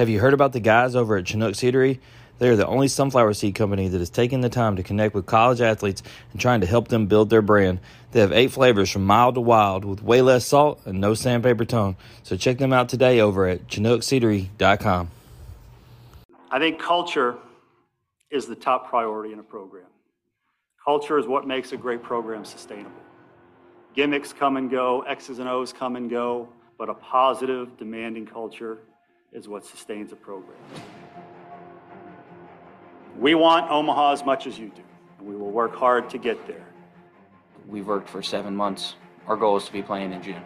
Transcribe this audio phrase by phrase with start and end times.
[0.00, 1.98] Have you heard about the guys over at Chinook Seedery?
[2.38, 5.26] They are the only sunflower seed company that is taking the time to connect with
[5.26, 7.80] college athletes and trying to help them build their brand.
[8.12, 11.66] They have eight flavors from mild to wild with way less salt and no sandpaper
[11.66, 11.96] tone.
[12.22, 15.10] So check them out today over at ChinookSeedery.com.
[16.50, 17.36] I think culture
[18.30, 19.84] is the top priority in a program.
[20.82, 23.02] Culture is what makes a great program sustainable.
[23.94, 26.48] Gimmicks come and go, X's and O's come and go,
[26.78, 28.78] but a positive, demanding culture
[29.32, 30.58] is what sustains a program.
[33.18, 34.82] We want Omaha as much as you do,
[35.18, 36.64] and we will work hard to get there.
[37.68, 38.96] We've worked for seven months.
[39.26, 40.42] Our goal is to be playing in June.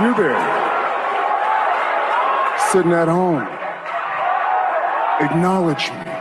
[0.00, 0.40] You there,
[2.72, 3.42] sitting at home,
[5.20, 6.12] acknowledge me.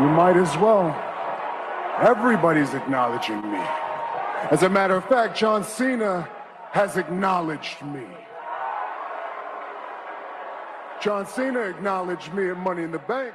[0.00, 0.96] You might as well.
[2.00, 3.87] Everybody's acknowledging me.
[4.50, 6.26] As a matter of fact, John Cena
[6.70, 8.06] has acknowledged me.
[11.02, 13.34] John Cena acknowledged me at Money in the Bank.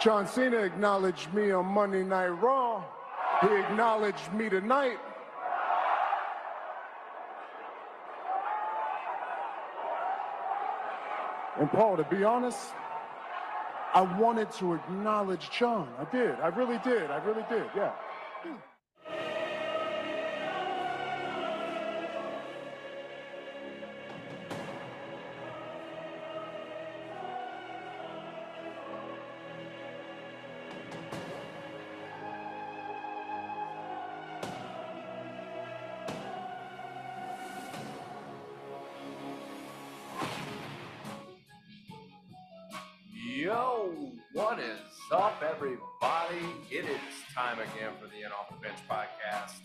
[0.00, 2.84] John Cena acknowledged me on Monday Night Raw.
[3.40, 4.98] He acknowledged me tonight.
[11.58, 12.58] And Paul, to be honest,
[13.94, 15.88] I wanted to acknowledge John.
[15.98, 16.38] I did.
[16.40, 17.10] I really did.
[17.10, 17.64] I really did.
[17.74, 17.92] Yeah.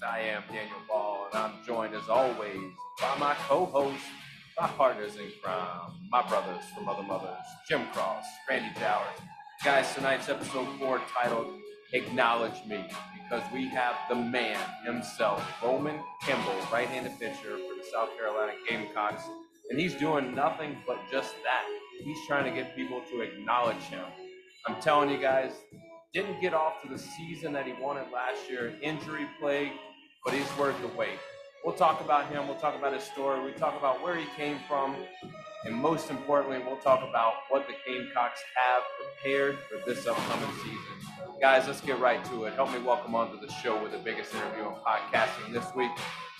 [0.05, 2.61] I am Daniel Ball, and I'm joined as always
[3.01, 4.03] by my co-host,
[4.59, 9.17] my partners in crime, my brothers from other mothers, Jim Cross, Randy Towers.
[9.63, 11.47] Guys, tonight's episode four titled
[11.93, 12.85] "Acknowledge Me"
[13.23, 19.23] because we have the man himself, Roman Kimball, right-handed pitcher for the South Carolina Gamecocks,
[19.71, 21.65] and he's doing nothing but just that.
[22.03, 24.05] He's trying to get people to acknowledge him.
[24.67, 25.53] I'm telling you guys,
[26.13, 29.71] didn't get off to the season that he wanted last year, injury plague,
[30.25, 31.19] but he's worth the wait.
[31.63, 34.57] We'll talk about him, we'll talk about his story, we talk about where he came
[34.67, 34.95] from,
[35.63, 41.39] and most importantly, we'll talk about what the Gamecocks have prepared for this upcoming season.
[41.39, 42.53] Guys, let's get right to it.
[42.53, 45.91] Help me welcome onto the show with the biggest interview in podcasting this week,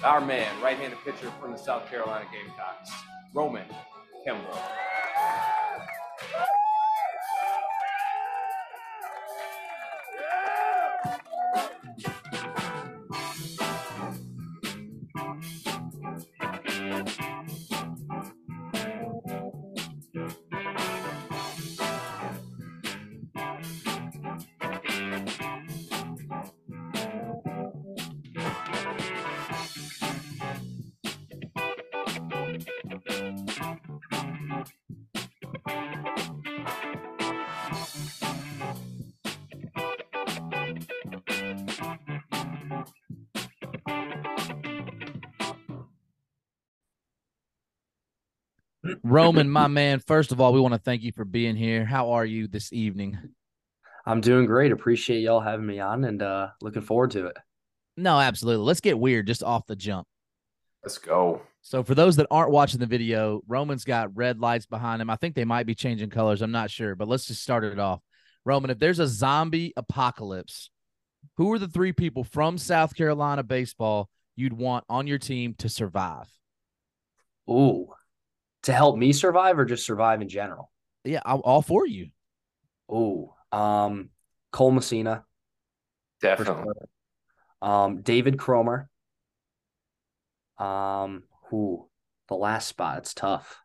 [0.03, 2.91] our man, right-handed pitcher from the South Carolina Gamecocks,
[3.33, 3.65] Roman
[4.23, 4.59] Kimball.
[49.15, 51.85] Roman, my man, first of all, we want to thank you for being here.
[51.85, 53.17] How are you this evening?
[54.05, 54.73] I'm doing great.
[54.73, 57.37] Appreciate y'all having me on and uh, looking forward to it.
[57.95, 58.65] No, absolutely.
[58.65, 60.05] Let's get weird just off the jump.
[60.83, 61.41] Let's go.
[61.61, 65.09] So, for those that aren't watching the video, Roman's got red lights behind him.
[65.09, 66.41] I think they might be changing colors.
[66.41, 68.01] I'm not sure, but let's just start it off.
[68.43, 70.69] Roman, if there's a zombie apocalypse,
[71.37, 75.69] who are the three people from South Carolina baseball you'd want on your team to
[75.69, 76.27] survive?
[77.49, 77.87] Ooh,
[78.65, 80.71] to help me survive or just survive in general?
[81.03, 82.09] Yeah, all, all for you.
[82.89, 84.09] Oh, um,
[84.51, 85.23] Cole Messina,
[86.21, 86.63] Definitely.
[86.63, 86.87] sure.
[87.61, 88.89] Um, David Cromer.
[90.57, 91.89] Um, who
[92.29, 92.99] the last spot?
[92.99, 93.57] It's tough.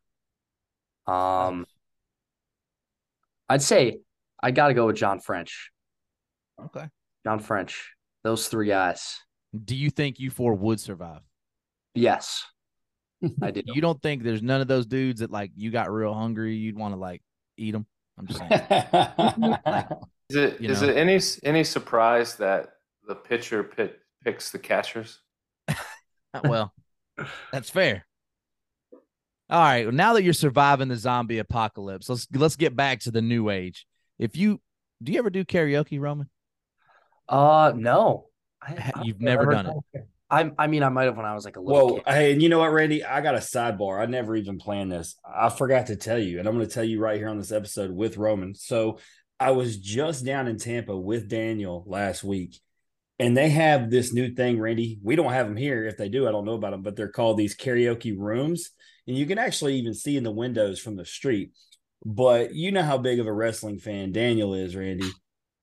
[1.07, 1.67] Um,
[3.49, 3.99] I'd say
[4.43, 5.71] I got to go with John French.
[6.63, 6.87] Okay.
[7.25, 7.93] John French.
[8.23, 9.19] Those three guys.
[9.65, 11.21] Do you think you four would survive?
[11.95, 12.45] Yes,
[13.43, 13.63] I do.
[13.75, 16.77] You don't think there's none of those dudes that like you got real hungry, you'd
[16.79, 17.23] want to like
[17.57, 17.87] eat them?
[18.19, 18.51] I'm just saying.
[20.31, 20.89] Is it You is know.
[20.89, 22.69] it any any surprise that
[23.09, 25.21] the pitcher pit, picks the catchers?
[26.45, 26.73] well,
[27.53, 28.07] that's fair.
[29.49, 29.87] All right.
[29.87, 33.51] well, Now that you're surviving the zombie apocalypse, let's let's get back to the new
[33.51, 33.87] age.
[34.21, 34.61] If you
[35.03, 36.31] do you ever do karaoke, Roman?
[37.29, 38.27] Uh, no.
[38.63, 40.07] I, Ha- I've you've never done it.
[40.31, 42.05] I I mean I might have when I was like a little Whoa, kid.
[42.07, 43.05] hey, and you know what, Randy?
[43.05, 44.01] I got a sidebar.
[44.01, 45.17] I never even planned this.
[45.25, 47.53] I forgot to tell you, and I'm going to tell you right here on this
[47.53, 48.55] episode with Roman.
[48.55, 48.99] So
[49.39, 52.59] I was just down in Tampa with Daniel last week,
[53.19, 54.99] and they have this new thing, Randy.
[55.03, 55.85] We don't have them here.
[55.87, 58.71] If they do, I don't know about them, but they're called these karaoke rooms,
[59.07, 61.53] and you can actually even see in the windows from the street.
[62.05, 65.11] But you know how big of a wrestling fan Daniel is, Randy.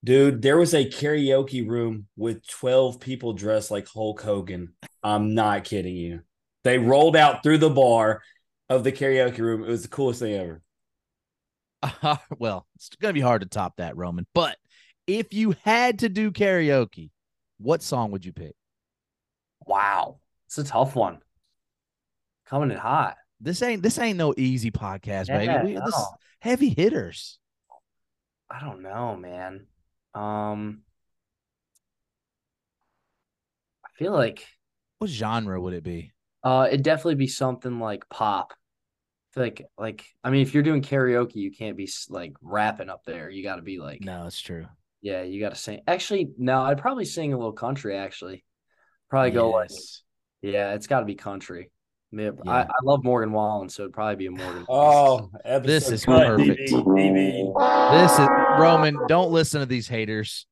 [0.04, 4.74] Dude, there was a karaoke room with 12 people dressed like Hulk Hogan.
[5.02, 6.20] I'm not kidding you.
[6.64, 8.22] They rolled out through the bar
[8.68, 9.64] of the karaoke room.
[9.64, 10.62] It was the coolest thing ever.
[12.38, 14.26] well, it's gonna be hard to top that, Roman.
[14.34, 14.56] But
[15.06, 17.10] if you had to do karaoke,
[17.58, 18.54] what song would you pick?
[19.66, 21.18] Wow, it's a tough one.
[22.46, 23.16] Coming in hot.
[23.40, 25.74] This ain't this ain't no easy podcast, Yeah, baby.
[25.74, 26.02] We, This no.
[26.02, 26.06] is
[26.40, 27.38] heavy hitters.
[28.50, 29.66] I don't know, man.
[30.18, 30.82] Um,
[33.84, 34.44] I feel like
[34.98, 36.12] What genre would it be?
[36.42, 38.52] uh, it'd definitely be something like pop.
[38.52, 42.88] I feel like like I mean, if you're doing karaoke, you can't be like rapping
[42.90, 43.30] up there.
[43.30, 44.66] You got to be like, No, it's true.
[45.02, 45.80] yeah, you got to sing.
[45.86, 47.96] Actually, no, I'd probably sing a little country.
[47.96, 48.44] Actually,
[49.10, 49.70] probably go like,
[50.42, 51.70] yeah, it's got to be country.
[52.12, 52.66] I, mean, I, Yeah.
[52.68, 54.64] I love Morgan Wallen, so it'd probably be a Morgan.
[54.68, 55.30] Oh,
[55.62, 56.58] This is perfect.
[56.58, 58.00] DB, DB.
[58.00, 58.28] This is
[58.60, 59.06] Roman.
[59.08, 60.46] Don't listen to these haters.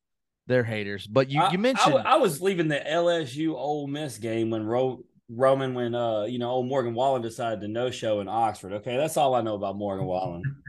[0.47, 1.07] They're haters.
[1.07, 4.65] But you I- you I, mentioned I was leaving the LSU Ole Miss game when
[4.65, 8.73] Ro- Roman, when uh, you know, old Morgan Wallen decided to no show in Oxford.
[8.75, 10.43] Okay, that's all I know about Morgan Wallen.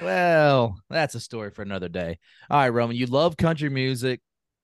[0.00, 2.18] Well, that's a story for another day.
[2.50, 4.20] All right, Roman, you love country music,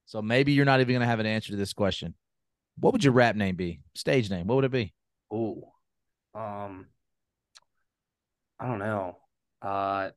[0.07, 2.15] so maybe you're not even going to have an answer to this question.
[2.81, 3.81] What would your rap name be?
[3.95, 4.49] Stage name?
[4.49, 4.93] What would it be?
[5.31, 5.71] Oh,
[6.35, 6.87] um,
[8.59, 9.19] I don't know.
[9.63, 10.11] Uh,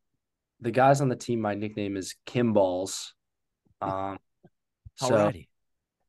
[0.64, 3.10] the guys on the team, my nickname is Kimballs.
[3.82, 4.18] Um,
[4.96, 5.48] so Alrighty.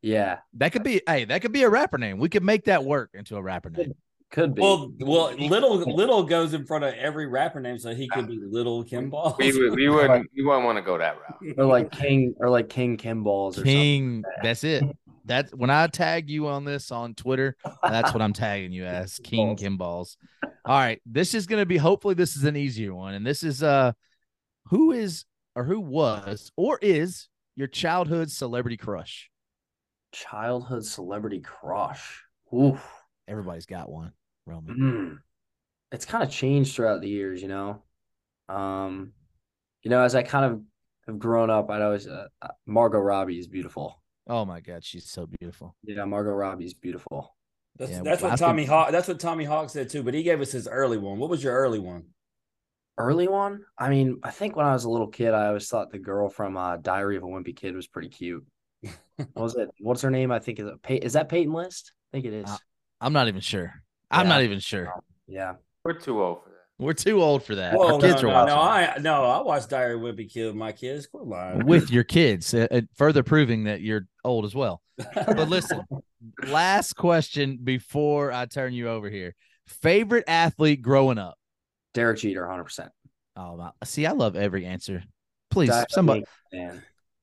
[0.01, 1.01] yeah, That could be.
[1.09, 2.19] Hey, that could be a rapper name.
[2.19, 3.95] We could make that work into a rapper name.
[4.31, 4.63] could be.
[4.63, 8.39] well, well, little little goes in front of every rapper name, so he could be
[8.41, 9.35] Little Kim Balls.
[9.39, 11.55] We, would- we wouldn't we wouldn't want to go that route.
[11.59, 14.23] or like King, or like King Kim Balls, or King.
[14.41, 14.85] That's it.
[15.25, 17.57] That's when I tag you on this on Twitter.
[17.83, 19.61] That's what I'm tagging you as King Balls.
[19.61, 20.17] Kim Balls.
[20.65, 21.77] All right, this is going to be.
[21.77, 23.93] Hopefully, this is an easier one, and this is uh,
[24.67, 25.25] who is
[25.55, 29.31] or who was or is your childhood celebrity crush?
[30.13, 32.23] Childhood celebrity crush.
[32.55, 32.85] Oof.
[33.27, 34.13] Everybody's got one.
[34.47, 34.77] Roman.
[34.77, 35.19] Mm.
[35.93, 37.83] It's kind of changed throughout the years, you know.
[38.49, 39.13] Um,
[39.83, 40.61] you know, as I kind of
[41.07, 44.01] have grown up, I'd always uh, uh, Margot Robbie is beautiful.
[44.27, 45.75] Oh my God, she's so beautiful.
[45.85, 47.35] Yeah, Margot Robbie is beautiful.
[47.79, 48.91] That's, Yeah, that's what I Tommy think- Hawk.
[48.93, 50.03] That's what Tommy Hawk said too.
[50.03, 51.19] But he gave us his early one.
[51.19, 52.05] What was your early one?
[52.97, 55.91] Early one, I mean, I think when I was a little kid, I always thought
[55.91, 58.45] the girl from uh, Diary of a Wimpy Kid was pretty cute.
[59.17, 59.69] what was it?
[59.81, 60.31] What's her name?
[60.31, 61.93] I think is it Pey- is that Peyton List?
[62.13, 62.49] I think it is.
[62.49, 62.57] Uh,
[63.01, 63.73] I'm not even sure.
[64.11, 64.93] I'm not even sure.
[65.27, 65.55] yeah.
[65.85, 66.55] We're too old for that.
[66.79, 67.75] We're too old for that.
[67.75, 70.05] Whoa, Our kids no, are no, watching no, I no, I watched Diary of a
[70.05, 71.07] Wimpy Kid with my kids.
[71.07, 71.67] Quit lying.
[71.67, 74.81] with your kids, uh, uh, further proving that you're old as well.
[75.15, 75.83] But listen,
[76.47, 79.35] last question before I turn you over here.
[79.67, 81.37] Favorite athlete growing up?
[81.95, 82.91] Derek Jeter, hundred percent.
[83.37, 85.03] Oh, my, see, I love every answer.
[85.51, 86.25] Please, somebody.
[86.53, 86.83] man.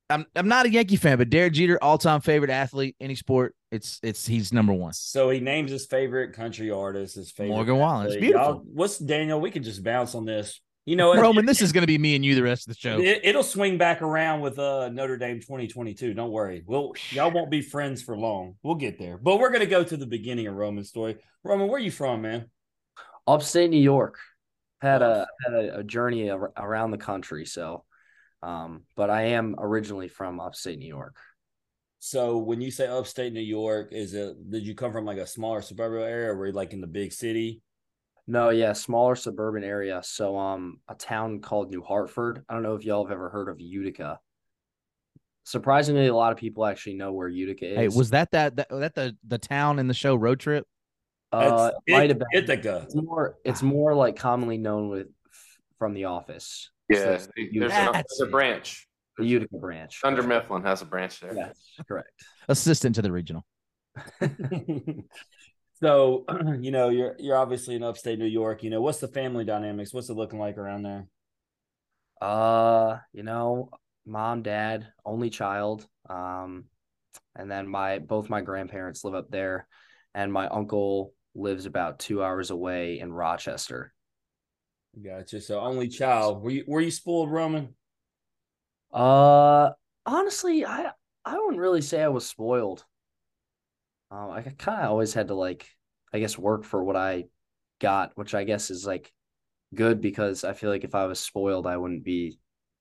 [0.09, 3.55] I'm I'm not a Yankee fan, but Derek Jeter, all time favorite athlete, any sport.
[3.71, 4.91] It's it's he's number one.
[4.93, 8.07] So he names his favorite country artist, his favorite Morgan Wallen.
[8.07, 8.45] It's beautiful.
[8.47, 9.39] Y'all- What's Daniel?
[9.39, 10.59] We can just bounce on this.
[10.85, 11.19] You know, what?
[11.19, 12.99] Roman, this is going to be me and you the rest of the show.
[12.99, 16.13] It, it'll swing back around with uh Notre Dame 2022.
[16.13, 16.63] Don't worry.
[16.65, 18.55] We'll y'all won't be friends for long.
[18.63, 19.17] We'll get there.
[19.17, 21.17] But we're gonna go to the beginning of Roman's story.
[21.43, 22.49] Roman, where are you from, man?
[23.27, 24.17] Upstate New York.
[24.81, 27.85] Had a had a, a journey ar- around the country, so
[28.41, 31.15] um, but I am originally from upstate New York.
[31.99, 35.27] So when you say upstate New York, is it did you come from like a
[35.27, 37.61] smaller suburban area or were you like in the big city?
[38.25, 40.01] No, yeah, smaller suburban area.
[40.03, 42.43] So um a town called New Hartford.
[42.49, 44.19] I don't know if y'all have ever heard of Utica.
[45.43, 47.77] Surprisingly, a lot of people actually know where Utica is.
[47.77, 50.65] Hey, was that that that, that the the town in the show Road Trip?
[51.31, 52.81] Uh That's it might have been Ithaca.
[52.85, 55.07] it's more it's more like commonly known with
[55.79, 56.69] from the office.
[56.89, 58.87] Yeah, So there's, a, That's there's a branch.
[59.17, 59.99] the Utica branch.
[60.03, 61.33] Dunder Mifflin has a branch there.
[61.33, 61.57] Yes,
[61.87, 62.11] correct.
[62.49, 63.45] Assistant to the regional.
[65.81, 66.25] so
[66.59, 68.63] you know you're you're obviously in upstate New York.
[68.63, 69.93] You know what's the family dynamics?
[69.93, 71.07] What's it looking like around there?
[72.21, 73.69] Uh, you know,
[74.05, 75.87] mom, dad, only child.
[76.09, 76.65] Um,
[77.35, 79.67] and then my both my grandparents live up there,
[80.13, 83.93] and my uncle lives about two hours away in Rochester.
[85.01, 85.39] Gotcha.
[85.39, 86.43] So only child.
[86.43, 87.75] Were you were you spoiled, Roman?
[88.91, 89.71] Uh,
[90.05, 90.91] honestly, I
[91.25, 92.85] I wouldn't really say I was spoiled.
[94.09, 95.69] Um, I kind of always had to like,
[96.13, 97.25] I guess, work for what I
[97.79, 99.11] got, which I guess is like
[99.73, 102.37] good because I feel like if I was spoiled, I wouldn't be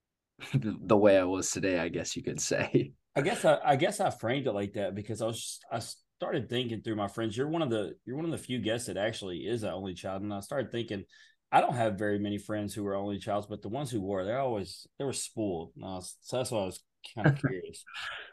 [0.54, 1.78] the way I was today.
[1.78, 2.92] I guess you could say.
[3.14, 5.80] I guess I, I guess I framed it like that because I was I
[6.20, 7.34] started thinking through my friends.
[7.34, 9.94] You're one of the you're one of the few guests that actually is an only
[9.94, 11.04] child, and I started thinking
[11.50, 14.24] I don't have very many friends who are only childs, but the ones who were,
[14.24, 15.72] they're always they were spoiled.
[15.78, 16.84] so that's why I was
[17.14, 17.82] kind of curious.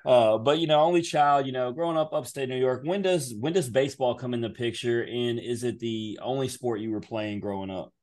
[0.06, 3.34] uh, but you know, only child, you know, growing up upstate New York, when does
[3.40, 5.04] when does baseball come in the picture?
[5.04, 7.94] And is it the only sport you were playing growing up?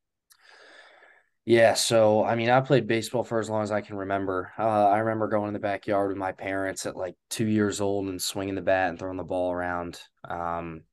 [1.47, 4.53] Yeah, so I mean, I played baseball for as long as I can remember.
[4.59, 8.09] Uh, I remember going in the backyard with my parents at like two years old
[8.09, 10.01] and swinging the bat and throwing the ball around.
[10.27, 10.85] Um,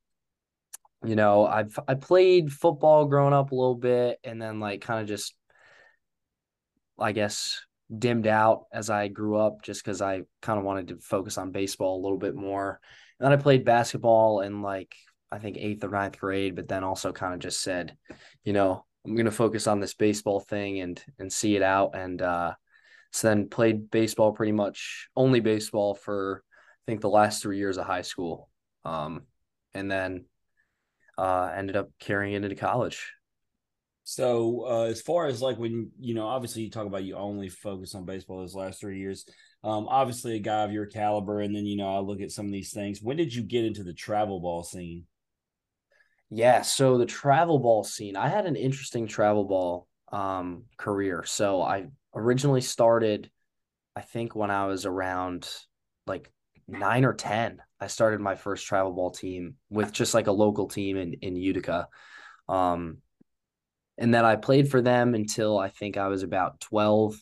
[1.04, 5.00] you know, I've I played football growing up a little bit, and then like kind
[5.00, 5.34] of just,
[6.98, 7.58] I guess,
[7.96, 11.50] dimmed out as I grew up, just because I kind of wanted to focus on
[11.50, 12.78] baseball a little bit more.
[13.18, 14.94] And then I played basketball in like
[15.30, 17.96] I think eighth or ninth grade, but then also kind of just said,
[18.44, 21.94] you know, I'm to focus on this baseball thing and and see it out.
[21.94, 22.54] And uh,
[23.10, 27.78] so then played baseball pretty much only baseball for I think the last three years
[27.78, 28.48] of high school,
[28.84, 29.22] um,
[29.74, 30.24] and then
[31.18, 33.12] uh, ended up carrying it into college.
[34.04, 37.48] So uh, as far as like when you know, obviously you talk about you only
[37.48, 39.24] focus on baseball those last three years.
[39.62, 42.46] Um, obviously a guy of your caliber, and then you know I look at some
[42.46, 43.00] of these things.
[43.00, 45.06] When did you get into the travel ball scene?
[46.34, 51.24] Yeah, so the travel ball scene, I had an interesting travel ball um, career.
[51.26, 53.30] So I originally started,
[53.94, 55.46] I think when I was around
[56.06, 56.32] like
[56.66, 60.68] nine or 10, I started my first travel ball team with just like a local
[60.68, 61.88] team in, in Utica.
[62.48, 62.98] Um,
[63.98, 67.14] and then I played for them until I think I was about 12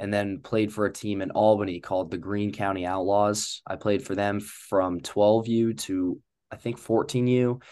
[0.00, 3.62] and then played for a team in Albany called the Greene County Outlaws.
[3.68, 6.20] I played for them from 12U to
[6.50, 7.62] I think 14U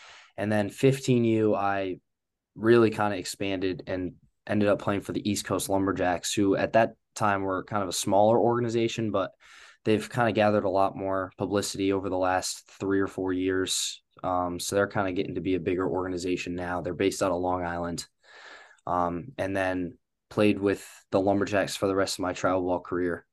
[0.40, 1.98] and then 15U, I
[2.54, 4.14] really kind of expanded and
[4.46, 7.90] ended up playing for the East Coast Lumberjacks, who at that time were kind of
[7.90, 9.32] a smaller organization, but
[9.84, 14.02] they've kind of gathered a lot more publicity over the last three or four years.
[14.24, 16.80] Um, so they're kind of getting to be a bigger organization now.
[16.80, 18.06] They're based out of Long Island.
[18.86, 19.98] Um, and then
[20.30, 23.26] played with the Lumberjacks for the rest of my travel ball career.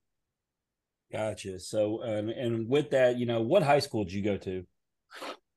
[1.09, 1.57] Gotcha.
[1.59, 4.65] So, um, and with that, you know, what high school did you go to?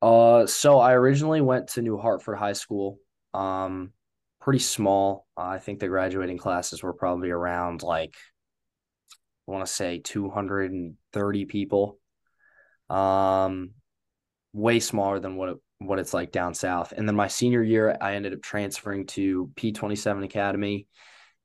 [0.03, 2.99] Uh, so I originally went to New Hartford High School.
[3.35, 3.93] Um,
[4.41, 5.27] pretty small.
[5.37, 8.15] Uh, I think the graduating classes were probably around like
[9.47, 11.99] I want to say 230 people.
[12.89, 13.71] Um,
[14.53, 16.93] way smaller than what it, what it's like down south.
[16.93, 20.87] And then my senior year, I ended up transferring to P27 Academy,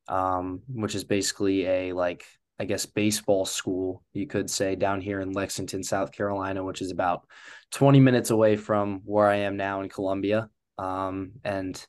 [0.08, 2.26] um, which is basically a like
[2.60, 6.92] I guess, baseball school, you could say, down here in Lexington, South Carolina, which is
[6.92, 7.28] about
[7.72, 10.50] 20 minutes away from where I am now in Columbia.
[10.78, 11.86] Um, and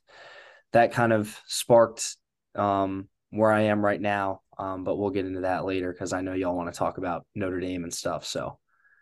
[0.73, 2.17] that kind of sparked
[2.55, 4.41] um, where I am right now.
[4.57, 7.25] Um, but we'll get into that later because I know y'all want to talk about
[7.35, 8.25] Notre Dame and stuff.
[8.25, 8.59] So,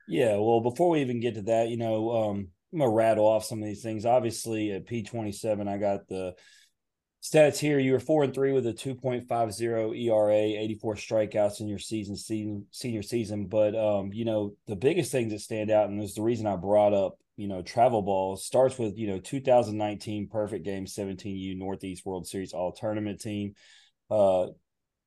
[0.08, 3.46] yeah, well, before we even get to that, you know, um, I'm gonna rattle off
[3.46, 4.06] some of these things.
[4.06, 6.34] Obviously, at P27, I got the
[7.26, 11.80] stats here you were four and three with a 2.50 era 84 strikeouts in your
[11.80, 13.48] season, season senior season.
[13.48, 16.56] But um you know the biggest things that stand out and is the reason i
[16.56, 22.06] brought up you know travel ball starts with you know 2019 perfect game 17u northeast
[22.06, 23.56] world series all tournament team
[24.12, 24.46] uh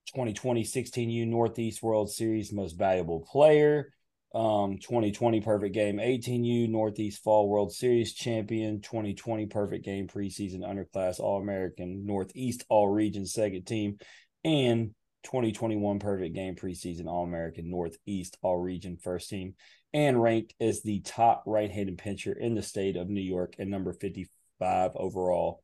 [0.08, 3.92] 2020 16u northeast world series most valuable player
[4.34, 5.96] um 2020 perfect game.
[5.96, 8.80] 18u northeast fall world series champion.
[8.80, 13.96] 2020 perfect game preseason underclass all-american northeast all region second team.
[14.44, 14.94] And
[15.24, 19.54] 2021 perfect game preseason all-american northeast all region first team.
[19.94, 23.94] And ranked as the top right-handed pitcher in the state of new york and number
[23.94, 25.62] 55 overall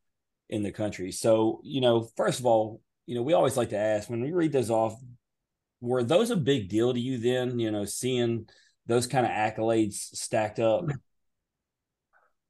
[0.49, 1.13] in the country.
[1.13, 4.33] So you know first of all you know we always like to ask when we
[4.33, 4.95] read those off
[5.85, 8.49] were those a big deal to you then you know seeing
[8.87, 10.85] those kind of accolades stacked up?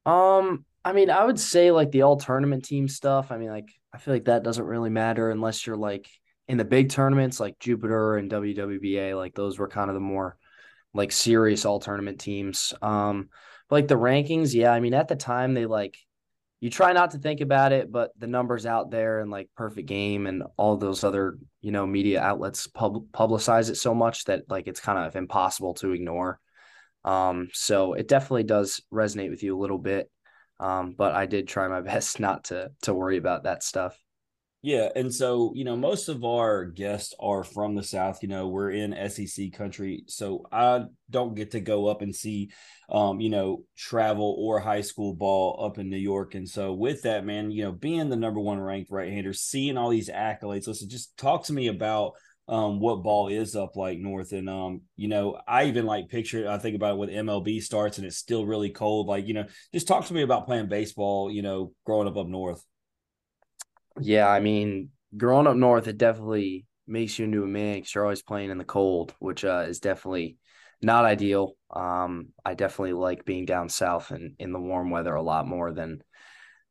[0.05, 3.69] Um i mean i would say like the all tournament team stuff i mean like
[3.91, 6.07] i feel like that doesn't really matter unless you're like
[6.47, 10.37] in the big tournaments like jupiter and wwba like those were kind of the more
[10.93, 12.73] like serious all tournament teams.
[12.81, 13.29] Um
[13.67, 15.97] but like the rankings yeah i mean at the time they like
[16.61, 19.87] you try not to think about it, but the numbers out there and like perfect
[19.87, 24.49] game and all those other, you know, media outlets pub- publicize it so much that
[24.49, 26.39] like it's kind of impossible to ignore.
[27.03, 30.09] Um, so it definitely does resonate with you a little bit.
[30.59, 33.97] Um, but I did try my best not to to worry about that stuff.
[34.65, 38.23] Yeah, and so you know, most of our guests are from the South.
[38.23, 42.49] You know, we're in SEC country, so I don't get to go up and see,
[42.89, 46.33] um, you know, travel or high school ball up in New York.
[46.33, 49.77] And so, with that, man, you know, being the number one ranked right hander, seeing
[49.77, 50.65] all these accolades.
[50.65, 52.13] Listen, just talk to me about
[52.47, 54.31] um, what ball is up like north.
[54.31, 56.49] And um, you know, I even like picture.
[56.49, 59.05] I think about when MLB starts and it's still really cold.
[59.05, 59.45] Like, you know,
[59.75, 61.29] just talk to me about playing baseball.
[61.29, 62.65] You know, growing up up north.
[63.99, 68.03] Yeah, I mean, growing up north, it definitely makes you into a man because you're
[68.03, 70.37] always playing in the cold, which uh, is definitely
[70.81, 71.53] not ideal.
[71.71, 75.71] Um, I definitely like being down south and in the warm weather a lot more
[75.71, 76.01] than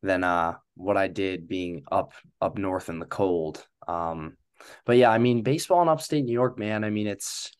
[0.02, 3.66] than uh what I did being up up north in the cold.
[3.88, 4.37] Um,
[4.87, 6.85] but yeah, I mean, baseball in upstate New York, man.
[6.85, 7.52] I mean, it's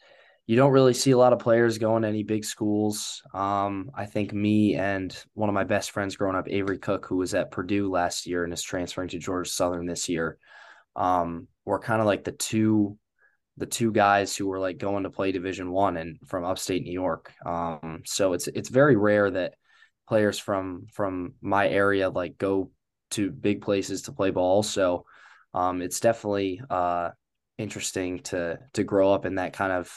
[0.47, 3.23] you don't really see a lot of players going to any big schools.
[3.33, 7.17] Um, I think me and one of my best friends growing up, Avery Cook, who
[7.17, 10.39] was at Purdue last year and is transferring to Georgia Southern this year,
[10.97, 12.99] um, were kind of like the two
[13.57, 16.93] the two guys who were like going to play Division One and from upstate New
[16.93, 17.33] York.
[17.47, 19.55] Um, so it's it's very rare that
[20.09, 22.71] players from from my area like go
[23.13, 24.63] to big places to play ball.
[24.63, 25.07] So
[25.55, 27.11] um, it's definitely uh,
[27.57, 29.91] interesting to to grow up in that kind of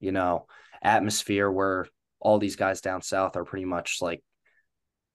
[0.00, 0.46] you know,
[0.82, 1.86] atmosphere where
[2.20, 4.22] all these guys down south are pretty much like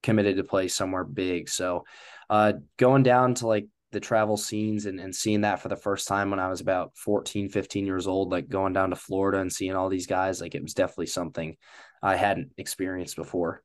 [0.04, 1.50] committed to play somewhere big.
[1.50, 1.86] So
[2.30, 6.08] uh, going down to like the travel scenes and, and seeing that for the first
[6.08, 9.52] time when I was about 14, 15 years old, like going down to Florida and
[9.52, 11.58] seeing all these guys, like it was definitely something
[12.02, 13.64] I hadn't experienced before.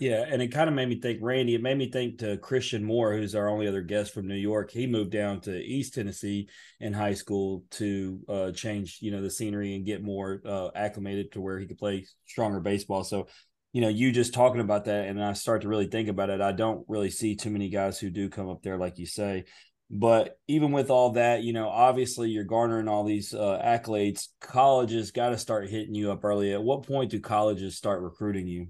[0.00, 1.56] Yeah, and it kind of made me think, Randy.
[1.56, 4.70] It made me think to Christian Moore, who's our only other guest from New York.
[4.70, 9.30] He moved down to East Tennessee in high school to uh, change, you know, the
[9.30, 13.02] scenery and get more uh, acclimated to where he could play stronger baseball.
[13.02, 13.26] So,
[13.72, 16.40] you know, you just talking about that, and I start to really think about it.
[16.40, 19.46] I don't really see too many guys who do come up there, like you say.
[19.90, 24.28] But even with all that, you know, obviously you're garnering all these uh, accolades.
[24.40, 26.52] Colleges got to start hitting you up early.
[26.52, 28.68] At what point do colleges start recruiting you?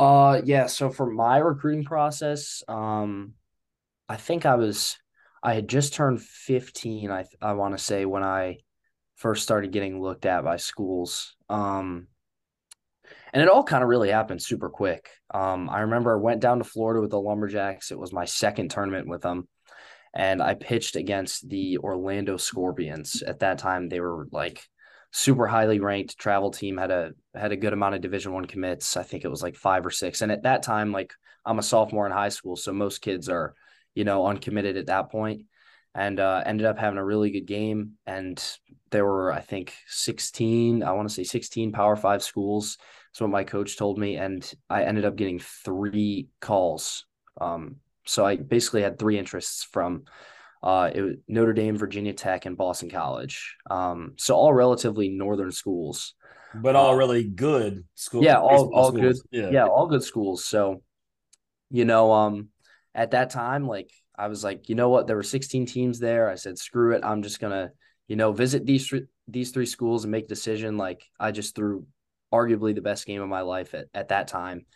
[0.00, 3.34] Uh yeah, so for my recruiting process, um
[4.08, 4.96] I think I was
[5.42, 8.60] I had just turned 15, I I want to say when I
[9.16, 11.36] first started getting looked at by schools.
[11.50, 12.08] Um
[13.34, 15.10] and it all kind of really happened super quick.
[15.34, 17.90] Um I remember I went down to Florida with the Lumberjacks.
[17.90, 19.48] It was my second tournament with them.
[20.14, 23.20] And I pitched against the Orlando Scorpions.
[23.22, 24.62] At that time they were like
[25.12, 28.96] super highly ranked travel team had a had a good amount of division one commits.
[28.96, 30.22] I think it was like five or six.
[30.22, 31.12] And at that time like
[31.44, 33.54] i'm a sophomore in high school so most kids are
[33.94, 35.42] you know uncommitted at that point.
[35.92, 37.94] And uh, ended up having a really good game.
[38.06, 38.40] And
[38.90, 42.78] there were i think 16 i want to say 16 power five schools.
[43.12, 44.16] That's what my coach told me.
[44.16, 47.06] And i ended up getting three calls.
[47.40, 50.04] Um, so i basically had three interests from
[50.62, 53.56] uh, it was Notre Dame, Virginia Tech, and Boston College.
[53.70, 56.14] Um, so all relatively northern schools,
[56.54, 58.24] but all uh, really good schools.
[58.24, 59.22] Yeah, all all schools.
[59.22, 59.40] good.
[59.40, 59.50] Yeah.
[59.50, 60.44] yeah, all good schools.
[60.44, 60.82] So,
[61.70, 62.48] you know, um,
[62.94, 65.06] at that time, like I was like, you know what?
[65.06, 66.28] There were 16 teams there.
[66.28, 67.04] I said, screw it.
[67.04, 67.70] I'm just gonna,
[68.06, 68.92] you know, visit these
[69.28, 70.76] these three schools and make decision.
[70.76, 71.86] Like I just threw
[72.32, 74.66] arguably the best game of my life at at that time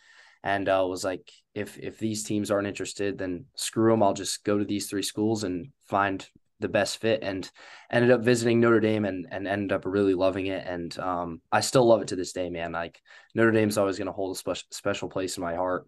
[0.45, 4.03] and uh, was like, if if these teams aren't interested, then screw them.
[4.03, 6.27] I'll just go to these three schools and find
[6.59, 7.21] the best fit.
[7.23, 7.49] And
[7.91, 10.65] ended up visiting Notre Dame and and ended up really loving it.
[10.65, 12.71] And um, I still love it to this day, man.
[12.71, 12.99] Like
[13.33, 15.87] Notre Dame's always going to hold a special special place in my heart.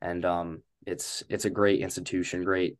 [0.00, 2.76] And um, it's it's a great institution, great,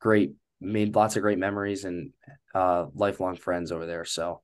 [0.00, 2.10] great made lots of great memories and
[2.54, 4.04] uh, lifelong friends over there.
[4.04, 4.42] So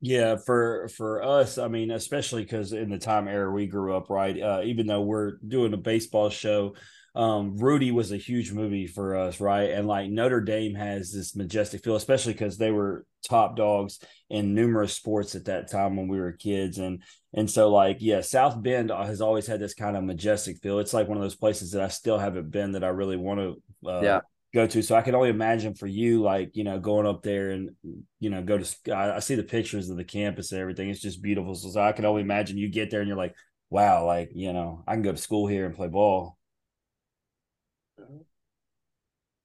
[0.00, 4.08] yeah, for for us, I mean, especially because in the time era we grew up,
[4.08, 4.40] right?
[4.40, 6.74] Uh, even though we're doing a baseball show,
[7.14, 9.70] um, Rudy was a huge movie for us, right?
[9.70, 14.54] And like Notre Dame has this majestic feel, especially because they were top dogs in
[14.54, 17.02] numerous sports at that time when we were kids, and
[17.34, 20.78] and so like yeah, South Bend has always had this kind of majestic feel.
[20.78, 23.40] It's like one of those places that I still haven't been that I really want
[23.40, 24.20] to uh, yeah
[24.52, 24.82] go to.
[24.82, 27.70] So I can only imagine for you, like, you know, going up there and,
[28.18, 30.90] you know, go to, I, I see the pictures of the campus and everything.
[30.90, 31.54] It's just beautiful.
[31.54, 33.34] So, so I can only imagine you get there and you're like,
[33.68, 36.36] wow, like, you know, I can go to school here and play ball.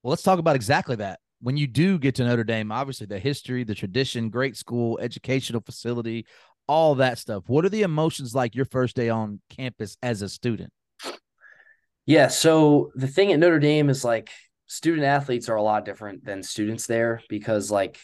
[0.06, 1.20] Well, let's talk about exactly that.
[1.42, 5.62] When you do get to Notre Dame, obviously the history, the tradition, great school, educational
[5.62, 6.28] facility,
[6.68, 7.46] all that stuff.
[7.48, 10.72] What are the emotions like your first day on campus as a student?
[12.06, 12.28] Yeah.
[12.28, 14.30] So the thing at Notre Dame is like
[14.68, 17.98] student athletes are a lot different than students there because like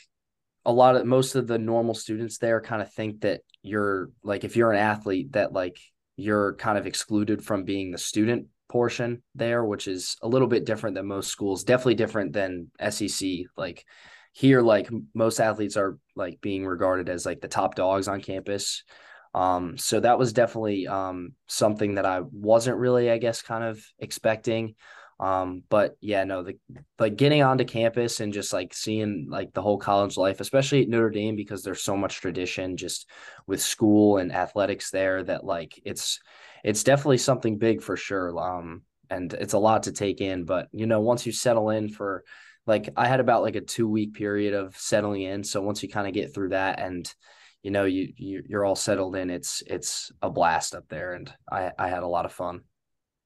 [0.66, 4.44] a lot of most of the normal students there kind of think that you're like
[4.44, 5.78] if you're an athlete that like
[6.16, 10.66] you're kind of excluded from being the student portion there, which is a little bit
[10.66, 11.66] different than most schools.
[11.66, 13.30] Definitely different than SEC.
[13.58, 13.86] Like
[14.32, 18.84] here, like most athletes are like being regarded as like the top dogs on campus.
[19.34, 23.84] Um, so that was definitely um, something that I wasn't really, I guess, kind of
[24.00, 24.76] expecting.
[25.20, 26.58] Um, but yeah, no, the
[26.98, 30.90] like getting onto campus and just like seeing like the whole college life, especially at
[30.90, 33.08] Notre Dame, because there's so much tradition just
[33.48, 36.20] with school and athletics there that like it's
[36.64, 38.38] it's definitely something big for sure.
[38.40, 40.46] Um, and it's a lot to take in.
[40.46, 42.24] But you know, once you settle in for
[42.66, 45.44] like I had about like a two week period of settling in.
[45.44, 47.12] So once you kind of get through that and
[47.64, 51.32] you know you, you you're all settled in, it's it's a blast up there, and
[51.52, 52.62] I I had a lot of fun.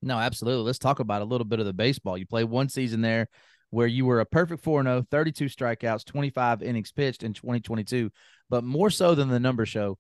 [0.02, 0.65] No, absolutely.
[0.65, 2.17] Let's talk about a little bit of the baseball.
[2.17, 3.28] You played one season there
[3.71, 8.12] where you were a perfect 4 0, 32 strikeouts, 25 innings pitched in 2022.
[8.50, 9.98] But more so than the number show,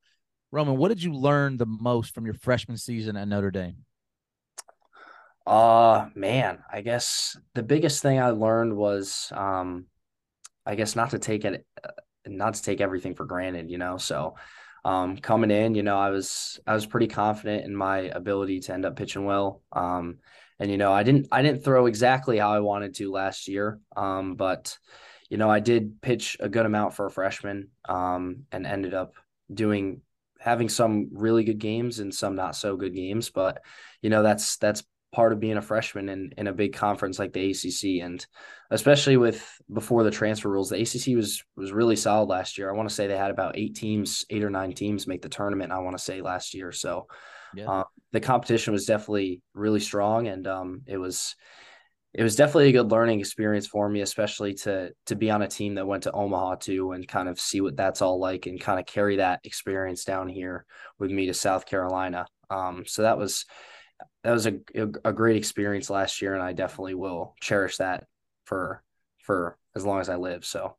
[0.51, 3.85] Roman, what did you learn the most from your freshman season at Notre Dame?
[5.45, 9.85] Uh man, I guess the biggest thing I learned was um
[10.65, 11.91] I guess not to take it uh,
[12.27, 13.97] not to take everything for granted, you know.
[13.97, 14.35] So
[14.83, 18.73] um, coming in, you know, I was I was pretty confident in my ability to
[18.73, 19.61] end up pitching well.
[19.71, 20.19] Um,
[20.59, 23.79] and you know, I didn't I didn't throw exactly how I wanted to last year,
[23.95, 24.77] um, but
[25.29, 29.13] you know, I did pitch a good amount for a freshman, um, and ended up
[29.51, 30.01] doing
[30.45, 33.31] having some really good games and some not so good games.
[33.31, 33.63] But
[34.03, 37.33] you know, that's that's part of being a freshman in, in a big conference like
[37.33, 38.05] the ACC.
[38.05, 38.23] And
[38.69, 42.69] especially with before the transfer rules, the ACC was was really solid last year.
[42.69, 45.29] I want to say they had about eight teams, eight or nine teams make the
[45.29, 45.71] tournament.
[45.71, 46.71] I want to say last year.
[46.71, 47.07] So
[47.55, 47.67] yeah.
[47.67, 51.35] uh, the competition was definitely really strong, and um, it was
[52.17, 55.49] it was definitely a good learning experience for me, especially to to be on a
[55.49, 58.59] team that went to Omaha too and kind of see what that's all like and
[58.59, 60.65] kind of carry that experience down here
[60.97, 62.25] with me to South Carolina.
[62.49, 63.45] Um, so that was
[64.23, 64.53] that was a,
[65.03, 68.05] a great experience last year, and I definitely will cherish that
[68.45, 68.81] for
[69.23, 70.45] for as long as I live.
[70.45, 70.77] So,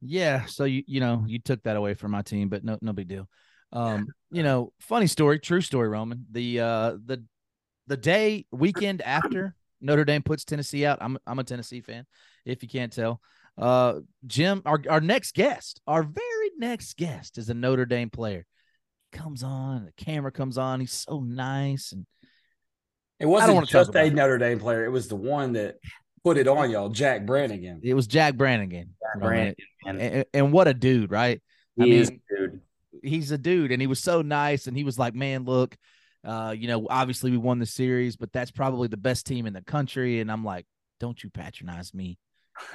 [0.00, 0.46] yeah.
[0.46, 3.08] So you you know you took that away from my team, but no no big
[3.08, 3.28] deal.
[3.74, 6.24] Um, you know, funny story, true story, Roman.
[6.30, 7.22] The uh the
[7.88, 12.06] the day weekend after Notre Dame puts Tennessee out, I'm I'm a Tennessee fan,
[12.44, 13.20] if you can't tell.
[13.58, 18.46] Uh, Jim, our our next guest, our very next guest, is a Notre Dame player
[19.12, 20.80] comes on, the camera comes on.
[20.80, 22.06] He's so nice, and
[23.18, 24.84] it wasn't just a Notre Dame player.
[24.84, 25.76] It was the one that
[26.24, 27.80] put it on y'all, Jack Brannigan.
[27.82, 28.94] It was Jack Brannigan.
[29.00, 29.56] Jack Brannigan.
[29.86, 31.40] And, and, what a dude, right?
[31.76, 32.60] He I mean, dude.
[33.02, 34.66] He's a dude, and he was so nice.
[34.66, 35.76] And he was like, "Man, look,
[36.24, 39.52] uh, you know, obviously we won the series, but that's probably the best team in
[39.52, 40.66] the country." And I'm like,
[40.98, 42.18] "Don't you patronize me."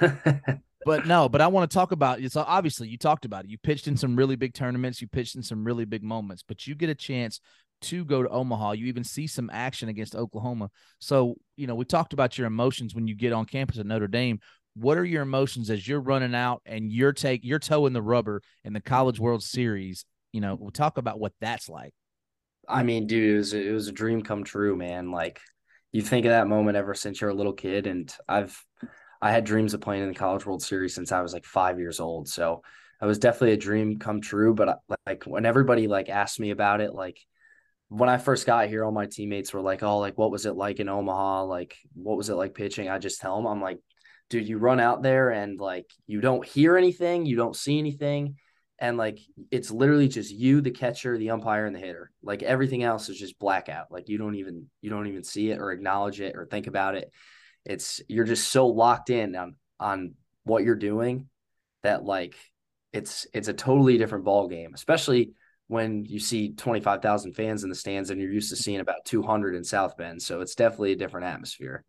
[0.84, 2.32] but no, but I want to talk about it.
[2.32, 3.50] So obviously you talked about it.
[3.50, 6.66] You pitched in some really big tournaments, you pitched in some really big moments, but
[6.66, 7.40] you get a chance
[7.82, 8.72] to go to Omaha.
[8.72, 10.70] You even see some action against Oklahoma.
[10.98, 14.08] So, you know, we talked about your emotions when you get on campus at Notre
[14.08, 14.40] Dame.
[14.74, 18.02] What are your emotions as you're running out and you're take your toe in the
[18.02, 20.04] rubber in the College World Series?
[20.32, 21.94] You know, we'll talk about what that's like.
[22.68, 25.10] I mean, dude, it was, it was a dream come true, man.
[25.10, 25.40] Like
[25.92, 28.62] you think of that moment ever since you're a little kid, and I've
[29.20, 31.78] I had dreams of playing in the College World Series since I was like five
[31.78, 32.28] years old.
[32.28, 32.62] So
[33.00, 34.54] it was definitely a dream come true.
[34.54, 34.76] But uh,
[35.06, 37.18] like when everybody like asked me about it, like
[37.88, 40.56] when I first got here, all my teammates were like, "Oh, like what was it
[40.56, 41.44] like in Omaha?
[41.44, 43.78] Like what was it like pitching?" I just tell them, I'm like,
[44.28, 48.36] "Dude, you run out there and like you don't hear anything, you don't see anything."
[48.78, 49.18] And like
[49.50, 52.10] it's literally just you, the catcher, the umpire, and the hitter.
[52.22, 53.90] Like everything else is just blackout.
[53.90, 56.94] Like you don't even you don't even see it or acknowledge it or think about
[56.94, 57.10] it
[57.66, 61.28] it's you're just so locked in on on what you're doing
[61.82, 62.34] that like
[62.92, 65.32] it's it's a totally different ball game, especially
[65.68, 69.56] when you see 25,000 fans in the stands and you're used to seeing about 200
[69.56, 70.22] in South Bend.
[70.22, 71.84] So it's definitely a different atmosphere.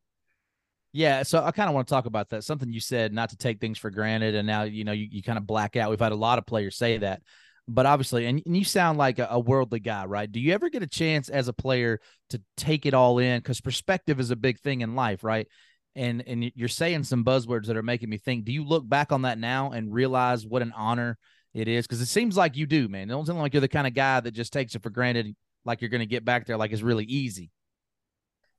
[0.97, 2.43] Yeah, so I kind of want to talk about that.
[2.43, 5.21] Something you said, not to take things for granted, and now you know you, you
[5.21, 5.91] kind of black out.
[5.91, 7.21] We've had a lot of players say that,
[7.67, 10.31] but obviously, and, and you sound like a, a, worldly guy, right?
[10.31, 11.99] Do you ever get a chance as a player
[12.31, 13.38] to take it all in?
[13.38, 15.47] Because perspective is a big thing in life, right?
[15.95, 18.45] And and you're saying some buzzwords that are making me think.
[18.45, 21.19] Do you look back on that now and realize what an honor
[21.53, 21.86] it is?
[21.86, 23.03] Because it seems like you do, man.
[23.03, 25.36] It don't seem like you're the kind of guy that just takes it for granted,
[25.63, 27.51] like you're going to get back there, like it's really easy.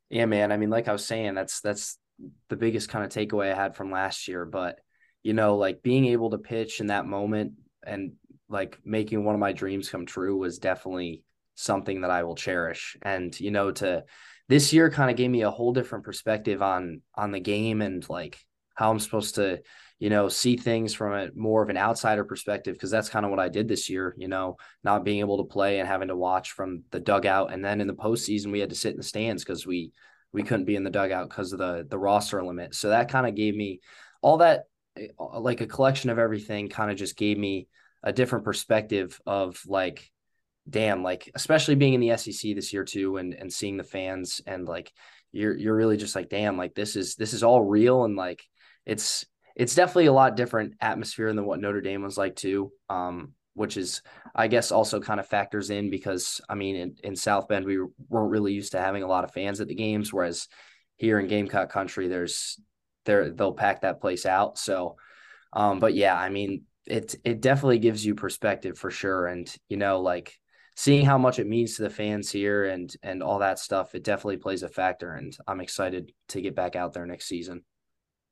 [0.09, 0.53] Yeah, man.
[0.53, 1.99] I mean, like I was saying, that's that's
[2.49, 4.45] the biggest kind of takeaway I had from last year.
[4.45, 4.81] But
[5.23, 7.53] you know, like being able to pitch in that moment
[7.85, 8.13] and
[8.49, 12.97] like making one of my dreams come true was definitely something that I will cherish.
[13.03, 14.05] And you know, to
[14.49, 18.09] this year kind of gave me a whole different perspective on on the game and
[18.09, 18.39] like
[18.75, 19.61] how I'm supposed to,
[19.99, 23.31] you know, see things from a more of an outsider perspective because that's kind of
[23.31, 26.17] what I did this year, you know, not being able to play and having to
[26.17, 29.03] watch from the dugout and then in the postseason we had to sit in the
[29.03, 29.91] stands because we
[30.33, 32.75] we couldn't be in the dugout because of the the roster limit.
[32.75, 33.81] So that kind of gave me
[34.23, 34.65] all that
[34.97, 37.69] eh, like a collection of everything kind of just gave me
[38.03, 40.11] a different perspective of like
[40.69, 44.41] damn like especially being in the SEC this year too and and seeing the fans
[44.47, 44.93] and like
[45.33, 48.45] you're you're really just like damn like this is this is all real and like
[48.85, 49.25] it's
[49.59, 52.71] it's definitely a lot different atmosphere than what Notre Dame was like too.
[52.89, 54.03] Um, which is
[54.35, 57.79] I guess also kind of factors in because I mean in, in South Bend we
[58.09, 60.49] weren't really used to having a lot of fans at the games, whereas
[60.97, 62.61] here in Gamecock country there's
[63.05, 64.59] there they'll pack that place out.
[64.59, 64.97] So
[65.53, 69.27] um, but yeah, I mean it it definitely gives you perspective for sure.
[69.27, 70.39] And you know, like
[70.77, 74.05] seeing how much it means to the fans here and and all that stuff, it
[74.05, 75.13] definitely plays a factor.
[75.13, 77.65] And I'm excited to get back out there next season.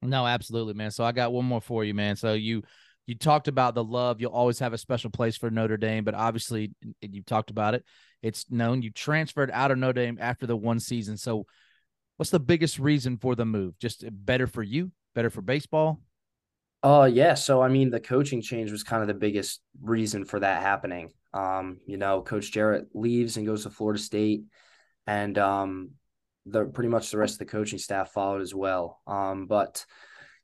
[0.02, 0.90] No, absolutely, man.
[0.90, 2.16] So I got one more for you, man.
[2.16, 2.62] So you
[3.06, 4.20] you talked about the love.
[4.20, 7.84] You'll always have a special place for Notre Dame, but obviously you talked about it.
[8.22, 11.16] It's known you transferred out of Notre Dame after the one season.
[11.16, 11.46] So
[12.16, 13.78] what's the biggest reason for the move?
[13.78, 16.00] Just better for you, better for baseball?
[16.82, 20.40] Uh yeah, so I mean the coaching change was kind of the biggest reason for
[20.40, 21.10] that happening.
[21.32, 24.42] Um, you know, Coach Jarrett leaves and goes to Florida State
[25.06, 25.90] and um
[26.46, 29.00] the pretty much the rest of the coaching staff followed as well.
[29.06, 29.84] Um, but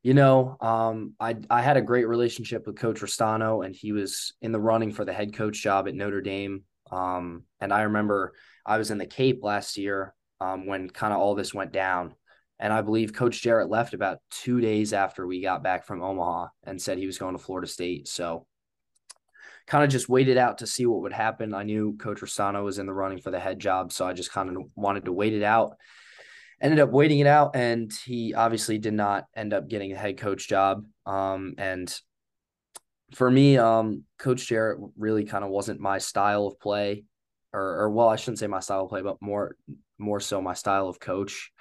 [0.03, 4.35] you know, um, I I had a great relationship with Coach Ristano, and he was
[4.43, 6.65] in the running for the head coach job at Notre Dame.
[6.91, 8.35] Um, and I remember
[8.67, 12.15] I was in the Cape last year um, when kind of all this went down,
[12.59, 16.49] and I believe Coach Jarrett left about two days after we got back from Omaha
[16.65, 18.09] and said he was going to Florida State.
[18.09, 18.47] So
[19.69, 21.55] kind of just waited out to see what would happen.
[21.55, 24.33] I knew Coach Ristano was in the running for the head job, so I just
[24.33, 25.77] kind of wanted to wait it out.
[26.63, 30.17] Ended up waiting it out, and he obviously did not end up getting a head
[30.17, 30.87] coach job.
[31.05, 31.93] Um, and
[33.15, 37.05] for me, um, Coach Jarrett really kind of wasn't my style of play,
[37.53, 39.57] or, or well, I shouldn't say my style of play, but more
[39.99, 41.52] more so my style of coach.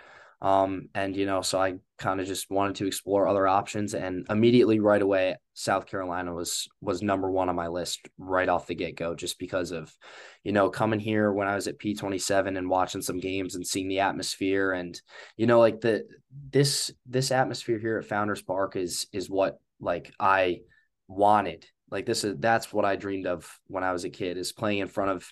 [0.41, 4.25] Um, and you know, so I kind of just wanted to explore other options, and
[4.27, 8.73] immediately right away, South Carolina was was number one on my list right off the
[8.73, 9.95] get go, just because of,
[10.43, 13.53] you know, coming here when I was at P twenty seven and watching some games
[13.53, 14.99] and seeing the atmosphere, and
[15.37, 16.05] you know, like the
[16.51, 20.61] this this atmosphere here at Founders Park is is what like I
[21.07, 21.67] wanted.
[21.91, 24.79] Like this is that's what I dreamed of when I was a kid is playing
[24.79, 25.31] in front of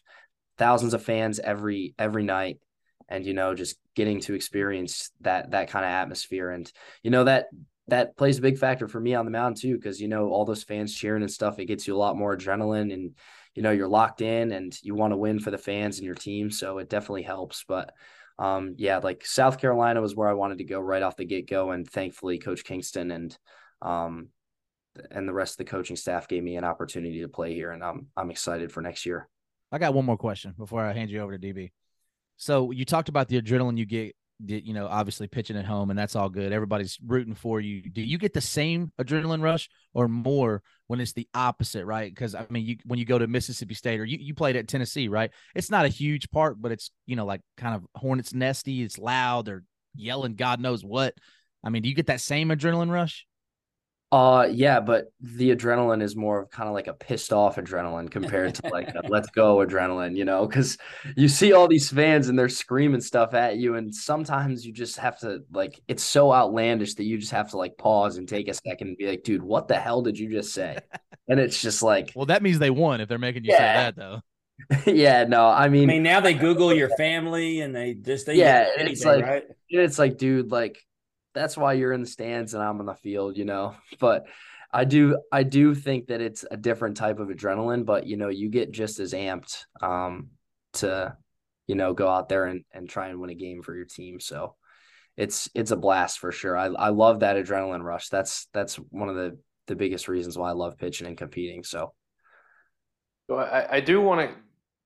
[0.60, 2.60] thousands of fans every every night
[3.10, 6.72] and you know just getting to experience that that kind of atmosphere and
[7.04, 7.48] you know that
[7.88, 10.46] that plays a big factor for me on the mound too because you know all
[10.46, 13.16] those fans cheering and stuff it gets you a lot more adrenaline and
[13.56, 16.16] you know you're locked in and you want to win for the fans and your
[16.16, 17.92] team so it definitely helps but
[18.38, 21.72] um yeah like South Carolina was where I wanted to go right off the get-go
[21.72, 23.38] and thankfully coach Kingston and
[23.82, 24.30] um
[25.12, 27.84] and the rest of the coaching staff gave me an opportunity to play here and
[27.84, 29.28] I'm I'm excited for next year.
[29.72, 31.72] I got one more question before I hand you over to DB.
[32.40, 34.16] So you talked about the adrenaline you get,
[34.48, 36.54] you know, obviously pitching at home, and that's all good.
[36.54, 37.82] Everybody's rooting for you.
[37.82, 42.10] Do you get the same adrenaline rush or more when it's the opposite, right?
[42.10, 44.70] Because I mean, you when you go to Mississippi State or you, you played at
[44.70, 45.32] Tennessee, right?
[45.54, 48.84] It's not a huge park, but it's you know like kind of hornets nesty.
[48.84, 49.46] It's loud.
[49.46, 51.16] They're yelling, God knows what.
[51.62, 53.28] I mean, do you get that same adrenaline rush?
[54.12, 58.10] Uh yeah, but the adrenaline is more of kind of like a pissed off adrenaline
[58.10, 60.80] compared to like a let's go adrenaline, you know, because
[61.16, 64.98] you see all these fans and they're screaming stuff at you, and sometimes you just
[64.98, 68.48] have to like it's so outlandish that you just have to like pause and take
[68.48, 70.80] a second and be like, dude, what the hell did you just say?
[71.28, 73.58] And it's just like, well, that means they won if they're making you yeah.
[73.58, 74.22] say that though.
[74.92, 78.36] yeah, no, I mean, I mean, now they Google your family and they just they
[78.36, 79.44] yeah, anything, it's like right?
[79.70, 80.84] it's like, dude, like
[81.40, 83.76] that's why you're in the stands and I'm on the field, you know.
[84.00, 84.26] But
[84.72, 88.30] I do I do think that it's a different type of adrenaline, but you know,
[88.30, 90.30] you get just as amped um
[90.74, 91.16] to
[91.66, 94.20] you know go out there and, and try and win a game for your team.
[94.20, 94.56] So
[95.16, 96.58] it's it's a blast for sure.
[96.58, 98.10] I, I love that adrenaline rush.
[98.10, 101.64] That's that's one of the the biggest reasons why I love pitching and competing.
[101.64, 101.94] So
[103.28, 104.36] so I, I do want to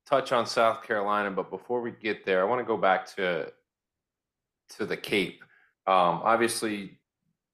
[0.05, 3.51] touch on South Carolina, but before we get there, I want to go back to
[4.77, 5.43] to the Cape
[5.85, 6.97] um, obviously,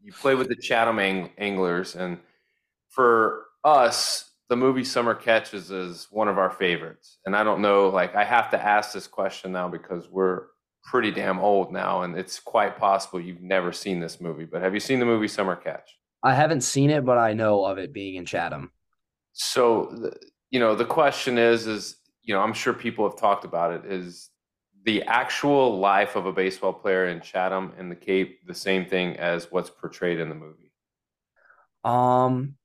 [0.02, 2.18] you play with the Chatham ang- Anglers, and
[2.90, 7.20] for us, the movie Summer Catches is one of our favorites.
[7.26, 10.48] And I don't know, like, I have to ask this question now because we're
[10.84, 14.46] pretty damn old now, and it's quite possible you've never seen this movie.
[14.46, 15.98] But have you seen the movie Summer Catch?
[16.24, 18.72] I haven't seen it, but I know of it being in Chatham.
[19.34, 20.12] So,
[20.50, 23.92] you know, the question is, is you know, I'm sure people have talked about it.
[23.92, 24.29] Is
[24.86, 29.18] the actual life of a baseball player in Chatham and the Cape the same thing
[29.18, 30.72] as what's portrayed in the movie?
[31.84, 32.56] Um,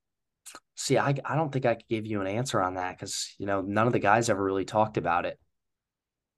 [0.77, 3.47] see, I I don't think I could give you an answer on that because you
[3.47, 5.39] know none of the guys ever really talked about it.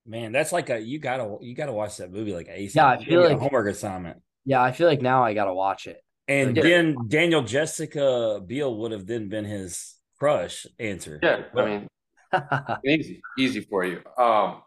[0.07, 2.75] Man, that's like a you gotta you gotta watch that movie like ASAP.
[2.75, 4.23] Yeah, I feel Maybe a like- homework assignment.
[4.45, 5.99] Yeah, I feel like now I gotta watch it.
[6.29, 6.63] And Yeah.
[6.63, 11.19] then Daniel Jessica Biel would have then been his crush answer.
[11.23, 11.89] Yeah, I mean,
[12.87, 14.03] easy, easy for you.
[14.19, 14.63] Um,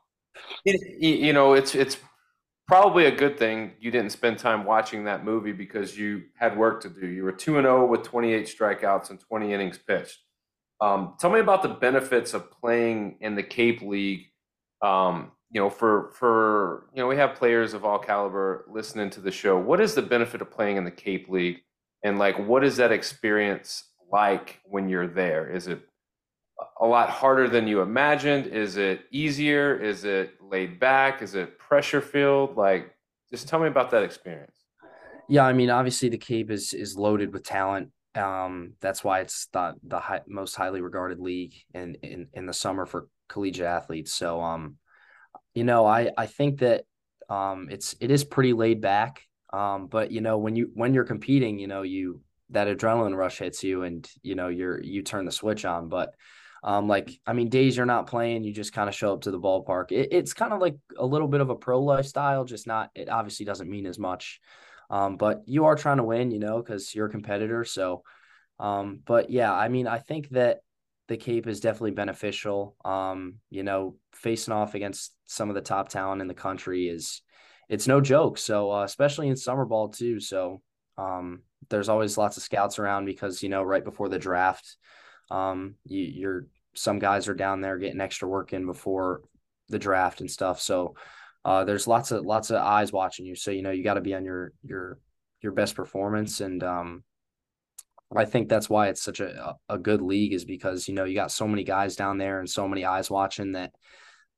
[0.66, 1.98] you know, it's it's
[2.68, 6.82] probably a good thing you didn't spend time watching that movie because you had work
[6.82, 7.08] to do.
[7.08, 10.20] You were two and zero with twenty eight strikeouts and twenty innings pitched.
[10.82, 14.28] Um, tell me about the benefits of playing in the Cape League.
[14.82, 19.20] Um, you know, for for you know, we have players of all caliber listening to
[19.22, 19.58] the show.
[19.58, 21.62] What is the benefit of playing in the Cape League,
[22.04, 25.50] and like, what is that experience like when you're there?
[25.50, 25.82] Is it
[26.80, 28.48] a lot harder than you imagined?
[28.48, 29.76] Is it easier?
[29.76, 31.22] Is it laid back?
[31.22, 32.58] Is it pressure filled?
[32.58, 32.96] Like,
[33.32, 34.56] just tell me about that experience.
[35.28, 37.92] Yeah, I mean, obviously the Cape is is loaded with talent.
[38.16, 42.54] Um, that's why it's the the high, most highly regarded league in, in in the
[42.54, 44.14] summer for collegiate athletes.
[44.14, 44.78] So, um,
[45.54, 46.86] you know, I I think that
[47.30, 49.22] um, it's it is pretty laid back.
[49.54, 53.38] Um, but you know, when you when you're competing, you know, you that adrenaline rush
[53.38, 55.90] hits you, and you know, you're you turn the switch on.
[55.90, 56.16] But
[56.64, 59.32] um, like I mean, days you're not playing, you just kind of show up to
[59.32, 59.92] the ballpark.
[59.92, 62.90] It, it's kind of like a little bit of a pro lifestyle, just not.
[62.96, 64.40] It obviously doesn't mean as much.
[64.90, 67.64] Um, but you are trying to win, you know, because you're a competitor.
[67.64, 68.04] So,
[68.60, 70.60] um, but yeah, I mean, I think that
[71.08, 72.76] the Cape is definitely beneficial.
[72.84, 77.22] Um, you know, facing off against some of the top talent in the country is
[77.68, 78.38] it's no joke.
[78.38, 80.20] So, uh, especially in summer ball too.
[80.20, 80.62] So,
[80.98, 84.76] um, there's always lots of scouts around because you know right before the draft,
[85.32, 89.22] um, you, you're some guys are down there getting extra work in before
[89.70, 90.62] the draft and stuff.
[90.62, 90.96] So,
[91.46, 93.36] uh, there's lots of lots of eyes watching you.
[93.36, 95.00] So you know you got to be on your your
[95.42, 97.04] your best performance, and um,
[98.16, 101.16] I think that's why it's such a a good league is because you know you
[101.16, 103.72] got so many guys down there and so many eyes watching that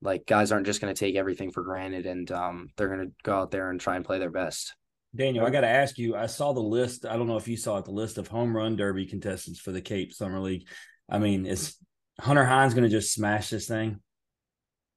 [0.01, 3.13] like guys aren't just going to take everything for granted, and um, they're going to
[3.23, 4.75] go out there and try and play their best.
[5.15, 6.15] Daniel, I got to ask you.
[6.15, 7.06] I saw the list.
[7.06, 7.86] I don't know if you saw it.
[7.86, 10.67] The list of home run derby contestants for the Cape Summer League.
[11.10, 11.76] I mean, is
[12.19, 14.00] Hunter Hines going to just smash this thing?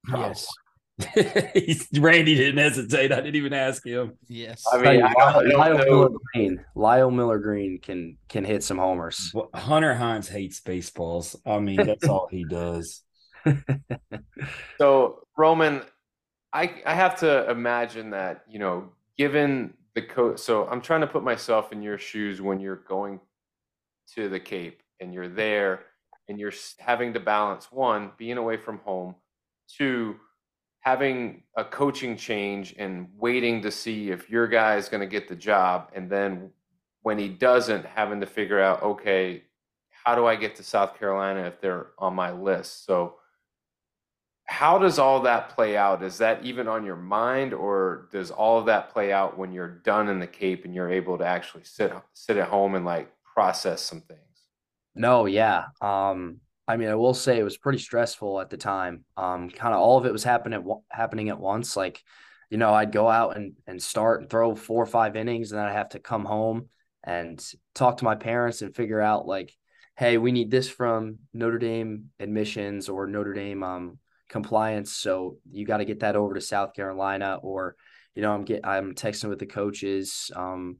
[0.08, 0.46] Yes.
[1.54, 3.10] He's, Randy didn't hesitate.
[3.10, 4.12] I didn't even ask him.
[4.28, 4.62] Yes.
[4.72, 5.78] I mean, I don't, I don't Lyle.
[5.78, 9.32] Miller Green, Lyle Miller Green can can hit some homers.
[9.34, 11.34] Well, Hunter Hines hates baseballs.
[11.44, 13.02] I mean, that's all he does.
[14.78, 15.82] So, Roman,
[16.52, 20.38] I I have to imagine that you know, given the coach.
[20.40, 23.20] So, I'm trying to put myself in your shoes when you're going
[24.14, 25.80] to the Cape and you're there
[26.28, 29.14] and you're having to balance one, being away from home,
[29.68, 30.16] two,
[30.80, 35.28] having a coaching change and waiting to see if your guy is going to get
[35.28, 36.50] the job, and then
[37.02, 39.42] when he doesn't, having to figure out, okay,
[40.04, 42.84] how do I get to South Carolina if they're on my list?
[42.86, 43.16] So
[44.46, 46.02] how does all that play out?
[46.02, 49.68] Is that even on your mind, or does all of that play out when you're
[49.68, 53.10] done in the Cape and you're able to actually sit sit at home and like
[53.34, 54.20] process some things?
[54.94, 55.64] No, yeah.
[55.80, 59.04] Um, I mean, I will say it was pretty stressful at the time.
[59.16, 61.76] Um, kind of all of it was happening happening at once.
[61.76, 62.02] Like,
[62.50, 65.58] you know, I'd go out and and start and throw four or five innings, and
[65.58, 66.68] then I have to come home
[67.02, 67.42] and
[67.74, 69.54] talk to my parents and figure out like,
[69.96, 74.92] hey, we need this from Notre Dame admissions or Notre Dame um compliance.
[74.92, 77.76] So you got to get that over to South Carolina, or
[78.14, 80.30] you know, I'm get I'm texting with the coaches.
[80.34, 80.78] Um,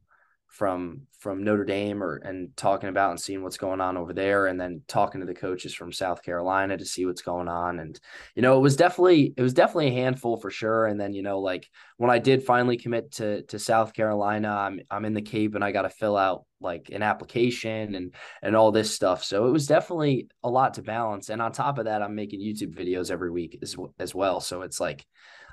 [0.55, 4.47] from from Notre Dame or and talking about and seeing what's going on over there
[4.47, 7.81] and then talking to the coaches from South Carolina to see what's going on.
[7.81, 7.99] And
[8.37, 10.87] you know it was definitely it was definitely a handful for sure.
[10.87, 14.81] And then you know like when I did finally commit to to South Carolina I'm
[14.93, 18.55] I'm in the Cape and I got to fill out like an application and and
[18.55, 19.25] all this stuff.
[19.25, 21.31] So it was definitely a lot to balance.
[21.31, 24.39] And on top of that I'm making YouTube videos every week as as well.
[24.39, 25.05] So it's like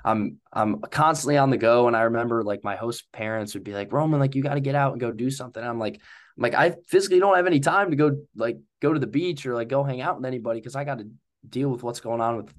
[0.04, 1.86] I'm I'm constantly on the go.
[1.86, 4.60] And I remember like my host parents would be like, Roman, like you got to
[4.60, 5.60] get out and go do something.
[5.60, 8.92] And I'm like, I'm like, I physically don't have any time to go like go
[8.92, 11.08] to the beach or like go hang out with anybody because I got to
[11.48, 12.52] deal with what's going on with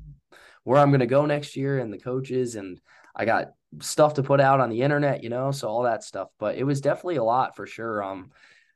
[0.63, 2.79] where I'm gonna go next year and the coaches and
[3.15, 6.29] I got stuff to put out on the internet, you know, so all that stuff.
[6.39, 8.03] But it was definitely a lot for sure.
[8.03, 8.32] Um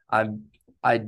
[0.10, 0.30] I
[0.84, 1.02] I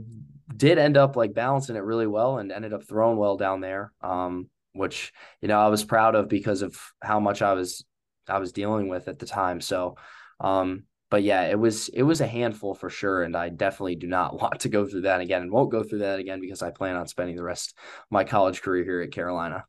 [0.55, 3.91] did end up like balancing it really well and ended up throwing well down there.
[4.01, 4.49] Um
[4.79, 7.85] which you know I was proud of because of how much I was
[8.27, 9.61] I was dealing with at the time.
[9.61, 9.97] So,
[10.39, 14.07] um, but yeah, it was it was a handful for sure, and I definitely do
[14.07, 16.71] not want to go through that again, and won't go through that again because I
[16.71, 19.65] plan on spending the rest of my college career here at Carolina.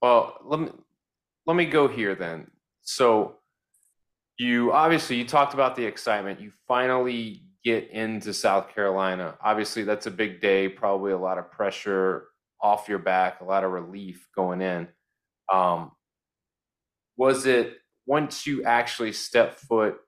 [0.00, 0.68] Well, let me
[1.46, 2.50] let me go here then.
[2.82, 3.36] So
[4.38, 6.40] you obviously you talked about the excitement.
[6.40, 9.36] You finally get into South Carolina.
[9.42, 12.28] Obviously, that's a big day, probably a lot of pressure
[12.62, 14.88] off your back, a lot of relief going in.
[15.52, 15.92] Um,
[17.16, 19.98] was it once you actually step foot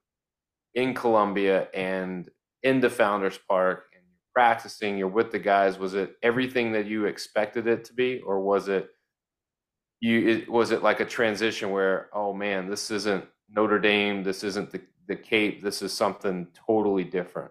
[0.74, 2.28] in Columbia and
[2.62, 6.86] in the Founders Park and you're practicing, you're with the guys, was it everything that
[6.86, 8.90] you expected it to be, or was it
[10.00, 14.44] you it, was it like a transition where, oh man, this isn't Notre Dame, this
[14.44, 17.50] isn't the, the Cape, this is something totally different?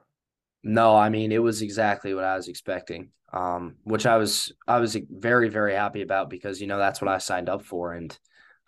[0.64, 3.12] No, I mean it was exactly what I was expecting.
[3.32, 7.10] Um, which I was I was very, very happy about because you know that's what
[7.10, 7.94] I signed up for.
[7.94, 8.18] And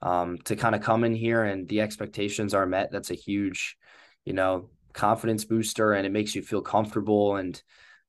[0.01, 3.77] um, to kind of come in here and the expectations are met, that's a huge,
[4.25, 7.61] you know, confidence booster and it makes you feel comfortable and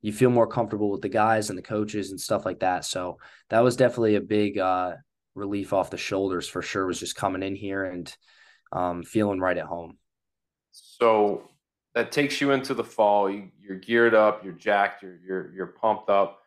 [0.02, 2.84] you feel more comfortable with the guys and the coaches and stuff like that.
[2.84, 3.18] So
[3.50, 4.94] that was definitely a big uh,
[5.34, 6.86] relief off the shoulders for sure.
[6.86, 8.14] Was just coming in here and
[8.72, 9.98] um, feeling right at home.
[10.72, 11.48] So
[11.94, 13.30] that takes you into the fall.
[13.30, 14.44] You, are geared up.
[14.44, 15.02] You're jacked.
[15.02, 16.40] You're you're you're pumped up.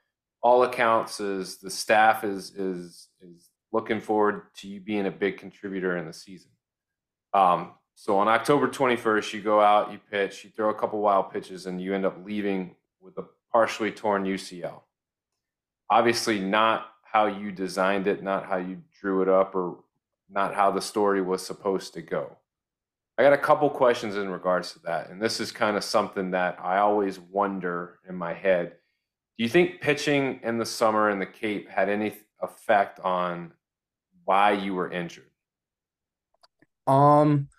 [0.45, 5.39] All accounts is the staff is is is looking forward to you being a big
[5.39, 6.51] contributor in the season.
[7.33, 11.31] Um, so on October 21st, you go out, you pitch, you throw a couple wild
[11.31, 14.81] pitches, and you end up leaving with a partially torn UCL.
[15.89, 19.79] Obviously, not how you designed it, not how you drew it up, or
[20.29, 22.37] not how the story was supposed to go.
[23.17, 25.09] I got a couple questions in regards to that.
[25.09, 28.75] And this is kind of something that I always wonder in my head.
[29.37, 33.51] Do you think pitching in the summer in the Cape had any effect on
[34.23, 35.29] why you were injured?
[36.87, 37.49] Um,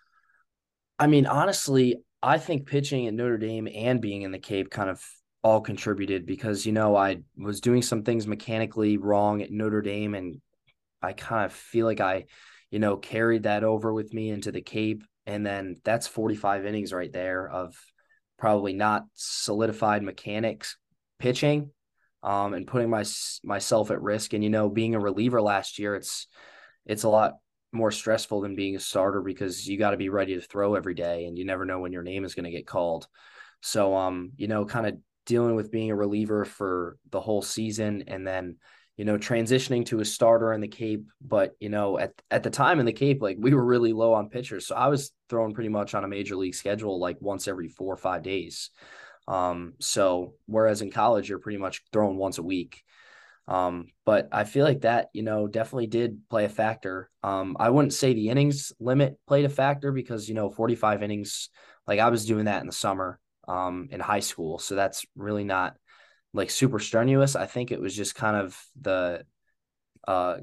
[0.99, 4.89] I mean, honestly, I think pitching at Notre Dame and being in the Cape kind
[4.89, 5.05] of
[5.43, 10.15] all contributed because, you know, I was doing some things mechanically wrong at Notre Dame
[10.15, 10.41] and
[11.03, 12.25] I kind of feel like I,
[12.71, 15.05] you know, carried that over with me into the Cape.
[15.27, 17.77] And then that's 45 innings right there of
[18.39, 20.77] probably not solidified mechanics
[21.19, 21.71] pitching
[22.23, 23.05] um, and putting my,
[23.45, 24.33] myself at risk.
[24.33, 26.27] And, you know, being a reliever last year, it's,
[26.85, 27.35] it's a lot
[27.73, 30.95] more stressful than being a starter because you got to be ready to throw every
[30.95, 33.07] day and you never know when your name is going to get called.
[33.61, 34.97] So, um, you know, kind of
[35.27, 38.57] dealing with being a reliever for the whole season and then,
[38.97, 41.07] you know, transitioning to a starter in the Cape.
[41.21, 44.15] But, you know, at, at the time in the Cape, like we were really low
[44.15, 44.67] on pitchers.
[44.67, 47.93] So I was throwing pretty much on a major league schedule like once every four
[47.93, 48.71] or five days.
[49.29, 52.83] Um, so whereas in college, you're pretty much throwing once a week.
[53.49, 57.11] Um, but I feel like that, you know, definitely did play a factor.
[57.23, 61.51] Um, I wouldn't say the innings limit played a factor because, you know, 45 innings,
[61.87, 64.59] like I was doing that in the summer um, in high school.
[64.59, 65.77] So that's really not
[66.33, 67.37] like super strenuous.
[67.37, 69.25] I think it was just kind of the
[70.09, 70.39] uh,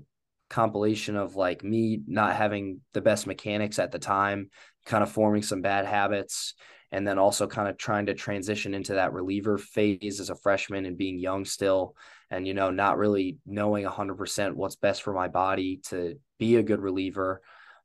[0.49, 4.49] compilation of like me not having the best mechanics at the time,
[4.85, 6.53] kind of forming some bad habits,
[6.93, 10.85] and then also kind of trying to transition into that reliever phase as a freshman
[10.85, 11.95] and being young still
[12.29, 16.63] and you know not really knowing 100% what's best for my body to be a
[16.63, 17.41] good reliever.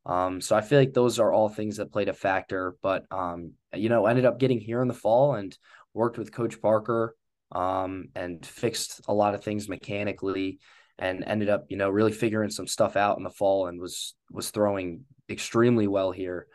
[0.07, 3.53] Um, so i feel like those are all things that played a factor but um,
[3.75, 5.57] you know ended up getting here in the fall and
[5.93, 7.15] worked with coach parker
[7.53, 10.61] um, and fixed a lot of things mechanically
[10.99, 14.15] and ended up you know really figuring some stuff out in the fall and was
[14.31, 16.47] was throwing extremely well here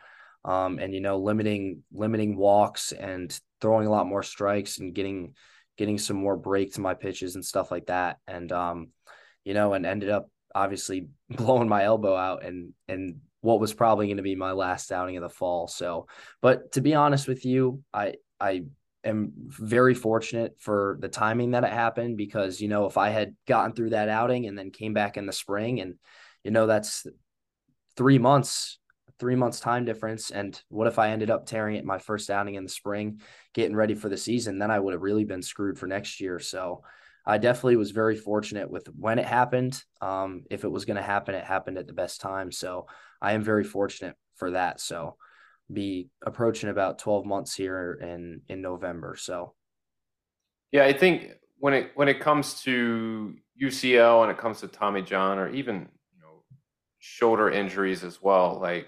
[0.44, 5.34] um, and you know limiting limiting walks and throwing a lot more strikes and getting
[5.76, 8.18] getting some more break to my pitches and stuff like that.
[8.26, 8.88] And um
[9.44, 14.06] you know and ended up obviously blowing my elbow out and and what was probably
[14.06, 15.68] going to be my last outing of the fall.
[15.68, 16.06] So
[16.40, 18.62] but to be honest with you i i
[19.04, 23.36] am very fortunate for the timing that it happened because you know if i had
[23.46, 25.94] gotten through that outing and then came back in the spring and
[26.42, 27.06] you know that's
[27.96, 28.78] 3 months
[29.18, 30.30] three months time difference.
[30.30, 33.20] And what if I ended up tearing it my first outing in the spring,
[33.52, 34.58] getting ready for the season?
[34.58, 36.38] Then I would have really been screwed for next year.
[36.38, 36.82] So
[37.26, 39.82] I definitely was very fortunate with when it happened.
[40.00, 42.52] Um, if it was going to happen, it happened at the best time.
[42.52, 42.86] So
[43.22, 44.80] I am very fortunate for that.
[44.80, 45.16] So
[45.72, 49.16] be approaching about 12 months here in in November.
[49.18, 49.54] So
[50.72, 55.02] yeah, I think when it when it comes to UCL and it comes to Tommy
[55.02, 56.42] John or even you know
[56.98, 58.86] shoulder injuries as well, like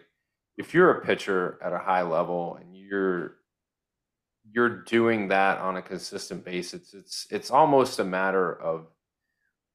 [0.57, 3.37] if you're a pitcher at a high level and you're
[4.53, 8.87] you're doing that on a consistent basis, it's it's almost a matter of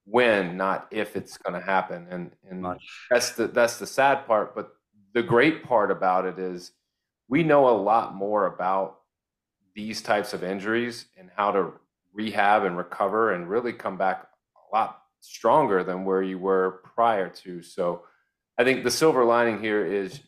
[0.06, 2.08] when, not if it's going to happen.
[2.10, 3.08] And and Much.
[3.10, 4.56] that's the that's the sad part.
[4.56, 4.72] But
[5.14, 6.72] the great part about it is
[7.28, 8.98] we know a lot more about
[9.76, 11.74] these types of injuries and how to
[12.14, 17.30] rehab and recover and really come back a lot stronger than where you were prior
[17.30, 17.62] to.
[17.62, 18.04] So
[18.58, 20.20] I think the silver lining here is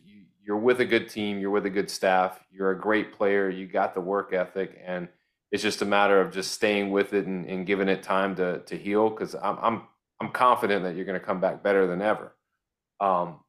[0.45, 3.65] you're with a good team, you're with a good staff, you're a great player, you
[3.65, 5.07] got the work ethic, and
[5.51, 8.59] it's just a matter of just staying with it and, and giving it time to
[8.59, 9.09] to heal.
[9.09, 9.81] Because I'm I'm
[10.19, 12.33] I'm confident that you're going to come back better than ever.
[12.99, 13.39] Um,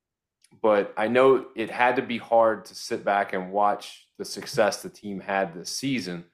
[0.62, 4.82] but I know it had to be hard to sit back and watch the success
[4.82, 6.24] the team had this season.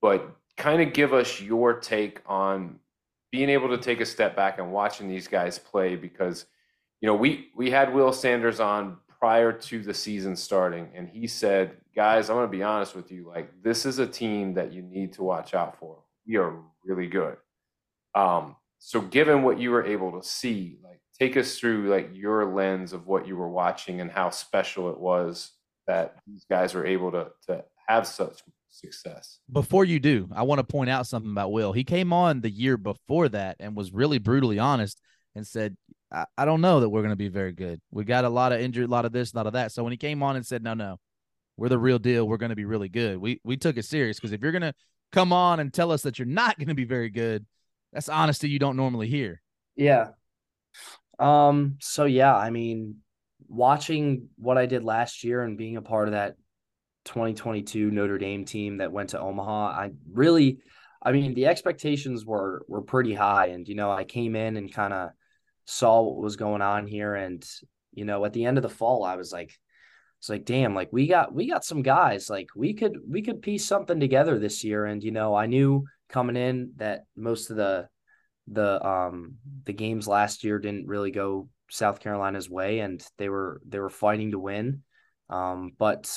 [0.00, 2.78] But kind of give us your take on
[3.30, 6.46] being able to take a step back and watching these guys play because
[7.00, 11.26] you know we we had Will Sanders on prior to the season starting and he
[11.26, 14.72] said guys I'm going to be honest with you like this is a team that
[14.72, 17.36] you need to watch out for we are really good
[18.14, 22.44] um so given what you were able to see like take us through like your
[22.44, 25.52] lens of what you were watching and how special it was
[25.86, 29.38] that these guys were able to to have such success.
[29.50, 31.72] Before you do, I want to point out something about Will.
[31.72, 35.00] He came on the year before that and was really brutally honest
[35.38, 35.76] and said,
[36.12, 37.80] I, I don't know that we're going to be very good.
[37.90, 39.72] We got a lot of injury, a lot of this, a lot of that.
[39.72, 40.98] So when he came on and said, no, no,
[41.56, 42.28] we're the real deal.
[42.28, 43.18] We're going to be really good.
[43.18, 44.74] We we took it serious because if you're going to
[45.12, 47.46] come on and tell us that you're not going to be very good,
[47.92, 49.40] that's honesty you don't normally hear.
[49.74, 50.08] Yeah.
[51.18, 51.76] Um.
[51.80, 52.96] So yeah, I mean,
[53.48, 56.36] watching what I did last year and being a part of that
[57.06, 59.68] 2022 Notre Dame team that went to Omaha.
[59.68, 60.58] I really,
[61.02, 64.72] I mean, the expectations were were pretty high, and you know, I came in and
[64.72, 65.10] kind of
[65.68, 67.44] saw what was going on here, and
[67.92, 69.52] you know, at the end of the fall, I was like,
[70.18, 73.42] it's like, damn, like we got we got some guys, like we could we could
[73.42, 77.56] piece something together this year, and you know, I knew coming in that most of
[77.56, 77.88] the
[78.50, 83.60] the um the games last year didn't really go South Carolina's way, and they were
[83.68, 84.82] they were fighting to win.
[85.28, 86.10] Um, but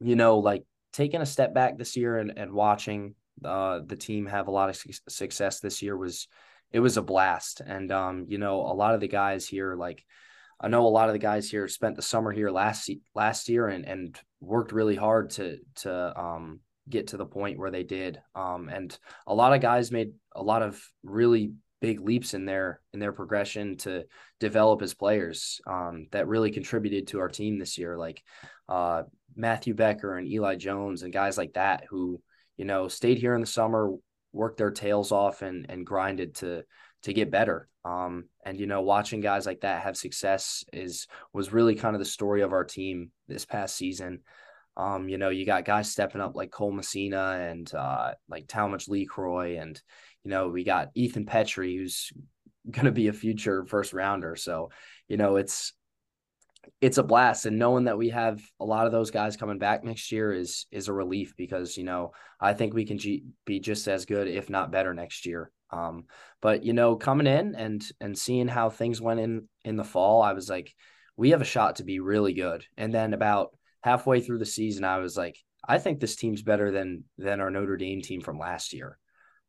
[0.00, 4.26] you know, like taking a step back this year and, and watching uh, the team
[4.26, 6.28] have a lot of su- success this year was
[6.72, 7.60] it was a blast.
[7.64, 10.04] And um, you know, a lot of the guys here, like
[10.60, 13.68] I know a lot of the guys here spent the summer here last last year
[13.68, 18.20] and and worked really hard to to um, get to the point where they did.
[18.34, 18.96] Um, and
[19.26, 23.12] a lot of guys made a lot of really big leaps in their in their
[23.12, 24.04] progression to
[24.40, 27.96] develop as players um, that really contributed to our team this year.
[27.96, 28.22] Like
[28.68, 29.04] uh,
[29.36, 32.20] Matthew Becker and Eli Jones and guys like that who,
[32.56, 33.92] you know, stayed here in the summer,
[34.32, 36.64] worked their tails off and and grinded to
[37.02, 37.68] to get better.
[37.84, 42.00] Um, and you know, watching guys like that have success is was really kind of
[42.00, 44.20] the story of our team this past season.
[44.76, 48.86] Um, you know, you got guys stepping up like Cole Messina and uh, like Talmadge
[48.86, 49.80] LeCroy, and
[50.22, 52.12] you know, we got Ethan Petry, who's
[52.70, 54.36] going to be a future first rounder.
[54.36, 54.70] So,
[55.08, 55.72] you know, it's
[56.80, 59.84] it's a blast and knowing that we have a lot of those guys coming back
[59.84, 63.60] next year is is a relief because you know I think we can G- be
[63.60, 65.50] just as good if not better next year.
[65.70, 66.04] Um,
[66.40, 70.22] but you know coming in and and seeing how things went in in the fall,
[70.22, 70.72] I was like,
[71.16, 72.64] we have a shot to be really good.
[72.76, 75.36] And then about halfway through the season, I was like,
[75.66, 78.98] I think this team's better than than our Notre Dame team from last year.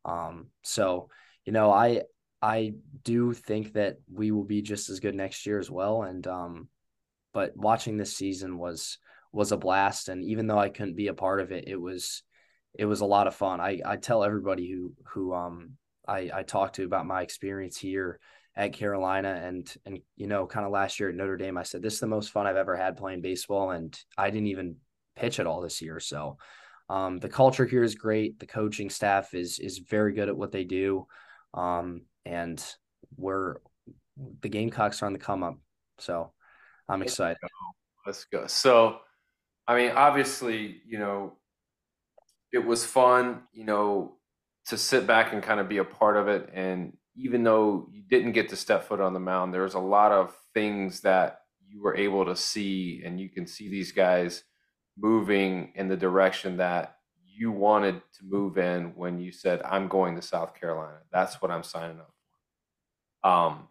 [0.05, 1.10] Um, so
[1.45, 2.03] you know I
[2.41, 6.03] I do think that we will be just as good next year as well.
[6.03, 6.70] And um,
[7.34, 8.97] but watching this season was
[9.32, 10.09] was a blast.
[10.09, 12.23] And even though I couldn't be a part of it it was
[12.77, 13.59] it was a lot of fun.
[13.59, 15.71] I I tell everybody who who um
[16.07, 18.19] I I talk to about my experience here
[18.55, 21.82] at Carolina and and you know kind of last year at Notre Dame I said
[21.82, 24.77] this is the most fun I've ever had playing baseball and I didn't even
[25.15, 25.99] pitch at all this year.
[25.99, 26.38] So
[26.89, 28.39] um, the culture here is great.
[28.39, 31.05] The coaching staff is is very good at what they do.
[31.53, 32.63] Um, and
[33.15, 33.57] we're
[34.41, 35.57] the Gamecocks are on the come up.
[35.99, 36.34] So
[36.89, 37.37] I'm excited.
[38.05, 38.47] Let's go.
[38.47, 38.99] So,
[39.67, 41.33] I mean, obviously, you know,
[42.51, 44.15] it was fun, you know,
[44.67, 46.49] to sit back and kind of be a part of it.
[46.53, 49.79] And even though you didn't get to step foot on the mound, there was a
[49.79, 54.43] lot of things that you were able to see, and you can see these guys
[54.97, 60.15] moving in the direction that you wanted to move in when you said, I'm going
[60.15, 60.97] to South Carolina.
[61.11, 62.11] That's what I'm signing up
[63.21, 63.29] for.
[63.29, 63.67] Um,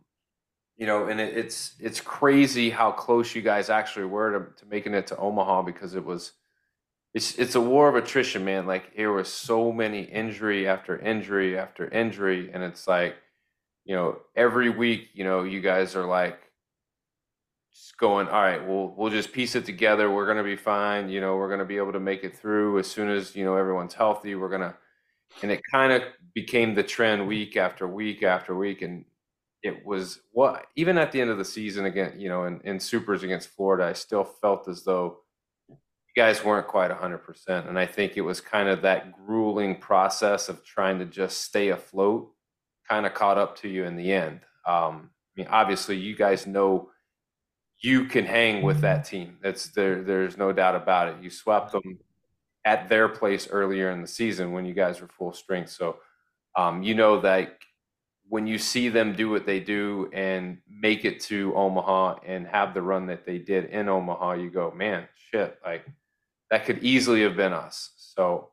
[0.78, 4.66] you know, and it, it's it's crazy how close you guys actually were to, to
[4.66, 6.32] making it to Omaha because it was
[7.12, 8.66] it's it's a war of attrition, man.
[8.66, 13.16] Like there was so many injury after injury after injury, and it's like,
[13.84, 16.38] you know, every week, you know, you guys are like
[17.74, 20.08] just going, all right, we'll we'll just piece it together.
[20.08, 21.08] We're gonna be fine.
[21.08, 23.56] You know, we're gonna be able to make it through as soon as you know
[23.56, 24.36] everyone's healthy.
[24.36, 24.76] We're gonna,
[25.42, 26.02] and it kind of
[26.34, 29.04] became the trend week after week after week, and
[29.62, 32.78] it was what even at the end of the season again, you know, in, in
[32.78, 35.18] supers against Florida, I still felt as though
[35.68, 35.76] you
[36.16, 37.66] guys weren't quite hundred percent.
[37.68, 41.68] And I think it was kind of that grueling process of trying to just stay
[41.70, 42.30] afloat,
[42.88, 44.40] kind of caught up to you in the end.
[44.66, 46.90] Um, I mean, obviously you guys know
[47.80, 49.38] you can hang with that team.
[49.42, 51.22] That's there, there's no doubt about it.
[51.22, 51.98] You swept them
[52.64, 55.70] at their place earlier in the season when you guys were full strength.
[55.70, 55.98] So
[56.56, 57.56] um, you know that
[58.28, 62.74] when you see them do what they do and make it to Omaha and have
[62.74, 65.86] the run that they did in Omaha, you go, man, shit, like
[66.50, 67.92] that could easily have been us.
[67.96, 68.50] So,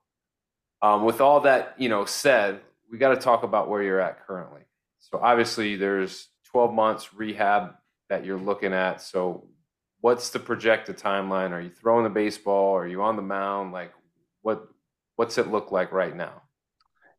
[0.82, 2.62] um, with all that you know said,
[2.92, 4.62] we got to talk about where you're at currently.
[5.00, 7.76] So obviously, there's 12 months rehab
[8.10, 9.02] that you're looking at.
[9.02, 9.48] So,
[10.00, 11.52] what's the projected timeline?
[11.52, 12.76] Are you throwing the baseball?
[12.76, 13.74] Are you on the mound?
[13.74, 13.92] Like,
[14.42, 14.68] what
[15.18, 16.44] what's it look like right now?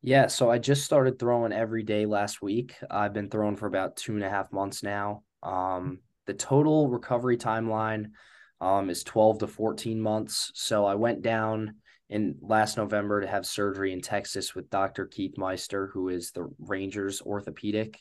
[0.07, 2.77] Yeah, so I just started throwing every day last week.
[2.89, 5.25] I've been throwing for about two and a half months now.
[5.43, 8.13] Um, the total recovery timeline
[8.61, 10.53] um, is 12 to 14 months.
[10.55, 11.75] So I went down
[12.09, 15.07] in last November to have surgery in Texas with Dr.
[15.07, 17.99] Keith Meister, who is the Rangers orthopedic.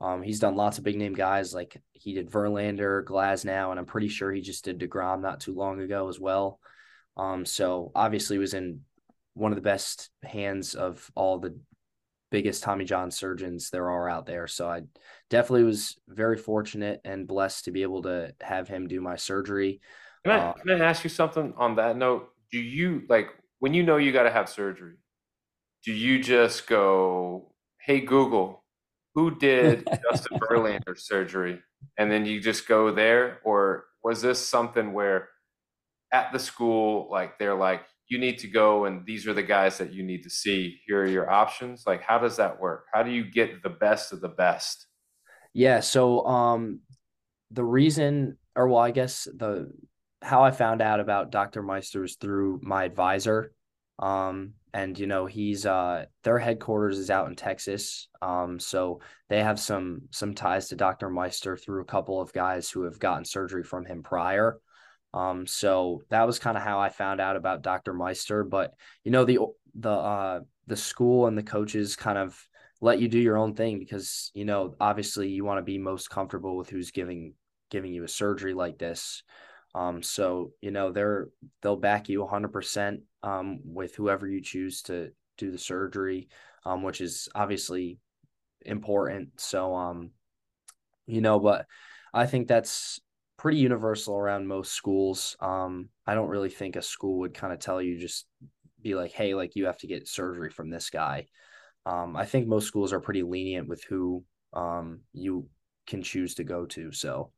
[0.00, 3.86] Um, he's done lots of big name guys like he did Verlander, Glasnow, and I'm
[3.86, 6.60] pretty sure he just did DeGrom not too long ago as well.
[7.16, 8.82] Um, so obviously was in
[9.34, 11.58] one of the best hands of all the
[12.30, 14.46] biggest Tommy John surgeons there are out there.
[14.46, 14.82] So I
[15.28, 19.80] definitely was very fortunate and blessed to be able to have him do my surgery.
[20.24, 22.28] Can I, uh, can I ask you something on that note?
[22.52, 24.96] Do you like when you know you got to have surgery?
[25.84, 28.64] Do you just go, "Hey Google,
[29.14, 31.60] who did Justin Verlander surgery?"
[31.96, 35.28] And then you just go there, or was this something where
[36.12, 39.78] at the school, like they're like, you need to go and these are the guys
[39.78, 40.80] that you need to see.
[40.86, 41.84] Here are your options.
[41.86, 42.86] Like how does that work?
[42.92, 44.86] How do you get the best of the best?
[45.54, 46.80] Yeah so um
[47.52, 49.72] the reason or well i guess the
[50.22, 53.52] how i found out about dr Meister meisters through my advisor.
[54.00, 58.08] Um and you know he's uh their headquarters is out in texas.
[58.20, 62.70] Um so they have some some ties to dr meister through a couple of guys
[62.70, 64.58] who have gotten surgery from him prior
[65.12, 67.92] um, so that was kind of how I found out about Dr.
[67.92, 68.44] Meister.
[68.44, 69.38] But you know, the
[69.74, 72.40] the uh the school and the coaches kind of
[72.80, 76.10] let you do your own thing because you know obviously you want to be most
[76.10, 77.34] comfortable with who's giving
[77.70, 79.22] giving you a surgery like this.
[79.74, 81.28] Um, so you know they're
[81.62, 86.28] they'll back you 100% um, with whoever you choose to do the surgery,
[86.64, 87.98] um, which is obviously
[88.64, 89.40] important.
[89.40, 90.10] So um,
[91.06, 91.66] you know, but
[92.12, 93.00] I think that's
[93.40, 95.34] pretty universal around most schools.
[95.40, 98.26] Um, I don't really think a school would kind of tell you just
[98.82, 101.26] be like, hey, like you have to get surgery from this guy.
[101.86, 105.48] Um, I think most schools are pretty lenient with who um, you
[105.86, 106.92] can choose to go to.
[106.92, 107.32] So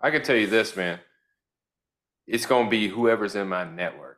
[0.00, 0.98] I can tell you this, man.
[2.26, 4.16] It's going to be whoever's in my network.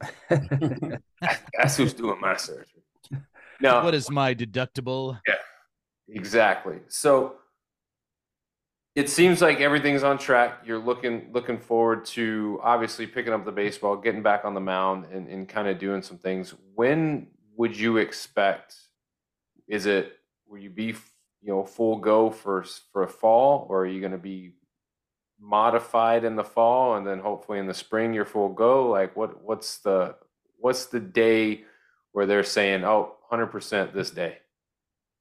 [0.28, 2.66] That's who's doing my surgery.
[3.60, 5.20] Now, what is my deductible?
[5.28, 5.34] Yeah,
[6.08, 6.80] exactly.
[6.88, 7.36] So
[8.94, 10.60] it seems like everything's on track.
[10.66, 15.06] You're looking looking forward to obviously picking up the baseball, getting back on the mound,
[15.10, 16.54] and, and kind of doing some things.
[16.74, 18.76] When would you expect?
[19.66, 20.94] Is it will you be
[21.40, 24.52] you know full go for for a fall, or are you going to be
[25.40, 28.90] modified in the fall, and then hopefully in the spring you're full go?
[28.90, 30.16] Like what what's the
[30.58, 31.64] what's the day
[32.12, 34.36] where they're saying oh 100 percent this day?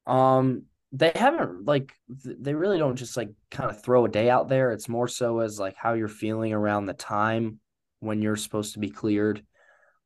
[0.06, 0.64] Um,
[0.94, 4.72] they haven't like they really don't just like kind of throw a day out there.
[4.72, 7.60] It's more so as like how you're feeling around the time
[8.00, 9.46] when you're supposed to be cleared.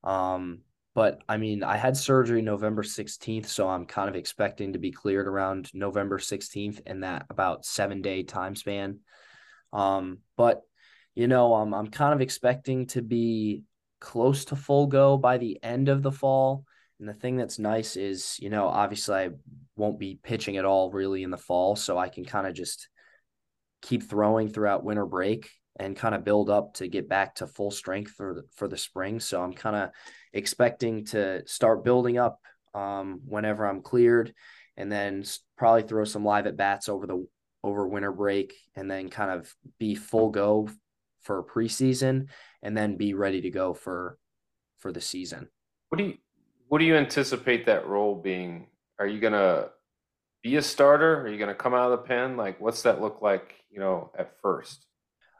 [0.03, 0.59] Um,
[0.93, 4.91] but I mean, I had surgery November 16th, so I'm kind of expecting to be
[4.91, 8.99] cleared around November 16th in that about seven day time span.
[9.73, 10.61] Um, but
[11.15, 13.63] you know, I'm I'm kind of expecting to be
[13.99, 16.65] close to full go by the end of the fall.
[16.99, 19.29] And the thing that's nice is, you know, obviously I
[19.75, 21.75] won't be pitching at all really in the fall.
[21.75, 22.87] So I can kind of just
[23.81, 27.71] keep throwing throughout winter break and kind of build up to get back to full
[27.71, 29.19] strength for the, for the spring.
[29.19, 29.89] So I'm kind of
[30.33, 32.39] expecting to start building up
[32.73, 34.33] um, whenever I'm cleared
[34.77, 35.23] and then
[35.57, 37.25] probably throw some live at bats over the
[37.63, 40.69] over winter break and then kind of be full go
[41.23, 42.27] for preseason
[42.61, 44.17] and then be ready to go for
[44.79, 45.47] for the season.
[45.89, 46.13] What do you
[46.67, 48.67] what do you anticipate that role being?
[48.99, 49.69] Are you gonna
[50.43, 51.21] be a starter?
[51.21, 52.37] Are you gonna come out of the pen?
[52.37, 53.55] Like, what's that look like?
[53.69, 54.85] You know, at first.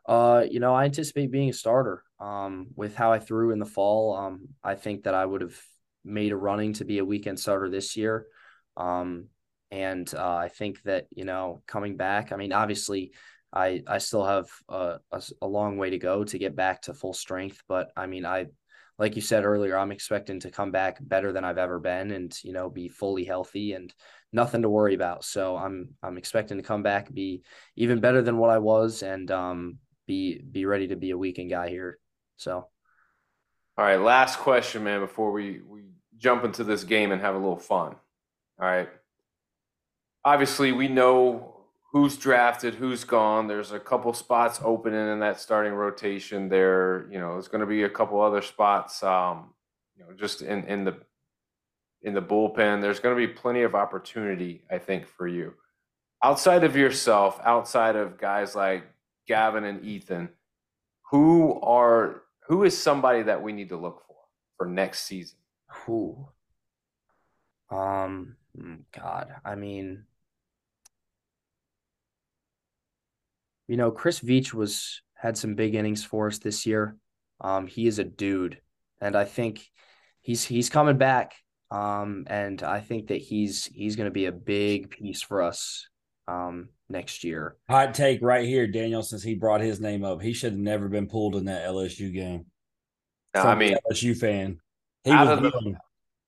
[0.05, 2.03] Uh, you know, I anticipate being a starter.
[2.19, 5.59] Um, with how I threw in the fall, um, I think that I would have
[6.03, 8.27] made a running to be a weekend starter this year.
[8.77, 9.27] Um,
[9.71, 13.13] and uh, I think that you know, coming back, I mean, obviously,
[13.53, 16.93] I I still have a, a, a long way to go to get back to
[16.93, 18.47] full strength, but I mean, I
[18.97, 22.37] like you said earlier, I'm expecting to come back better than I've ever been and,
[22.43, 23.93] you know, be fully healthy and
[24.31, 25.23] nothing to worry about.
[25.25, 27.43] So I'm I'm expecting to come back, be
[27.75, 31.49] even better than what I was and um be be ready to be a weekend
[31.49, 31.99] guy here.
[32.37, 32.67] So
[33.77, 35.81] all right, last question, man, before we we
[36.17, 37.95] jump into this game and have a little fun.
[38.59, 38.89] All right.
[40.23, 41.54] Obviously, we know
[41.95, 43.47] who's drafted, who's gone.
[43.47, 46.49] There's a couple spots opening in that starting rotation.
[46.49, 49.53] There, you know, there's going to be a couple other spots, um,
[49.95, 50.97] you know, just in in the
[52.01, 52.81] in the bullpen.
[52.81, 55.53] There's going to be plenty of opportunity, I think, for you.
[56.21, 58.83] Outside of yourself, outside of guys like
[59.25, 60.27] Gavin and Ethan,
[61.11, 64.17] who are who is somebody that we need to look for
[64.57, 65.37] for next season?
[65.85, 66.27] Who?
[67.71, 70.03] Um, mm, God, I mean,
[73.67, 76.95] you know, Chris Veach was had some big innings for us this year.
[77.41, 78.59] Um, he is a dude,
[79.01, 79.61] and I think
[80.21, 81.35] he's he's coming back.
[81.71, 85.87] Um, and I think that he's he's going to be a big piece for us
[86.27, 87.55] um next year.
[87.69, 89.01] Hot take right here, Daniel.
[89.03, 92.13] Since he brought his name up, he should have never been pulled in that LSU
[92.13, 92.45] game.
[93.33, 94.59] Now, From I mean, the LSU fan,
[95.03, 95.77] he out was of the-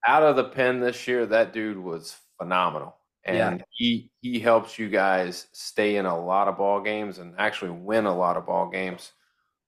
[0.06, 2.96] out of the pen this year, that dude was phenomenal.
[3.36, 7.70] And he he helps you guys stay in a lot of ball games and actually
[7.70, 9.12] win a lot of ball games.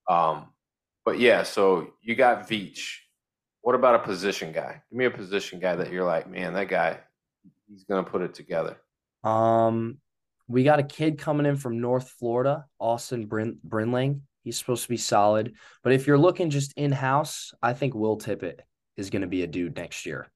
[0.08, 0.46] Um,
[1.04, 2.98] but yeah, so you got Veach.
[3.62, 4.82] What about a position guy?
[4.90, 6.98] Give me a position guy that you're like, man, that guy,
[7.68, 8.76] he's gonna put it together.
[9.22, 9.98] Um,
[10.48, 14.22] we got a kid coming in from North Florida, Austin Brin- Brinling.
[14.42, 15.54] He's supposed to be solid.
[15.84, 18.60] But if you're looking just in house, I think Will Tippett
[18.96, 20.30] is going to be a dude next year.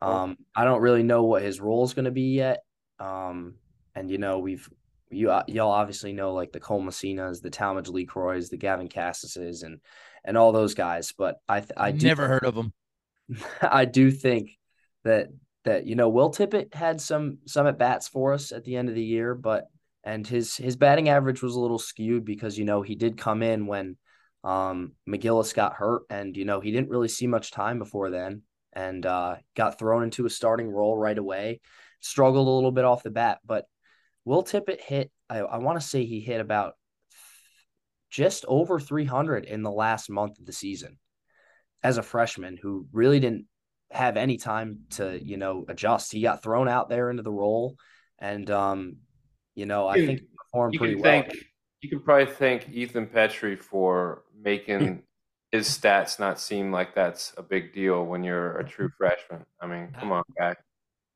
[0.00, 2.62] Um, I don't really know what his role is going to be yet.
[2.98, 3.54] Um,
[3.94, 4.68] and you know, we've
[5.10, 9.62] you uh, y'all obviously know like the Cole Messinas, the Talmadge LeCroys, the Gavin Casases,
[9.62, 9.80] and
[10.24, 11.12] and all those guys.
[11.16, 12.72] But I I do never heard of them.
[13.62, 14.50] I do think
[15.04, 15.28] that
[15.64, 18.88] that you know Will Tippett had some some at bats for us at the end
[18.88, 19.66] of the year, but
[20.04, 23.42] and his his batting average was a little skewed because you know he did come
[23.42, 23.96] in when
[24.44, 28.42] um McGillis got hurt and you know he didn't really see much time before then
[28.72, 31.60] and uh got thrown into a starting role right away.
[32.00, 33.64] Struggled a little bit off the bat, but
[34.24, 36.74] Will Tippett hit I, I want to say he hit about
[38.10, 40.98] just over 300 in the last month of the season
[41.82, 43.46] as a freshman who really didn't
[43.90, 46.12] have any time to you know adjust.
[46.12, 47.76] He got thrown out there into the role,
[48.18, 48.96] and um,
[49.54, 51.04] you know I think he performed You pretty well.
[51.04, 51.36] thank
[51.80, 55.02] you can probably thank Ethan Petry for making
[55.52, 58.96] his stats not seem like that's a big deal when you're a true mm-hmm.
[58.96, 59.46] freshman.
[59.60, 60.56] I mean, uh, come on, guy.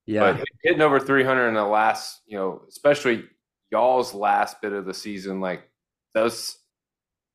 [0.06, 3.24] Yeah, But hitting over 300 in the last, you know, especially
[3.70, 5.68] y'all's last bit of the season, like
[6.14, 6.58] those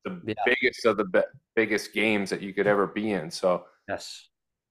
[0.04, 0.34] the Yeah.
[0.44, 1.22] biggest of the be-
[1.56, 3.30] biggest games that you could ever be in.
[3.30, 4.28] So yes,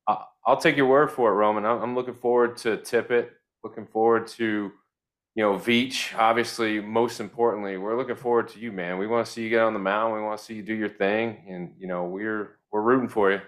[0.07, 1.65] I- I'll take your word for it, Roman.
[1.65, 3.31] I'm, I'm looking forward to Tippett.
[3.63, 4.71] Looking forward to,
[5.37, 6.17] you know, Veach.
[6.17, 8.97] Obviously, most importantly, we're looking forward to you, man.
[8.97, 10.15] We want to see you get on the mound.
[10.15, 13.31] We want to see you do your thing, and you know, we're we're rooting for
[13.31, 13.39] you.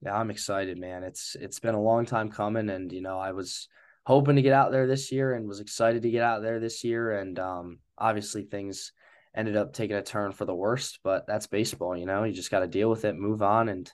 [0.00, 1.04] yeah, I'm excited, man.
[1.04, 3.68] It's it's been a long time coming, and you know I was
[4.06, 6.82] hoping to get out there this year, and was excited to get out there this
[6.82, 8.92] year, and um, obviously things
[9.34, 12.24] ended up taking a turn for the worst, but that's baseball, you know.
[12.24, 13.92] You just got to deal with it, move on, and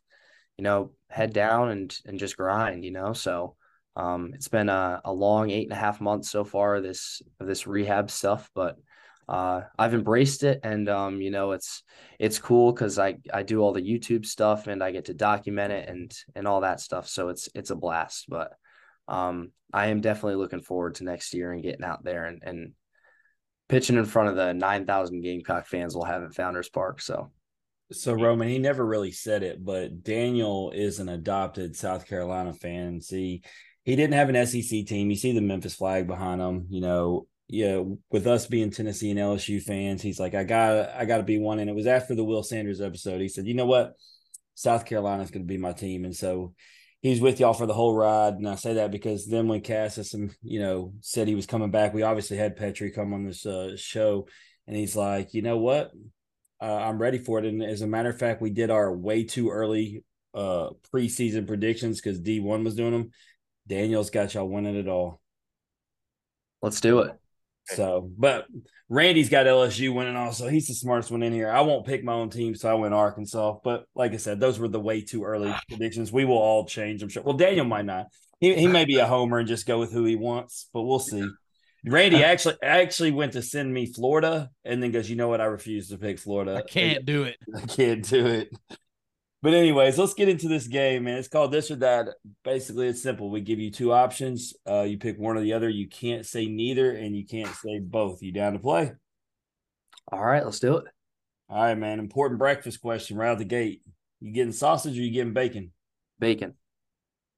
[0.57, 3.15] you know, head down and and just grind, you know.
[3.15, 3.57] So
[3.97, 7.67] um, it's been a, a long eight and a half months so far this this
[7.67, 8.77] rehab stuff, but
[9.29, 11.83] uh, I've embraced it, and um, you know, it's
[12.19, 15.73] it's cool because I I do all the YouTube stuff and I get to document
[15.73, 17.09] it and and all that stuff.
[17.09, 18.53] So it's it's a blast, but
[19.09, 22.73] um, I am definitely looking forward to next year and getting out there and and
[23.69, 27.01] pitching in front of the nine thousand Gamecock fans we'll have at Founders Park.
[27.01, 27.31] So
[27.91, 33.01] So Roman, he never really said it, but Daniel is an adopted South Carolina fan.
[33.01, 33.43] See,
[33.85, 35.11] he didn't have an SEC team.
[35.11, 36.67] You see the Memphis flag behind him.
[36.71, 37.83] You know, yeah.
[38.11, 41.39] With us being Tennessee and LSU fans, he's like, I got, I got to be
[41.39, 41.59] one.
[41.59, 43.21] And it was after the Will Sanders episode.
[43.21, 43.95] He said, you know what,
[44.55, 46.55] South Carolina is going to be my team, and so
[47.01, 48.35] he's with y'all for the whole ride.
[48.35, 51.71] And I say that because then when Casas, and, you know, said he was coming
[51.71, 54.29] back, we obviously had Petry come on this uh, show,
[54.67, 55.91] and he's like, you know what,
[56.61, 57.45] uh, I'm ready for it.
[57.45, 60.05] And as a matter of fact, we did our way too early
[60.35, 63.11] uh preseason predictions because D1 was doing them.
[63.67, 65.21] Daniel's got y'all winning it all.
[66.61, 67.19] let's do it.
[67.67, 68.47] So, but
[68.89, 70.49] Randy's got LSU winning also.
[70.49, 71.51] He's the smartest one in here.
[71.51, 73.59] I won't pick my own team, so I went Arkansas.
[73.65, 75.61] But like I said, those were the way too early ah.
[75.69, 76.13] predictions.
[76.13, 77.23] We will all change, I'm sure.
[77.23, 78.07] Well, Daniel might not.
[78.41, 80.99] He he may be a homer and just go with who he wants, but we'll
[80.99, 81.25] see.
[81.85, 85.41] Randy actually actually went to send me Florida and then goes, you know what?
[85.41, 86.57] I refuse to pick Florida.
[86.57, 87.37] I can't do it.
[87.57, 88.51] I can't do it.
[89.43, 91.19] But anyways, let's get into this game, man.
[91.19, 92.09] It's called this or that.
[92.45, 93.29] Basically, it's simple.
[93.29, 94.55] We give you two options.
[94.67, 95.69] Uh, you pick one or the other.
[95.69, 98.23] You can't say neither, and you can't say both.
[98.23, 98.93] You down to play?
[100.13, 100.85] All right, let's do it.
[101.49, 101.99] All right, man.
[101.99, 103.83] Important breakfast question right out the gate.
[104.21, 105.73] You getting sausage or you getting bacon?
[106.21, 106.55] Bacon.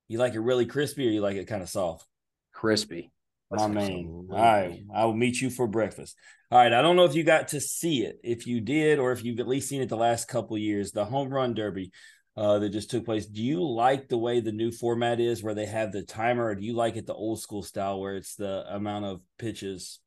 [0.09, 2.07] You like it really crispy or you like it kind of soft?
[2.55, 3.11] crispy.
[3.51, 4.27] My man.
[4.31, 4.83] All right.
[4.95, 6.17] I will meet you for breakfast.
[6.51, 6.73] All right.
[6.73, 8.19] I don't know if you got to see it.
[8.25, 11.05] If you did, or if you've at least seen it the last couple years, the
[11.05, 11.93] home run derby
[12.37, 13.27] uh, that just took place.
[13.27, 16.55] Do you like the way the new format is where they have the timer, or
[16.55, 20.01] do you like it the old school style where it's the amount of pitches?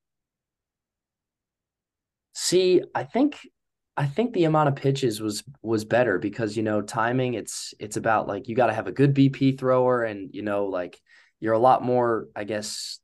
[2.34, 3.40] See, I think
[3.96, 7.98] I think the amount of pitches was was better because you know timing it's it's
[7.98, 11.00] about like you got to have a good BP thrower and you know like
[11.40, 13.00] you're a lot more I guess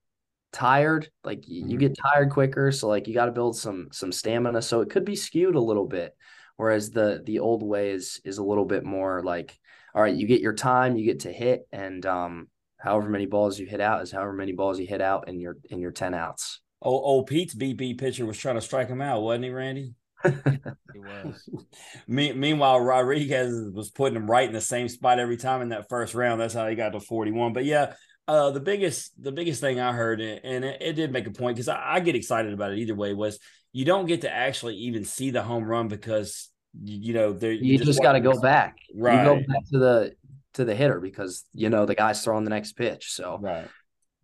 [0.54, 1.68] tired like mm-hmm.
[1.68, 4.90] you get tired quicker so like you got to build some some stamina so it
[4.90, 6.16] could be skewed a little bit
[6.58, 9.58] whereas the the old way is is a little bit more like
[9.96, 12.48] all right you get your time you get to hit and um
[12.78, 15.58] however many balls you hit out is however many balls you hit out in your
[15.70, 19.22] in your 10 outs Oh, old Pete's BP pitcher was trying to strike him out,
[19.22, 19.94] wasn't he, Randy?
[20.24, 21.50] he was.
[22.08, 25.88] Me- meanwhile, Rodriguez was putting him right in the same spot every time in that
[25.88, 26.42] first round.
[26.42, 27.54] That's how he got to 41.
[27.54, 27.94] But yeah,
[28.28, 31.56] uh, the biggest the biggest thing I heard, and it, it did make a point
[31.56, 33.40] because I, I, get excited about it either way, was
[33.74, 36.50] you don't get to actually even see the home run because
[36.84, 38.78] you know you, you just, just got to go back.
[38.96, 39.20] Right.
[39.20, 40.16] You go back to the
[40.54, 43.12] to the hitter because you know the guy's throwing the next pitch.
[43.12, 43.68] So right.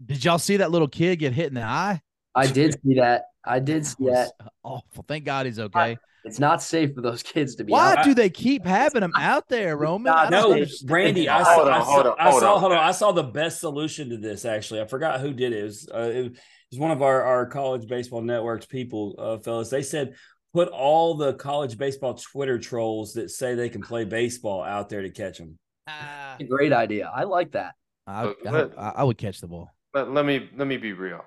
[0.06, 2.02] Did y'all see that little kid get hit in the eye?
[2.34, 3.24] I did see that.
[3.46, 4.32] I did see that.
[4.64, 5.06] Awful.
[5.08, 5.98] Thank God he's okay.
[6.26, 7.72] It's not safe for those kids to be.
[7.72, 8.04] Why out.
[8.04, 10.14] do they keep having them out there, Roman?
[10.30, 11.30] No, Brandy.
[11.30, 11.64] I saw.
[11.64, 12.16] I saw.
[12.20, 12.60] I saw.
[12.60, 12.78] Hold on.
[12.78, 14.44] I saw the best solution to this.
[14.44, 15.60] Actually, I forgot who did it.
[15.60, 16.38] It was, uh, it
[16.72, 19.70] was one of our our college baseball networks people, uh, fellas.
[19.70, 20.16] They said
[20.54, 25.02] put all the college baseball Twitter trolls that say they can play baseball out there
[25.02, 25.58] to catch them.
[25.88, 27.12] Uh, great idea.
[27.14, 27.76] I like that.
[28.08, 29.70] I, I, I would catch the ball.
[29.94, 31.22] But let me let me be real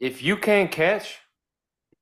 [0.00, 1.18] if you can't catch,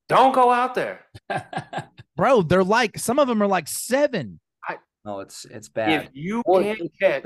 [0.09, 1.01] don't go out there.
[2.15, 4.39] Bro, they're like some of them are like seven.
[4.67, 6.03] I, no, it's it's bad.
[6.03, 7.25] If you can't catch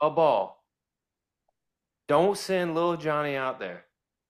[0.00, 0.62] a ball,
[2.08, 3.84] don't send little Johnny out there.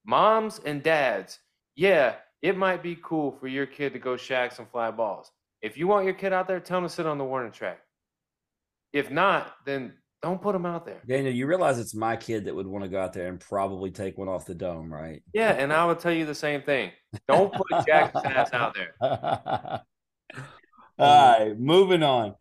[0.05, 1.39] Moms and dads,
[1.75, 5.31] yeah, it might be cool for your kid to go shag some fly balls.
[5.61, 7.79] If you want your kid out there, tell him to sit on the warning track.
[8.91, 9.93] If not, then
[10.23, 11.01] don't put them out there.
[11.05, 13.91] Daniel, you realize it's my kid that would want to go out there and probably
[13.91, 15.21] take one off the dome, right?
[15.33, 16.91] Yeah, and I would tell you the same thing.
[17.27, 18.95] Don't put Jackson's ass out there.
[20.97, 22.35] All right, moving on.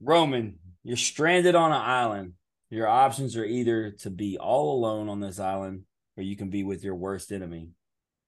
[0.00, 2.32] Roman, you're stranded on an island.
[2.70, 5.82] Your options are either to be all alone on this island
[6.16, 7.70] or you can be with your worst enemy.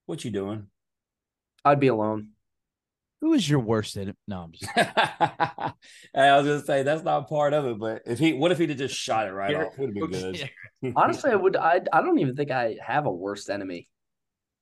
[0.07, 0.67] What you doing?
[1.65, 2.33] I'd be alone.
[3.21, 4.17] Who is your worst enemy?
[4.29, 4.71] No, I'm just.
[4.77, 5.73] I
[6.15, 8.95] was gonna say that's not part of it, but if he, what if he'd just
[8.95, 9.77] shot it right off?
[9.77, 10.33] Would have been
[10.83, 10.95] good.
[10.97, 11.57] Honestly, I would.
[11.57, 13.89] I I don't even think I have a worst enemy.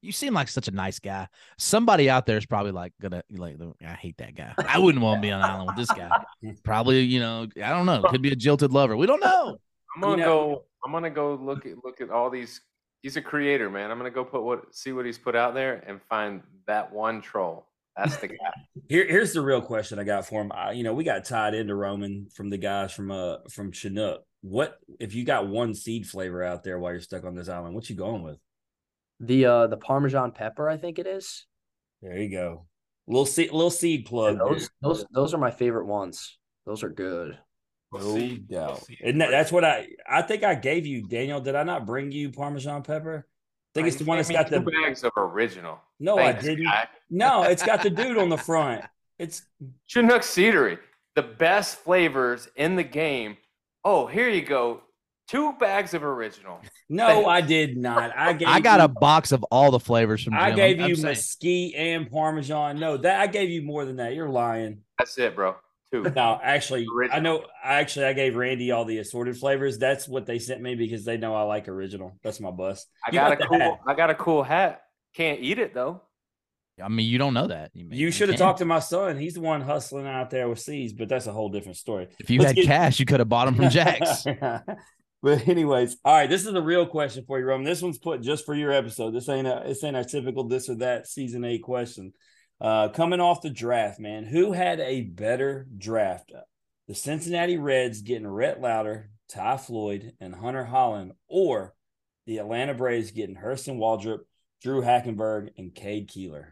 [0.00, 1.28] You seem like such a nice guy.
[1.58, 3.56] Somebody out there is probably like gonna like.
[3.82, 4.54] I hate that guy.
[4.66, 6.10] I wouldn't want to be on an island with this guy.
[6.64, 8.04] Probably, you know, I don't know.
[8.08, 8.96] Could be a jilted lover.
[8.96, 9.58] We don't know.
[9.94, 10.64] I'm gonna you know, go.
[10.84, 12.62] I'm gonna go look at look at all these.
[13.02, 13.90] He's a creator, man.
[13.90, 17.20] I'm gonna go put what see what he's put out there and find that one
[17.20, 18.36] troll that's the guy.
[18.88, 20.52] Here, here's the real question I got for him.
[20.52, 24.22] I, you know, we got tied into Roman from the guys from uh from Chinook.
[24.42, 27.74] What if you got one seed flavor out there while you're stuck on this island?
[27.74, 28.38] What you going with?
[29.20, 31.46] The uh the Parmesan pepper, I think it is.
[32.02, 32.66] There you go.
[33.08, 34.38] Little seed, little seed plug.
[34.38, 36.38] Yeah, those those those are my favorite ones.
[36.66, 37.38] Those are good.
[37.92, 38.18] No
[38.50, 38.82] doubt.
[39.02, 41.40] And that, that's what I I think I gave you, Daniel.
[41.40, 43.26] Did I not bring you Parmesan pepper?
[43.26, 45.80] I think it's the one that's got the bags of original.
[45.98, 46.64] No, Thanks, I didn't.
[46.64, 46.88] Guy.
[47.10, 48.84] No, it's got the dude on the front.
[49.18, 49.42] It's
[49.86, 50.78] Chinook Seedery,
[51.14, 53.36] the best flavors in the game.
[53.84, 54.82] Oh, here you go.
[55.28, 56.60] Two bags of original.
[56.88, 58.16] No, I did not.
[58.16, 60.34] I gave I got you, a box of all the flavors from.
[60.34, 60.42] Jim.
[60.42, 62.78] I gave you mesquite and parmesan.
[62.78, 64.14] No, that I gave you more than that.
[64.14, 64.82] You're lying.
[64.98, 65.56] That's it, bro.
[65.92, 66.02] Two.
[66.14, 67.16] No, actually, original.
[67.16, 67.44] I know.
[67.62, 69.78] Actually, I gave Randy all the assorted flavors.
[69.78, 72.16] That's what they sent me because they know I like original.
[72.22, 72.86] That's my bus.
[73.04, 73.58] I got, got a cool.
[73.58, 73.80] Hat.
[73.86, 74.82] I got a cool hat.
[75.16, 76.02] Can't eat it though.
[76.82, 77.70] I mean, you don't know that.
[77.72, 79.16] You, you should have talked to my son.
[79.16, 82.08] He's the one hustling out there with seeds, but that's a whole different story.
[82.20, 82.66] If you Let's had get...
[82.66, 84.24] cash, you could have bought them from Jack's.
[85.22, 86.28] but anyways, all right.
[86.28, 87.64] This is a real question for you, Roman.
[87.64, 89.12] This one's put just for your episode.
[89.12, 92.12] This ain't a this ain't a typical this or that season eight question.
[92.60, 96.30] Uh, coming off the draft, man, who had a better draft?
[96.88, 101.74] The Cincinnati Reds getting Rhett Lowder, Ty Floyd, and Hunter Hollan, or
[102.26, 104.20] the Atlanta Braves getting Hurston Waldrep,
[104.66, 106.46] Drew Hackenberg, and Cade Kuehler?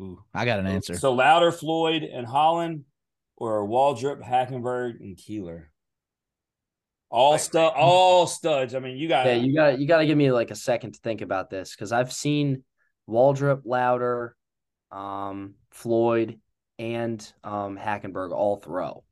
[0.00, 0.96] Ooh, I got an answer.
[0.96, 2.84] So Lowder, Floyd, and Hollan,
[3.36, 5.70] or Waldrep, Hackenberg, and Keeler.
[7.10, 8.74] All stud, all studs.
[8.74, 10.92] I mean, you got yeah, you got you got to give me like a second
[10.92, 12.64] to think about this because I've seen
[13.06, 14.34] Waldrep, Lowder,
[14.90, 16.40] um, Floyd,
[16.78, 19.04] and um, Hackenberg all throw.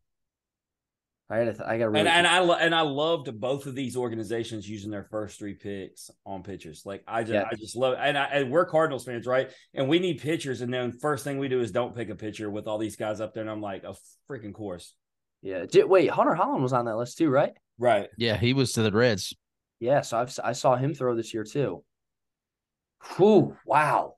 [1.33, 4.69] I gotta, I gotta really And and I and I loved both of these organizations
[4.69, 6.83] using their first three picks on pitchers.
[6.85, 7.45] Like I just Yeah.
[7.51, 9.51] I just love and I, and we're Cardinals fans, right?
[9.73, 12.51] And we need pitchers, and then first thing we do is don't pick a pitcher
[12.51, 13.95] with all these guys up there, and I'm like a
[14.31, 14.95] freaking course,
[15.41, 15.65] yeah.
[15.75, 17.55] Wait, Hunter Hollan was on that list too, right?
[17.79, 18.09] right?
[18.19, 19.35] Yeah, he was to the Reds.
[19.81, 21.83] Yeah, so I've I saw him throw this year too.
[23.17, 24.17] Whew, wow.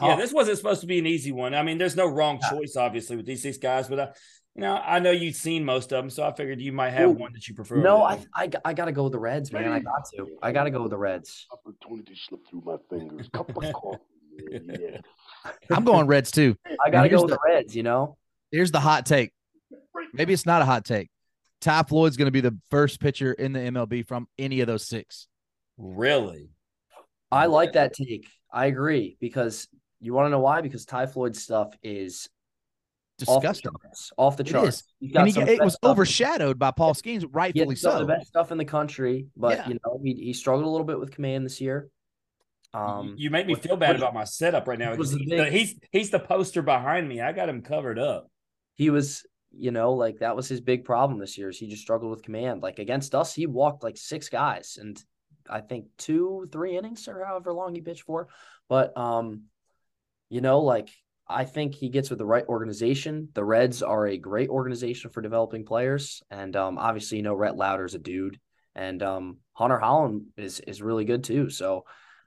[0.00, 1.54] Yeah, this wasn't supposed to be an easy one.
[1.54, 2.50] I mean, there's no wrong Yeah.
[2.50, 4.08] choice, obviously, with these six guys, but I,
[4.54, 7.08] you know, I know you've seen most of them, so I figured you might have
[7.10, 7.12] Ooh.
[7.12, 7.76] one that you prefer.
[7.76, 9.70] no, I, I I gotta go with the Reds, man.
[9.72, 10.28] I got to.
[10.42, 11.46] I gotta go with the Reds.
[11.52, 13.28] Opportunity slipped through my fingers.
[13.32, 13.98] Cup of coffee.
[14.38, 15.00] Yeah.
[15.70, 16.56] I'm going Reds too.
[16.84, 17.74] I gotta go with the- the Reds.
[17.76, 18.16] You know,
[18.50, 19.32] Here's the hot take.
[20.12, 21.10] Maybe it's not a hot take.
[21.60, 24.86] Ty Floyd's going to be the first pitcher in the MLB from any of those
[24.86, 25.26] six.
[25.78, 26.50] really.
[27.32, 28.28] I like that take.
[28.52, 29.66] I agree because
[30.00, 30.60] you want to know why?
[30.60, 32.28] Because Ty Floyd's stuff is
[33.22, 33.70] off the Disgusting.
[33.82, 34.12] charts.
[34.16, 34.68] Off the It charts.
[34.76, 34.82] is.
[35.00, 37.98] He's got And he, it was overshadowed by Paul Skenes, He rightfully has some so.
[38.00, 39.68] the best stuff in the country, but Yeah.
[39.68, 41.88] you know he, he struggled a little bit with command this year.
[42.72, 44.90] Um, you, you make me feel bad what- about my setup right now.
[44.90, 47.20] what was because the He's the, big- he's he's the poster behind me.
[47.20, 48.28] I got him covered up.
[48.74, 49.24] he was,
[49.56, 51.50] you know, like that was his big problem this year.
[51.50, 52.62] Is he just struggled with command.
[52.62, 55.00] Like against us, he walked like six guys, and
[55.48, 58.26] I think two, three innings or however long he pitched for.
[58.68, 59.42] But um,
[60.30, 60.88] you know, like
[61.26, 63.28] I think he gets with the right organization.
[63.34, 67.56] The Reds are a great organization for developing players, and um, obviously, you know, Rhett
[67.56, 68.38] Lowder's a dude,
[68.74, 71.50] and um, Hunter Hollan is is really good too.
[71.50, 71.84] So.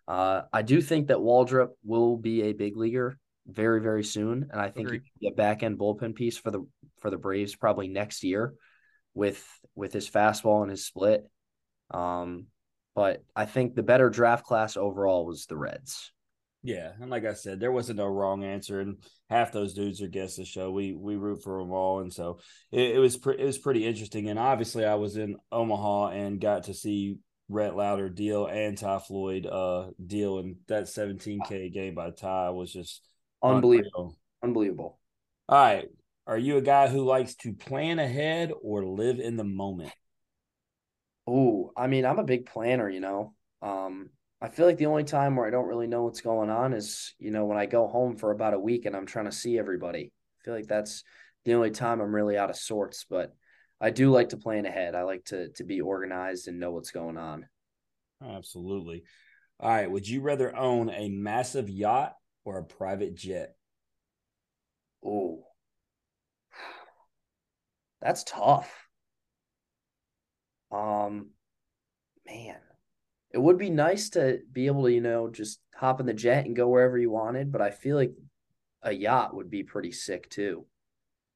[0.10, 4.62] Uh, I do think that Waldrep will be a big leaguer very, very soon, and
[4.62, 6.66] I think he can be a back end bullpen piece for the
[7.02, 8.54] for the Braves probably next year
[9.14, 9.46] with
[9.76, 11.26] with his fastball and his split.
[11.92, 12.48] Um,
[12.96, 16.12] but I think the better draft class overall was the Reds.
[16.64, 18.98] Yeah, and like I said, there wasn't no wrong answer, and
[19.30, 20.72] half those dudes are guests of the show.
[20.72, 22.40] We we root for them all, and so
[22.72, 24.28] it, it was pre- it was pretty interesting.
[24.30, 29.00] And obviously, I was in Omaha and got to see Rhett Lowder deal and Ty
[29.00, 33.02] Floyd uh deal, and that 17k game by Ty was just
[33.42, 33.90] Unbelievable.
[33.96, 34.18] unreal.
[34.44, 35.00] Unbelievable.
[35.50, 35.88] All right,
[36.26, 39.94] are you a guy who likes to plan ahead or live in the moment?
[41.28, 43.34] Oh, I mean, I'm a big planner, you know.
[43.62, 44.10] Um,
[44.42, 47.16] I feel like the only time where I don't really know what's going on is,
[47.18, 49.58] you know, when I go home for about a week and I'm trying to see
[49.58, 50.12] everybody.
[50.12, 51.04] I feel like that's
[51.46, 53.34] the only time I'm really out of sorts, but
[53.82, 54.96] I do like to plan ahead.
[54.96, 57.48] I like to to be organized and know what's going on.
[58.24, 59.04] Absolutely.
[59.60, 62.14] All right, would you rather own a massive yacht
[62.46, 63.56] or a private jet?
[65.04, 65.46] Oh,
[68.02, 68.72] that's tough.
[70.72, 71.30] Um,
[72.26, 72.58] man,
[73.32, 76.46] it would be nice to be able to, you know, just hop in the jet
[76.46, 78.14] and go wherever you wanted, but I feel like
[78.82, 80.66] a yacht would be pretty sick too.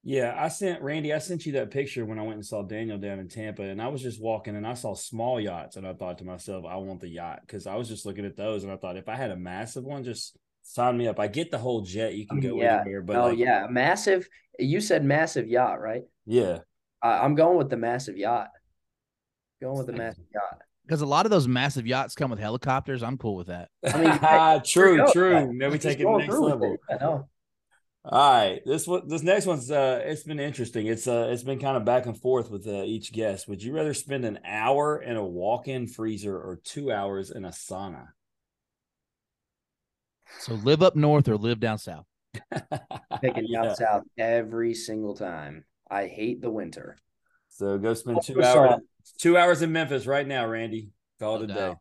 [0.04, 1.14] Yeah, I sent Randy.
[1.14, 3.80] I sent you that picture when I went and saw Daniel down in Tampa, and
[3.80, 6.78] I was just walking and I saw small yachts, and I thought to myself, I
[6.78, 9.16] want the yacht because I was just looking at those, and I thought if I
[9.16, 11.20] had a massive one, just sign me up.
[11.20, 12.82] I get the whole jet; you can mean, go yeah.
[12.82, 13.04] anywhere.
[13.04, 14.28] But oh like, yeah, massive.
[14.58, 16.04] You said massive yacht, right?
[16.26, 16.60] yeah,
[17.04, 18.50] I, I'm going with the massive yacht.
[19.62, 20.62] Going with the massive yacht.
[20.86, 23.02] Because a lot of those massive yachts come with helicopters.
[23.04, 23.70] I'm cool with that.
[23.86, 25.12] I mean, hey, true, there you go.
[25.14, 25.54] true.
[25.54, 26.74] Now we take it to the going next level.
[26.74, 26.80] it.
[26.90, 27.28] I know.
[28.04, 30.88] All right, this one, this next one's uh, it's been interesting.
[30.88, 33.48] It's uh, it's been kind of back and forth with uh, each guest.
[33.48, 37.50] Would you rather spend an hour in a walk-in freezer or two hours in a
[37.50, 38.08] sauna?
[40.40, 42.06] So live up north or live down south.
[43.22, 43.64] Picking Yeah.
[43.66, 45.66] down south every single time.
[45.90, 46.98] I hate the winter.
[47.50, 48.70] So go spend two sorry.
[48.70, 48.82] hours,
[49.18, 50.90] two hours in Memphis right now, Randy.
[51.20, 51.60] Call No it a day.
[51.60, 51.78] doubt.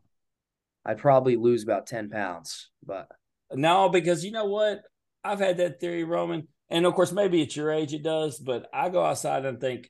[0.85, 3.07] I probably lose about 10 pounds, but
[3.53, 4.79] No, because you know what?
[5.23, 6.47] I've had that theory, Roman.
[6.69, 9.89] And of course, maybe at your age it does, but I go outside and think,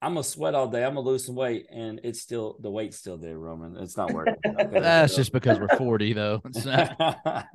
[0.00, 0.82] I'm gonna sweat all day.
[0.84, 3.76] I'm gonna lose some weight, and it's still the weight's still there, Roman.
[3.76, 4.34] It's not working.
[4.72, 6.42] That's just because we're 40, though.
[6.64, 6.96] Not-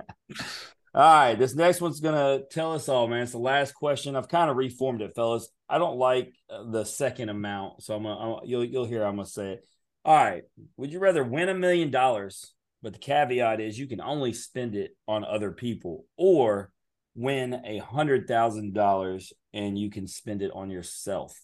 [0.97, 3.21] all right, this next one's gonna tell us all, man.
[3.21, 4.15] It's the last question.
[4.15, 5.47] I've kind of reformed it, fellas.
[5.69, 9.03] I don't like uh, the second amount, so I'm gonna I'm, you'll you'll hear.
[9.03, 9.65] I'm gonna say it.
[10.03, 10.41] All right,
[10.75, 14.73] would you rather win a million dollars, but the caveat is you can only spend
[14.75, 16.71] it on other people, or
[17.13, 21.39] win a hundred thousand dollars and you can spend it on yourself?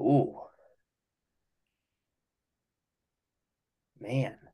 [0.00, 0.40] ooh.
[4.00, 4.49] Man.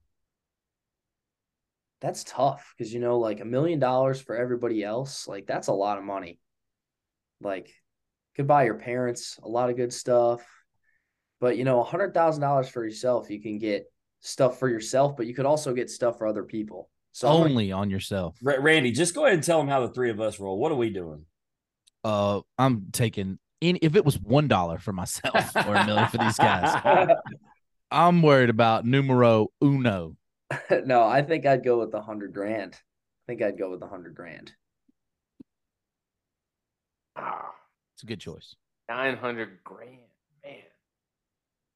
[2.01, 5.73] That's tough because you know, like a million dollars for everybody else, like that's a
[5.73, 6.39] lot of money.
[7.41, 7.71] Like
[8.37, 10.47] could buy your parents a lot of good stuff.
[11.41, 13.85] But you know, a hundred thousand dollars for yourself, you can get
[14.21, 16.91] stuff for yourself, but you could also get stuff for other people.
[17.13, 18.37] So I'm gonna- Only on yourself.
[18.43, 20.59] Ra- Randy, just go ahead and tell them how the three of us roll.
[20.59, 21.25] What are we doing?
[22.05, 26.19] Uh, I'm taking any if it was one dollar for myself or a million for
[26.19, 27.09] these guys.
[27.91, 30.17] I'm worried about numero uno.
[30.85, 32.75] no, I think I'd go with the hundred grand.
[32.75, 34.53] I think I'd go with the hundred grand.
[37.17, 37.53] Ah,
[37.95, 38.55] It's a good choice.
[38.89, 39.99] 900 grand,
[40.45, 40.55] man.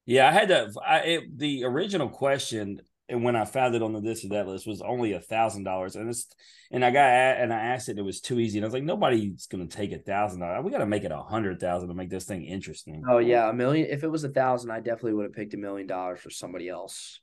[0.07, 0.73] Yeah, I had to.
[0.87, 4.47] I, it, the original question, and when I found it on the this or that
[4.47, 6.27] list, was only a thousand dollars, and it's
[6.71, 8.75] and I got and I asked it, and it was too easy, and I was
[8.75, 10.65] like, nobody's going to take a thousand dollars.
[10.65, 13.03] We got to make it a hundred thousand to make this thing interesting.
[13.09, 13.89] Oh yeah, a million.
[13.91, 16.69] If it was a thousand, I definitely would have picked a million dollars for somebody
[16.69, 17.21] else.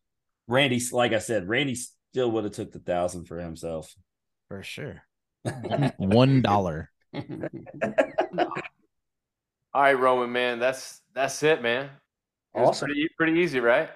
[0.48, 3.94] Randy, like I said, Randy still would have took the thousand for himself.
[4.48, 5.04] For sure.
[5.98, 6.90] One dollar.
[7.14, 7.22] All
[9.84, 11.86] right, Roman, man, that's that's it, man.
[12.56, 12.88] It Awesome.
[12.88, 13.90] Pretty, pretty easy, right?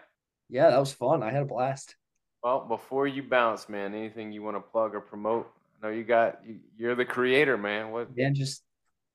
[0.50, 1.24] Yeah, that was fun.
[1.24, 1.96] I had a blast.
[2.44, 5.50] Well, before you bounce, man, anything you want to plug or promote?
[5.82, 7.92] I know you got you, you're the creator, man.
[7.92, 8.10] What?
[8.16, 8.64] Yeah, just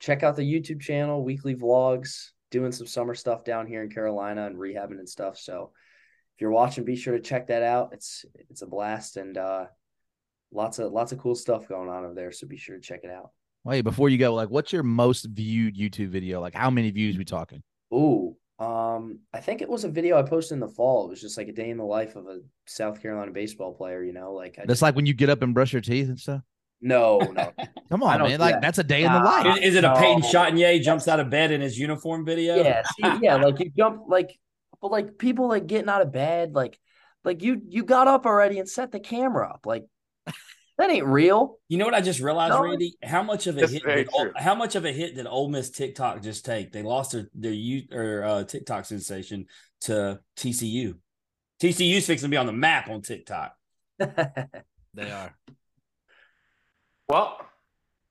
[0.01, 4.47] check out the YouTube channel, weekly vlogs, doing some summer stuff down here in Carolina
[4.47, 5.39] and rehabbing and stuff.
[5.39, 5.73] So
[6.37, 7.91] if you're watching, be sure to check that out.
[7.93, 9.67] It's it's a blast and uh
[10.53, 12.31] lots of lots of cool stuff going on over there.
[12.31, 13.31] So be sure to check it out.
[13.65, 16.41] Wait, before you go, like, what's your most viewed YouTube video?
[16.41, 17.63] Like, how many views we talking?
[17.93, 21.07] Ooh, um, I think it was a video I posted in the fall.
[21.07, 24.05] It was just like a day in the life of a South Carolina baseball player,
[24.05, 26.09] you know, like I That's just, like when you get up and brush your teeth
[26.09, 26.43] and stuff.
[26.81, 27.53] no, no.
[27.91, 28.31] Come on, man.
[28.31, 28.63] do Like that.
[28.63, 29.59] that's a day in the life.
[29.59, 30.29] Is, is it a Peyton No.
[30.29, 32.57] Chatagnier jumps out of bed in his uniform video?
[32.57, 34.39] Yeah, see, yeah, like you jump like
[34.81, 36.79] but like people like getting out of bed, like
[37.25, 39.67] like you you got up already and set the camera up.
[39.67, 39.85] Like
[40.79, 41.57] that ain't real.
[41.69, 42.63] You know what I just realized, No.
[42.63, 42.97] Randy?
[43.03, 43.83] How much of a That's hit?
[43.85, 44.33] Did, Ol- true.
[44.37, 46.71] how much of a hit did Ole Miss TikTok just take?
[46.73, 49.47] They lost their their U or uh, TikTok sensation
[49.83, 50.97] to TCU.
[51.63, 53.55] TCU's fixing to be on the map on TikTok.
[54.95, 55.37] They are.
[57.07, 57.39] Well,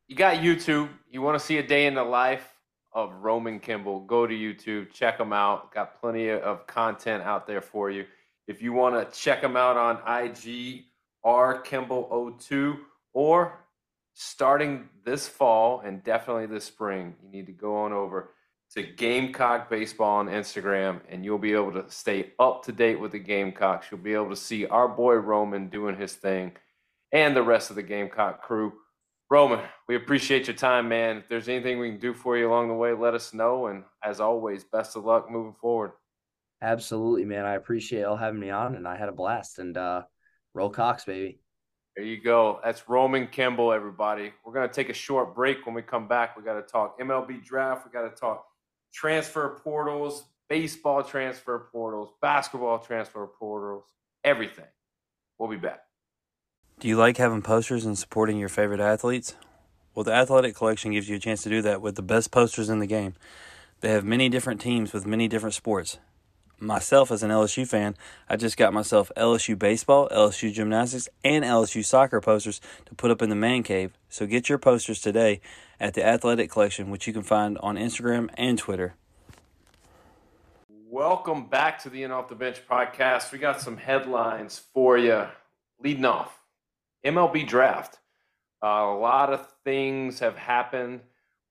[0.07, 0.88] you got YouTube.
[1.09, 2.47] You want to see a day in the life
[2.96, 4.00] of Roman Kimball?
[4.00, 5.72] Go to YouTube, check him out.
[5.72, 8.06] Got plenty of content out there for you.
[8.48, 10.86] If you want to check him out on IG,
[11.24, 12.78] R Kimball02,
[13.14, 13.60] or
[14.14, 18.32] starting this fall and definitely this spring, you need to go on over
[18.72, 23.12] to Gamecock Baseball on Instagram, and you'll be able to stay up to date with
[23.12, 23.88] the Gamecocks.
[23.91, 26.54] You'll be able to see our boy Roman doing his thing
[27.12, 28.74] and the rest of the Gamecock crew.
[29.30, 31.18] Roman, we appreciate your time, man.
[31.18, 33.68] If there's anything we can do for you along the way, let us know.
[33.68, 35.94] And as always, best of luck moving forward.
[36.62, 37.46] Absolutely, man.
[37.46, 40.04] I appreciate y'all having me on and I had a blast and uh
[40.54, 41.40] roll Cox, baby.
[41.96, 42.60] There you go.
[42.64, 44.34] That's Roman Kimball, everybody.
[44.46, 45.66] We're going to take a short break.
[45.66, 47.86] When we come back, we got to talk MLB draft.
[47.86, 48.46] We got to talk
[48.94, 53.86] transfer portals, baseball transfer portals, basketball transfer portals,
[54.26, 54.66] everything.
[55.38, 55.85] We'll be back.
[56.78, 59.38] Do you like having posters and supporting your favorite athletes?
[59.94, 62.70] Well, the Athletic Collection gives you a chance to do that with the best posters
[62.70, 63.14] in the game.
[63.80, 66.00] They have many different teams with many different sports.
[66.60, 67.96] Myself, as an LSU fan,
[68.28, 73.22] I just got myself LSU baseball, LSU gymnastics, and LSU soccer posters to put up
[73.22, 73.94] in the man cave.
[74.10, 75.40] So get your posters today
[75.80, 78.96] at the Athletic Collection, which you can find on Instagram and Twitter.
[80.90, 83.32] Welcome back to the In Off the Bench podcast.
[83.32, 85.28] We got some headlines for you.
[85.82, 86.38] Leading off,
[87.06, 87.99] MLB draft.
[88.64, 91.01] Uh, a lot of things have happened,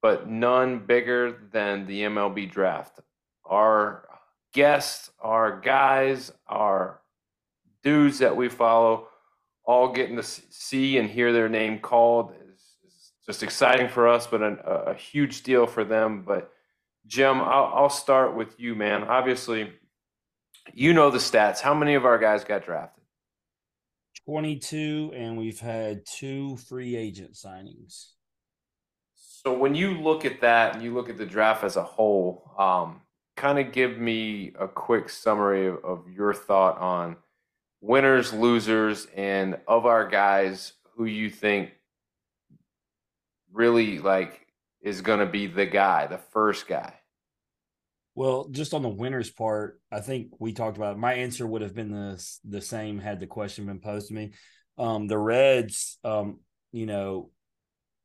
[0.03, 3.01] but none bigger than the MLB draft.
[3.45, 4.09] Our
[4.53, 7.01] guests, our guys, our
[7.83, 9.09] dudes that we follow,
[9.65, 14.27] all getting to see and hear their name called is, is just exciting for us,
[14.27, 16.23] but an, a, huge deal for them.
[16.27, 16.51] But
[17.07, 19.05] Jim, I'll, I'll start with you, man.
[19.05, 19.73] Obviously,
[20.73, 21.61] you know the stats.
[21.61, 23.04] How many of our guys got drafted?
[24.27, 28.13] 22, and we've had two free agent signings.
[29.15, 32.51] So when you look at that and you look at the draft as a whole,
[32.59, 33.03] um,
[33.37, 37.17] kind of give me a quick summary of, of your thought on
[37.83, 41.73] winners, losers, and of our guys, who you think
[43.53, 44.47] really like
[44.81, 46.95] is going to be the guy, the first guy.
[48.15, 50.99] Well, just on the winners part, I think we talked about it.
[50.99, 54.33] my answer would have been the the same had the question been posed to me.
[54.79, 56.41] Um, the Reds, um,
[56.73, 57.31] you know,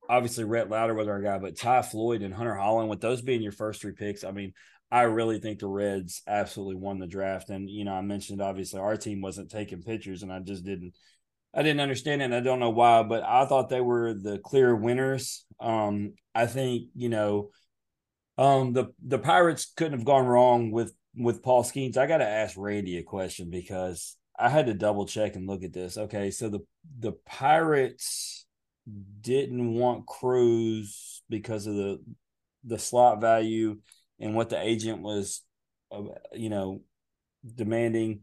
[0.10, 3.42] obviously Rhett Lowder was our guy, but Ty Floyd and Hunter Hollan, with those being
[3.42, 4.54] your first three picks, I mean,
[4.92, 7.50] I really think the Reds absolutely won the draft.
[7.50, 10.94] And you know, I mentioned obviously our team wasn't taking pictures, and I just didn't,
[11.54, 12.26] I didn't understand it.
[12.26, 15.46] And I don't know why, but I thought they were the clear winners.
[15.60, 17.52] Um, I think you know.
[18.40, 21.98] Um, the the Pirates couldn't have gone wrong with with Paul Skenes.
[21.98, 25.62] I got to ask Randy a question because I had to double check and look
[25.64, 25.98] at this.
[25.98, 26.60] Okay, so the
[27.00, 28.46] the Pirates
[29.20, 32.02] didn't want Crews because of the
[32.64, 33.80] the slot value
[34.22, 35.42] and what the agent was,
[35.92, 36.82] uh, you know,
[37.56, 38.22] demanding.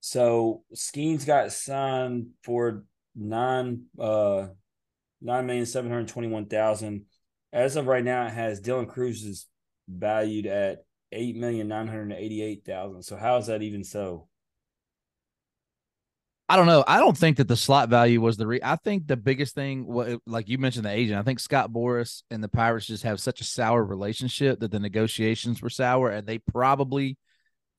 [0.00, 2.84] So Skenes got signed for
[3.14, 4.48] nine uh
[5.22, 7.06] nine million seven hundred twenty one thousand.
[7.52, 9.46] As of right now, it has Dylan Crews is
[9.88, 13.02] valued at eight million nine hundred eighty eight thousand.
[13.02, 14.28] So how is that even so?
[16.48, 16.84] I don't know.
[16.86, 18.60] I don't think that the slot value was the re.
[18.62, 21.18] I think the biggest thing, like you mentioned, the agent.
[21.18, 24.78] I think Scott Boras and the Pirates just have such a sour relationship that the
[24.78, 27.18] negotiations were sour, and they probably,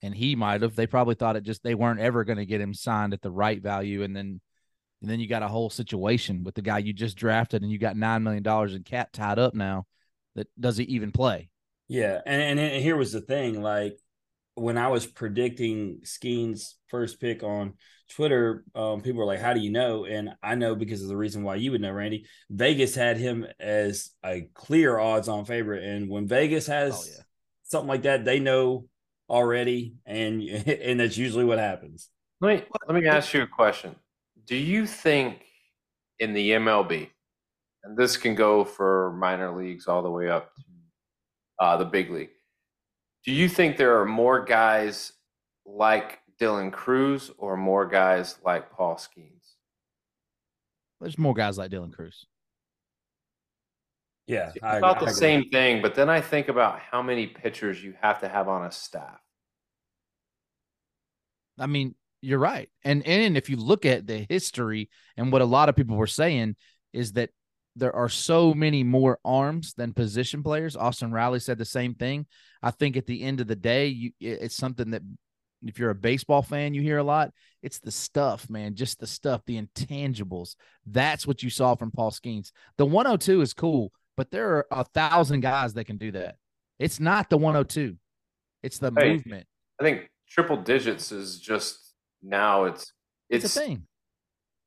[0.02, 2.60] and he might have, they probably thought it just they weren't ever going to get
[2.60, 4.41] him signed at the right value, and then,
[5.02, 7.78] and then you got a whole situation with the guy you just drafted, and you
[7.78, 9.86] got nine million dollars in cap tied up now.
[10.36, 11.49] That does he even play?
[11.88, 13.98] Yeah, and, and here was the thing: like
[14.56, 17.74] when I was predicting Skenes' first pick on
[18.10, 21.18] Twitter, um, people were like, "How do you know?" And I know because of the
[21.18, 22.26] reason why you would know, Randy.
[22.49, 27.24] Vegas had him as a clear odds-on favorite, and when Vegas has oh, yeah.
[27.64, 28.88] something like that, they know
[29.30, 32.10] already, and and that's usually what happens.
[32.41, 33.95] Let me let me ask you a question.
[34.48, 35.44] Do you think
[36.19, 37.10] in the MLB,
[37.84, 40.61] and this can go for minor leagues all the way up to
[41.60, 42.30] uh, the big league,
[43.26, 45.11] do you think there are more guys
[45.65, 49.56] like Dylan Crews or more guys like Paul Skenes?
[51.02, 52.26] There's more guys like Dylan Crews.
[54.28, 57.94] Yeah, it's about the same thing, but then I think about how many pitchers you
[58.02, 59.19] have to have on a staff.
[61.60, 62.69] I mean, you're right.
[62.84, 66.07] And and if you look at the history and what a lot of people were
[66.07, 66.56] saying
[66.94, 67.30] is that
[67.76, 70.76] there are so many more arms than position players.
[70.76, 72.26] Austin Riley said the same thing.
[72.64, 75.03] I think at the end of the day, you, it's something that
[75.64, 77.31] if you're a baseball fan, you hear a lot.
[77.61, 80.56] It's the stuff, man, just the stuff, the intangibles.
[80.85, 82.52] That's what you saw from Paul Skenes.
[82.77, 86.35] The 102 is cool, but there are a thousand guys that can do that.
[86.80, 87.95] It's not the 102.
[88.64, 89.48] It's the hey, movement.
[89.80, 91.87] I think triple digits is just
[92.28, 92.94] now it's
[93.30, 93.84] it's, it's a thing.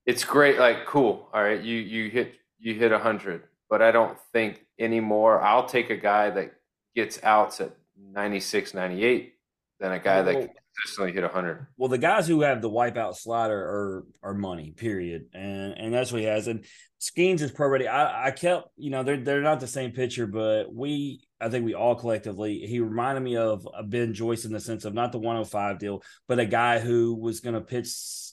[0.07, 1.28] It's great, like cool.
[1.32, 5.41] All right, you you hit you hit hundred, but I don't think anymore.
[5.41, 6.53] I'll take a guy that
[6.95, 7.77] gets outs at
[8.12, 9.35] 96, 98
[9.81, 11.66] than a guy that consistently hit 100.
[11.77, 16.12] Well, the guys who have the wipeout slider are are money, period, and and that's
[16.12, 16.47] what he has.
[16.47, 16.65] And
[17.01, 17.89] Skenes is pro ready.
[17.89, 21.65] I, I kept, you know, they're they're not the same pitcher, but we, I think
[21.65, 25.11] we all collectively, he reminded me of a Ben Joyce in the sense of not
[25.11, 27.89] the 105 deal, but a guy who was going to pitch,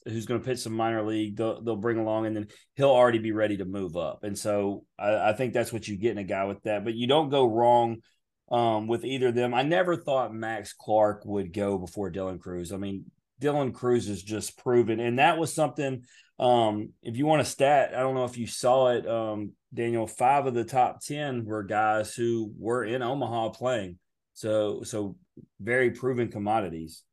[0.06, 1.38] who's going to pitch some minor league.
[1.38, 4.24] They'll, they'll bring along, and then he'll already be ready to move up.
[4.24, 6.84] And so I, I think that's what you get in a guy with that.
[6.84, 8.02] But you don't go wrong
[8.50, 9.54] um, with either of them.
[9.54, 12.72] I never thought Max Clark would go before Dylan Crews.
[12.72, 13.06] I mean,
[13.42, 16.04] Dylan Crews is just proven, and that was something.
[16.40, 20.08] Um, if you want a stat, I don't know if you saw it, um, Daniel.
[20.08, 23.98] Five of the top ten were guys who were in Omaha playing,
[24.34, 25.18] so so
[25.60, 27.04] very proven commodities.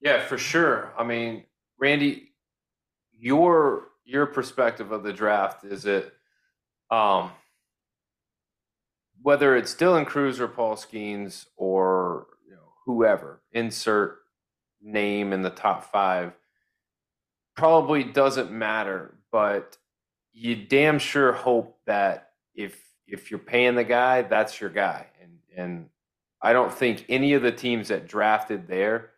[0.00, 0.92] Yeah, for sure.
[0.98, 1.44] I mean,
[1.78, 2.32] Randy,
[3.18, 6.12] your your perspective of the draft is it
[6.90, 7.30] um
[9.22, 14.18] whether it's Dylan Crews or Paul Skenes or you know, whoever, insert
[14.82, 16.32] name in the top five,
[17.56, 19.14] probably doesn't matter.
[19.30, 19.78] But
[20.32, 25.06] you damn sure hope that if if you're paying the guy, that's your guy.
[25.20, 25.88] And and
[26.40, 29.10] I don't think any of the teams that drafted there,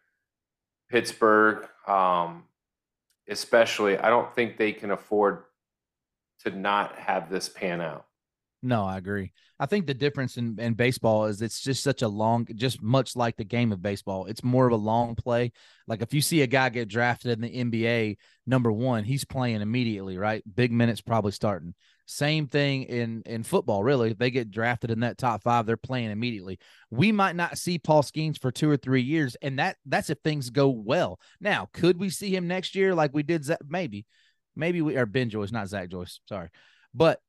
[0.90, 2.44] Pittsburgh, um,
[3.28, 5.44] especially, I don't think they can afford
[6.40, 8.04] to not have this pan out.
[8.64, 9.30] No, I agree.
[9.60, 13.14] I think the difference in, in baseball is it's just such a long, just much
[13.14, 14.24] like the game of baseball.
[14.24, 15.52] It's more of a long play.
[15.86, 18.16] Like if you see a guy get drafted in the NBA,
[18.46, 20.42] number one, he's playing immediately, right?
[20.54, 21.74] Big minutes probably starting.
[22.06, 24.12] Same thing in in football, really.
[24.12, 26.58] If they get drafted in that top five, they're playing immediately.
[26.90, 30.18] We might not see Paul Skenes for two or three years, and that that's if
[30.24, 31.20] things go well.
[31.38, 33.46] Now, could we see him next year like we did?
[33.68, 34.06] Maybe,
[34.56, 36.20] maybe we are Ben Joyce, not Zach Joyce.
[36.28, 36.48] Sorry,
[36.94, 37.20] but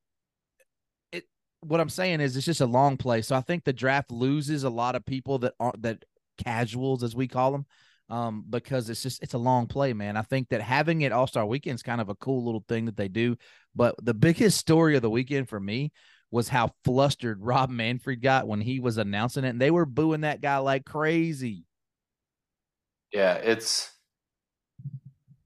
[1.62, 3.22] what I'm saying is it's just a long play.
[3.22, 6.04] So I think the draft loses a lot of people that aren't that
[6.44, 7.66] casuals as we call them.
[8.08, 10.16] Um, because it's just it's a long play, man.
[10.16, 12.86] I think that having it All Star Weekend is kind of a cool little thing
[12.86, 13.36] that they do.
[13.74, 15.92] But the biggest story of the weekend for me
[16.30, 20.22] was how flustered Rob Manfred got when he was announcing it, and they were booing
[20.22, 21.64] that guy like crazy.
[23.12, 23.90] Yeah, it's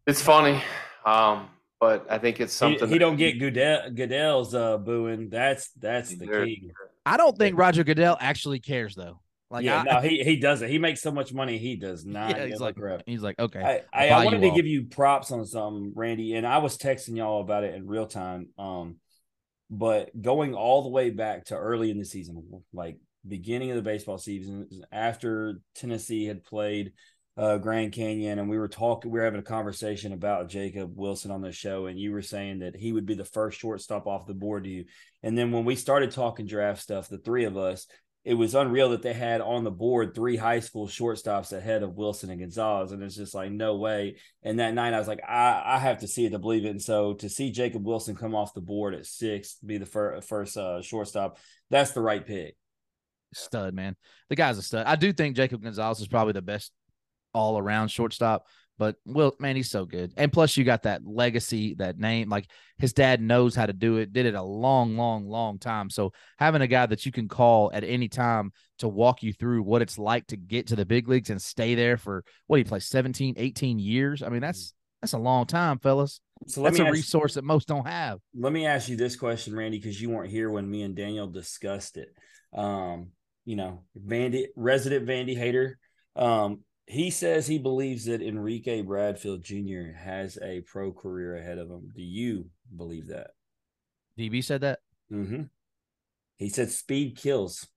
[0.06, 0.61] it's funny.
[1.06, 1.48] Um,
[1.80, 5.30] but I think it's something he, he don't get Goodell, Goodell's uh, booing.
[5.30, 6.72] That's that's the key.
[7.06, 9.22] I don't think Roger Goodell actually cares though.
[9.49, 10.69] Like, yeah, I, no, he he doesn't.
[10.69, 12.38] He makes so much money, he does not.
[12.38, 12.76] Yeah, he's like,
[13.06, 13.84] he's like, okay.
[13.93, 14.56] I, I, I wanted to all.
[14.56, 18.06] give you props on something, Randy, and I was texting y'all about it in real
[18.07, 18.49] time.
[18.57, 18.97] Um,
[19.69, 22.97] But going all the way back to early in the season, like
[23.27, 26.93] beginning of the baseball season, after Tennessee had played
[27.38, 31.31] uh, Grand Canyon, and we were talking, we were having a conversation about Jacob Wilson
[31.31, 34.27] on the show, and you were saying that he would be the first shortstop off
[34.27, 34.85] the board to you.
[35.23, 37.88] And then when we started talking draft stuff, the three of us,
[38.26, 41.95] it was unreal that they had on the board three high school shortstops ahead of
[41.95, 42.91] Wilson and Gonzalez.
[42.91, 44.18] And it's just like, no way.
[44.43, 46.69] And that night I was like, I, I have to see it to believe it.
[46.69, 50.19] And so to see Jacob Wilson come off the board at six, be the fir-
[50.19, 51.38] first uh, shortstop,
[51.69, 52.57] that's the right pick.
[53.34, 53.95] Stud, man.
[54.30, 54.85] The guy's a stud.
[54.85, 56.73] I do think Jacob Gonzalez is probably the best
[57.34, 58.45] all around shortstop.
[58.80, 60.14] But Will, man, he's so good.
[60.15, 62.30] And plus, you got that legacy, that name.
[62.30, 65.89] Like his dad knows how to do it, did it a long, long, long time.
[65.89, 69.64] So having a guy that you can call at any time to walk you through
[69.64, 72.64] what it's like to get to the big leagues and stay there for what he
[72.64, 74.23] plays 17, 18 years.
[74.23, 76.22] I mean, that's that's a long time, fellas.
[76.47, 78.19] So that's a ask, resource that most don't have.
[78.34, 81.27] Let me ask you this question, Randy, because you weren't here when me and Daniel
[81.27, 82.10] discussed it.
[82.53, 83.10] Um,
[83.43, 85.77] you know, Vandy resident Vandy hater.
[86.15, 89.94] Um, he says he believes that Enrique Bradfield Jr.
[89.95, 91.91] has a pro career ahead of him.
[91.95, 93.32] Do you believe that?
[94.18, 94.80] DB said that.
[95.11, 95.44] Mm-hmm.
[96.38, 97.68] He said speed kills.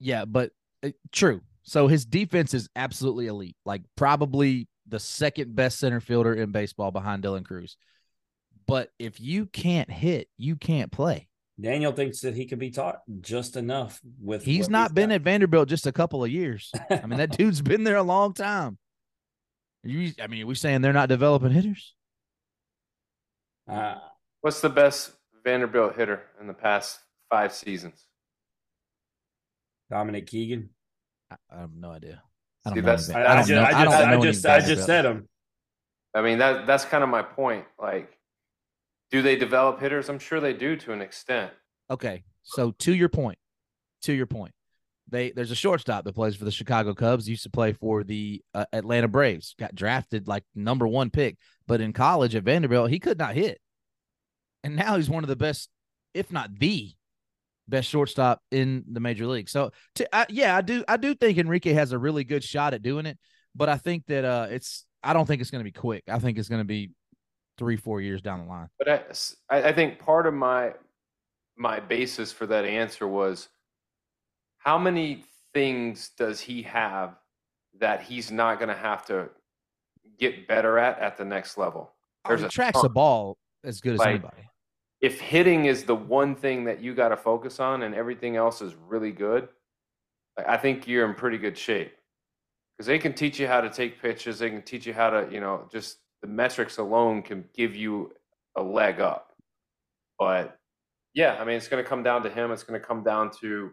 [0.00, 0.52] Yeah, but
[0.82, 1.42] uh, true.
[1.62, 3.56] So his defense is absolutely elite.
[3.66, 7.76] Like probably the second best center fielder in baseball behind Dylan Crews.
[8.66, 11.28] But if you can't hit, you can't play.
[11.60, 14.42] Daniel thinks that he can be taught just enough with.
[14.44, 15.14] He's not he's been got.
[15.16, 16.72] at Vanderbilt just a couple of years.
[16.90, 18.78] I mean, that dude's been there a long time.
[19.84, 21.94] You, I mean, are we saying they're not developing hitters?
[23.68, 23.96] Uh,
[24.40, 25.12] What's the best
[25.44, 26.98] Vanderbilt hitter in the past
[27.30, 28.06] five seasons?
[29.90, 30.70] Dominic Keegan.
[31.30, 32.22] I, I have no idea.
[32.64, 32.82] I don't know.
[32.82, 35.28] that's- any- I, I just, I I just, I just, I just said him.
[36.14, 37.64] I mean, that that's kind of my point.
[37.80, 38.10] Like,
[39.12, 40.08] do they develop hitters?
[40.08, 41.52] I'm sure they do to an extent.
[41.90, 43.38] Okay, so to your point,
[44.02, 44.52] to your point,
[45.08, 47.28] they there's a shortstop that plays for the Chicago Cubs.
[47.28, 49.54] Used to play for the uh, Atlanta Braves.
[49.58, 51.36] Got drafted like number one pick,
[51.68, 53.60] but in college at Vanderbilt, he could not hit,
[54.64, 55.68] and now he's one of the best,
[56.14, 56.92] if not the
[57.68, 59.48] best shortstop in the major league.
[59.48, 62.72] So, to, I, yeah, I do I do think Enrique has a really good shot
[62.72, 63.18] at doing it,
[63.54, 66.04] but I think that uh, it's I don't think it's going to be quick.
[66.08, 66.92] I think it's going to be
[67.58, 68.68] three four years down the line.
[68.78, 68.88] But
[69.50, 70.74] I, I think part of my
[71.56, 73.48] my basis for that answer was
[74.58, 77.16] how many things does he have
[77.78, 79.28] that he's not going to have to
[80.18, 81.92] get better at at the next level?
[82.24, 82.92] Oh, he tracks ton.
[82.92, 84.42] ball as good as Like, anybody.
[85.00, 88.62] If hitting is the one thing that you got to focus on and everything else
[88.62, 89.48] is really good,
[90.38, 91.92] I I think you're in pretty good shape
[92.76, 94.38] because they can teach you how to take pitches.
[94.38, 98.12] They can teach you how to, you know, just the metrics alone can give you
[98.56, 99.32] a leg up.
[100.18, 100.56] But
[101.14, 102.52] yeah, I mean, it's going to come down to him.
[102.52, 103.72] It's going to come down to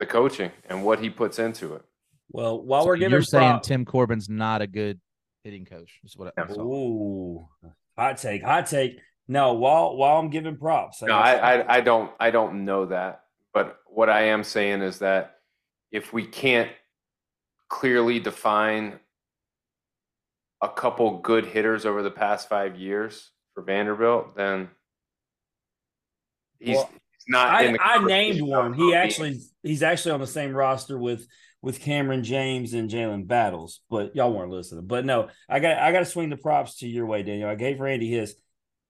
[0.00, 1.82] the coaching and what he puts into it.
[2.30, 5.00] Well, while So we're giving you're saying prop- Tim Corbin's not a good
[5.44, 6.00] hitting coach.
[6.04, 6.54] Is what I, Yeah.
[6.62, 7.48] Ooh,
[7.96, 8.98] hot take, hot take.
[9.28, 13.22] No, while while I'm giving props, No, I, I, I don't, I don't know that.
[13.54, 15.36] But what I am saying is that
[15.92, 16.70] if we can't
[17.68, 18.98] clearly define
[20.62, 24.70] a couple good hitters over the past five years for Vanderbilt, then
[26.60, 27.48] he's, Well, he's not.
[27.48, 28.72] I, in the I named one.
[28.72, 31.26] He actually he's actually on the same roster with
[31.60, 34.86] with Cameron James and Jalen Battles, but y'all weren't listening.
[34.86, 37.50] But no, I got I got to swing the props to your way, Daniel.
[37.50, 38.34] I gave Randy his.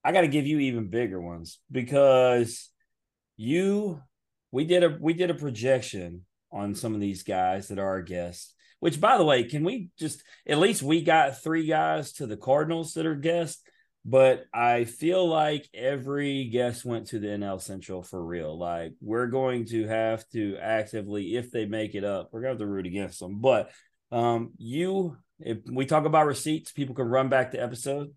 [0.05, 2.69] I got to give you even bigger ones because
[3.37, 4.01] you
[4.51, 8.03] we did a we did a projection on some of these guys that are our
[8.03, 8.55] guests.
[8.83, 12.37] Which, by the way, can we just at least we got three guys to the
[12.37, 13.63] Cardinals that are guests
[14.05, 18.59] but I feel like every guest went to the NL Central for real.
[18.59, 22.63] Like we're going to have to actively, if they make it up, we're going to
[22.65, 23.41] have to root against them.
[23.41, 23.71] But
[24.11, 28.09] um, you, if we talk about receipts, people can run back the episode.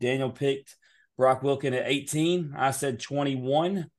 [0.00, 0.76] Daniel picked
[1.16, 2.54] Brock Wilken at 18.
[2.56, 3.90] I said 21.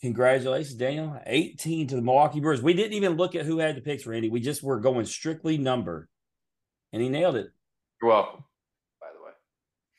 [0.00, 1.20] Congratulations, Daniel.
[1.26, 2.62] 18 to the Milwaukee Brewers.
[2.62, 4.28] We didn't even look at who had the picks, Randy.
[4.28, 6.08] We just were going strictly number,
[6.92, 7.48] and he nailed it.
[8.00, 8.44] You're welcome,
[9.00, 9.08] by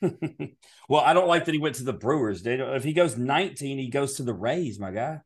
[0.08, 0.56] the way.
[0.88, 2.40] well, I don't like that he went to the Brewers.
[2.40, 5.20] Don't, if he goes 19, he goes to the Rays, my guy.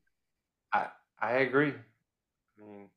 [0.73, 0.87] I,
[1.21, 1.73] I agree.
[1.73, 2.89] I mean,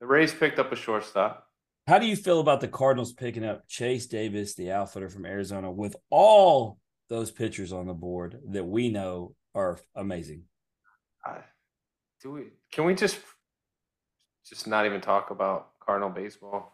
[0.00, 1.46] the Rays picked up a shortstop.
[1.86, 5.70] How do you feel about the Cardinals picking up Chase Davis, the outfitter from Arizona,
[5.70, 6.78] with all
[7.08, 10.44] those pitchers on the board that we know are amazing?
[11.24, 11.38] I,
[12.22, 12.42] do we?
[12.72, 13.18] Can we just
[14.48, 16.72] just not even talk about Cardinal baseball?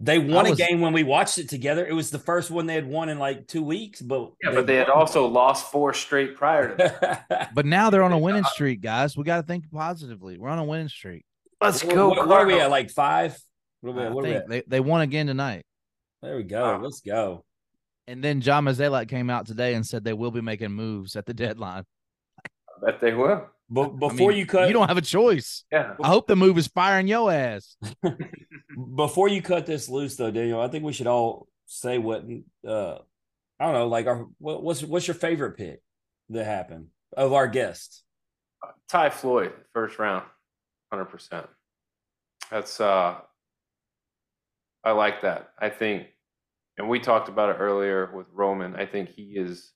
[0.00, 1.84] They won was- a game when we watched it together.
[1.86, 4.66] It was the first one they had won in like two weeks, but Yeah, but
[4.66, 6.76] they had also lost four straight prior to
[7.28, 7.50] that.
[7.54, 9.16] But now they're on a winning streak, guys.
[9.16, 10.38] We got to think positively.
[10.38, 11.24] We're on a winning streak.
[11.60, 12.08] Let's What- go.
[12.10, 12.70] What, what are we at?
[12.70, 13.36] Like five?
[13.80, 14.12] What are we, at?
[14.12, 14.48] What are we at?
[14.48, 15.64] they, they won again tonight.
[16.22, 16.62] There we go.
[16.62, 16.80] Wow.
[16.82, 17.44] Let's go.
[18.06, 21.26] And then John Mozeliak came out today and said they will be making moves at
[21.26, 21.84] the deadline.
[22.82, 23.46] I bet they will.
[23.70, 25.64] But I before mean, you cut, you don't have a choice.
[25.70, 25.94] Yeah.
[26.02, 27.76] I hope the move is firing your ass.
[28.96, 32.24] before you cut this loose though, Daniel, I think we should all say what
[32.66, 32.98] uh
[33.60, 35.82] I don't know, like our what, what's what's your favorite pick
[36.30, 38.04] that happened of our guests?
[38.88, 40.24] Ty Floyd, first round,
[40.90, 41.46] hundred percent.
[42.50, 43.16] That's uh,
[44.84, 45.50] I like that.
[45.58, 46.06] I think,
[46.78, 48.76] and we talked about it earlier with Roman.
[48.76, 49.72] I think he is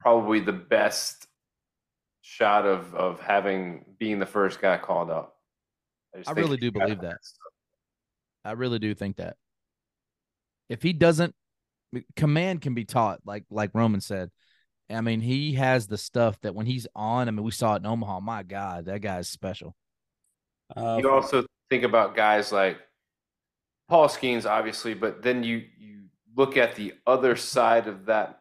[0.00, 1.26] probably the best
[2.28, 5.34] shot of of having being the first guy called up.
[6.14, 7.16] just I really do believe that.
[8.44, 9.36] I really do think that.
[10.68, 11.34] If he doesn't
[12.16, 14.30] command can be taught, like like Roman said.
[14.90, 17.80] I mean, he has the stuff that when he's on, I mean, we saw it
[17.80, 18.20] in Omaha.
[18.20, 19.76] My God, that guy is special.
[20.74, 22.78] Uh, You also think about guys like
[23.88, 26.04] Paul Skenes, obviously, but then you you
[26.36, 28.40] look at the other side of that,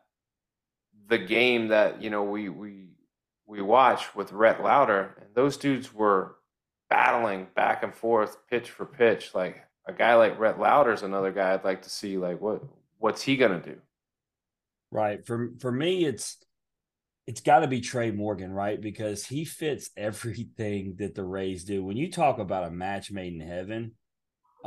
[1.07, 2.86] the game that you know we we
[3.47, 6.35] we watch with Rhett Lowder, and those dudes were
[6.89, 9.33] battling back and forth, pitch for pitch.
[9.33, 12.17] Like a guy like Rhett Lowder is another guy I'd like to see.
[12.17, 12.61] Like what
[12.99, 13.77] what's he gonna do?
[14.91, 15.25] Right.
[15.25, 16.37] For for me, it's
[17.25, 18.79] it's got to be Trey Morgan, right?
[18.79, 21.83] Because he fits everything that the Rays do.
[21.83, 23.91] When you talk about a match made in heaven,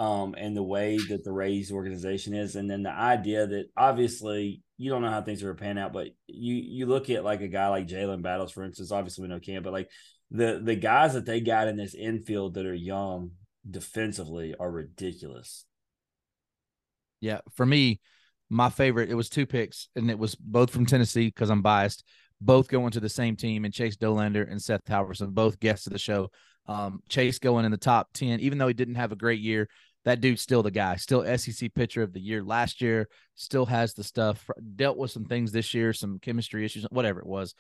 [0.01, 4.63] um, and the way that the Rays organization is, and then the idea that obviously
[4.79, 7.49] you don't know how things are pan out, but you you look at like a
[7.49, 8.93] guy like Jalen Battles, for instance.
[8.93, 9.91] Obviously, we know Cam, but like
[10.31, 13.33] the the guys that they got in this infield that are young
[13.71, 15.67] defensively are ridiculous.
[17.21, 18.01] Yeah, for me,
[18.49, 22.05] my favorite, it was two picks, and it was both from Tennessee because I'm biased.
[22.41, 25.93] Both going to the same team, and Chase Dolander and Seth Halverson, both guests of
[25.93, 26.31] the show.
[26.67, 29.69] Um, Chase going in the top 10, even though he didn't have a great year,
[30.05, 33.95] that dude's still the guy, still SEC pitcher of the year last year, still has
[33.95, 37.55] the stuff, dealt with some things this year, some chemistry issues, whatever it was.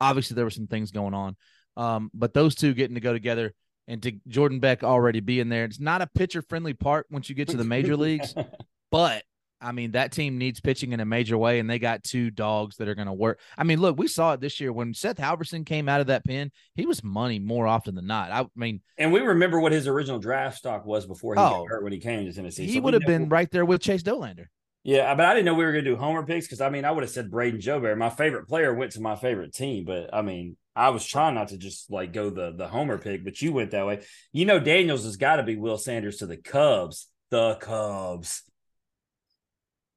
[0.00, 1.36] Obviously, there were some things going on.
[1.76, 3.54] Um, but those two getting to go together
[3.88, 7.34] and to Jordan Beck already being there, it's not a pitcher friendly park once you
[7.34, 8.34] get to the major leagues.
[8.92, 9.24] But
[9.60, 12.76] I mean, that team needs pitching in a major way, and they got two dogs
[12.76, 13.40] that are going to work.
[13.56, 16.24] I mean, look, we saw it this year when Seth Halverson came out of that
[16.24, 16.50] pen.
[16.74, 18.30] He was money more often than not.
[18.30, 21.50] I mean, And we remember what his original draft stock was before he Oh.
[21.50, 22.66] got hurt when he came to Tennessee.
[22.66, 24.46] he So would have been right there with Chase Dolander.
[24.84, 26.84] Yeah, but I didn't know we were going to do homer picks because I mean
[26.84, 27.98] I would have said Brayden Jobert.
[27.98, 31.48] My favorite player went to my favorite team, but I mean I was trying not
[31.48, 34.04] to just like go the the homer pick, but you went that way.
[34.32, 37.08] You know Daniels has got to be Will Sanders to the Cubs.
[37.30, 38.44] The Cubs.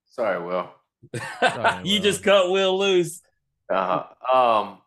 [0.10, 0.70] Sorry, Will.
[1.40, 2.04] Sorry, you Will.
[2.04, 3.22] just cut Will loose.
[3.72, 4.04] Uh,
[4.34, 4.78] um,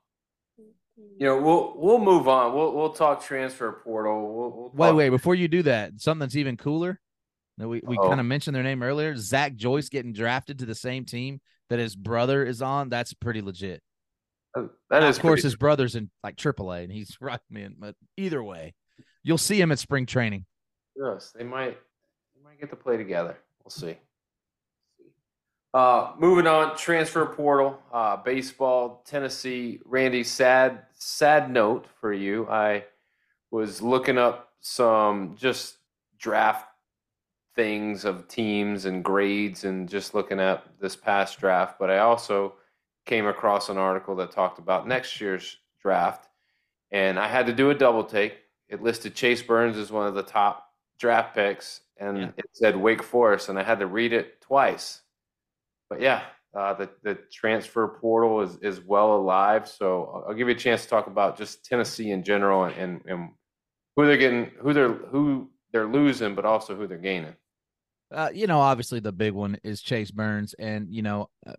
[1.19, 2.55] you know, we'll we'll move on.
[2.55, 4.35] We'll we'll talk transfer portal.
[4.37, 6.99] We'll, we'll Wait, talk- wait, before you do that, something that's even cooler.
[7.59, 8.09] That we, we Oh.
[8.09, 9.15] kind of mentioned their name earlier.
[9.17, 12.89] Zach Joyce getting drafted to the same team that his brother is on.
[12.89, 13.83] That's pretty legit.
[14.55, 17.77] That Now, is of course, pretty- his brother's in like AAA, and he's right man.
[17.79, 18.75] But either way,
[19.23, 20.47] you'll see him at spring training.
[20.97, 21.79] Yes, they might
[22.35, 23.39] they might get to play together.
[23.63, 23.97] We'll see.
[25.75, 29.81] Uh, moving on, transfer portal, uh, baseball, Tennessee.
[29.87, 32.47] Randy, sad sad note for you.
[32.49, 32.85] I
[33.51, 35.77] was looking up some just
[36.19, 36.69] draft
[37.57, 42.55] things of teams and grades and just looking at this past draft, but I also
[43.05, 46.29] came across an article that talked about next year's draft,
[46.91, 48.39] and I had to do a double take.
[48.69, 52.31] It listed Chase Burns as one of the top draft picks, and Yeah.
[52.37, 55.02] it said Wake Forest, and I had to read it twice.
[55.93, 56.23] But yeah,
[56.57, 59.69] uh, the the transfer portal is is well alive.
[59.69, 62.75] So I'll, I'll give you a chance to talk about just Tennessee in general and,
[62.77, 63.31] and and
[63.95, 67.35] who they're getting, who they're who they're losing, but also who they're gaining.
[68.11, 71.53] Uh, you know, obviously the big one is Chase Burns, and you know, uh,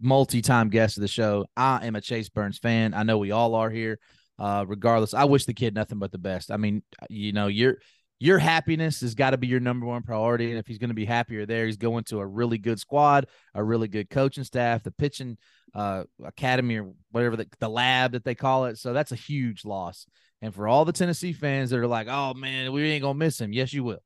[0.00, 1.46] multi-time guest of the show.
[1.56, 2.94] I am a Chase Burns fan.
[2.94, 3.98] I know we all are here.
[4.38, 6.52] Uh, regardless, I wish the kid nothing but the best.
[6.52, 7.78] I mean, you know, your
[8.20, 10.94] your happiness has got to be your number one priority, and if he's going to
[10.94, 14.82] be happier there, he's going to a really good squad, a really good coaching staff,
[14.82, 15.38] the pitching
[15.74, 18.76] uh, academy or whatever the, the lab that they call it.
[18.76, 20.06] So that's a huge loss.
[20.42, 23.40] And for all the Tennessee fans that are like, "Oh man, we ain't gonna miss
[23.40, 24.02] him," yes, you will.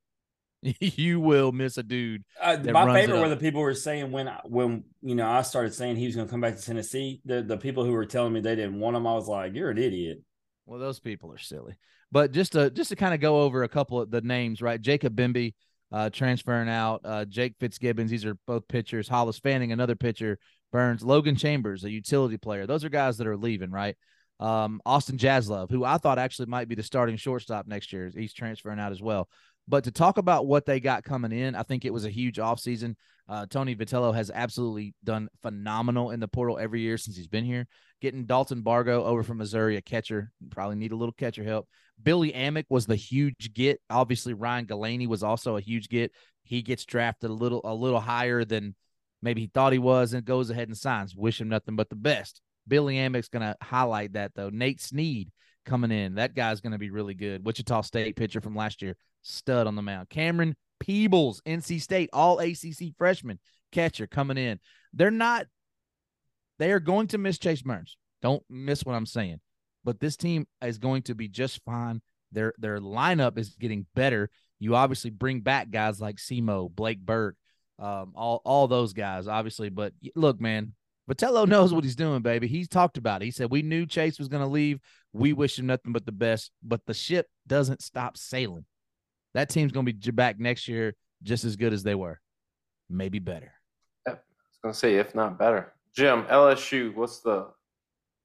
[0.80, 2.24] you will miss a dude.
[2.40, 5.96] Uh, my favorite were the people were saying when when you know I started saying
[5.96, 7.20] he was going to come back to Tennessee.
[7.24, 9.70] The the people who were telling me they didn't want him, I was like, "You're
[9.70, 10.22] an idiot."
[10.66, 11.74] Well, those people are silly.
[12.14, 14.80] But just to just to kind of go over a couple of the names, right?
[14.80, 15.52] Jacob Bimby,
[15.90, 17.00] uh, transferring out.
[17.04, 19.08] Uh, Jake Fitzgibbons, these are both pitchers.
[19.08, 20.38] Hollis Fanning, another pitcher.
[20.70, 22.68] Burns, Logan Chambers, a utility player.
[22.68, 23.96] Those are guys that are leaving, right?
[24.38, 28.32] Um, Austin Jaslove, who I thought actually might be the starting shortstop next year, he's
[28.32, 29.28] transferring out as well.
[29.66, 32.36] But to talk about what they got coming in, I think it was a huge
[32.36, 32.94] offseason.
[33.28, 37.44] Uh, Tony Vitello has absolutely done phenomenal in the portal every year since he's been
[37.44, 37.66] here.
[38.00, 41.66] Getting Dalton Bargo over from Missouri, a catcher, probably need a little catcher help.
[42.02, 43.80] Billy Amick was the huge get.
[43.88, 46.12] Obviously, Ryan Galaney was also a huge get.
[46.42, 48.74] He gets drafted a little a little higher than
[49.22, 51.16] maybe he thought he was and goes ahead and signs.
[51.16, 52.40] Wish him nothing but the best.
[52.66, 54.50] Billy Amick's going to highlight that though.
[54.50, 55.30] Nate Snead
[55.64, 56.16] coming in.
[56.16, 57.44] That guy's going to be really good.
[57.44, 60.10] Wichita State pitcher from last year, stud on the mound.
[60.10, 63.38] Cameron Peebles, NC State, all ACC freshman
[63.72, 64.60] catcher coming in.
[64.92, 65.46] They're not,
[66.58, 67.96] they are going to miss Chase Burns.
[68.22, 69.40] Don't miss what I'm saying.
[69.84, 72.00] But this team is going to be just fine.
[72.32, 74.30] Their their lineup is getting better.
[74.58, 77.36] You obviously bring back guys like Simo, Blake Burke,
[77.78, 79.68] um, all all those guys, obviously.
[79.68, 80.72] But look, man,
[81.10, 82.48] Vitello knows what he's doing, baby.
[82.48, 83.26] He's talked about it.
[83.26, 84.80] He said we knew Chase was going to leave.
[85.12, 86.50] We wish him nothing but the best.
[86.62, 88.64] But the ship doesn't stop sailing.
[89.34, 92.20] That team's going to be back next year, just as good as they were,
[92.88, 93.52] maybe better.
[94.06, 94.18] I was
[94.62, 95.72] going to say, if not better.
[95.94, 97.48] Jim, LSU, what's the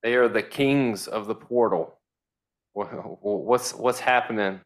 [0.04, 2.00] they are the kings of the portal.
[2.74, 4.62] What's what's happening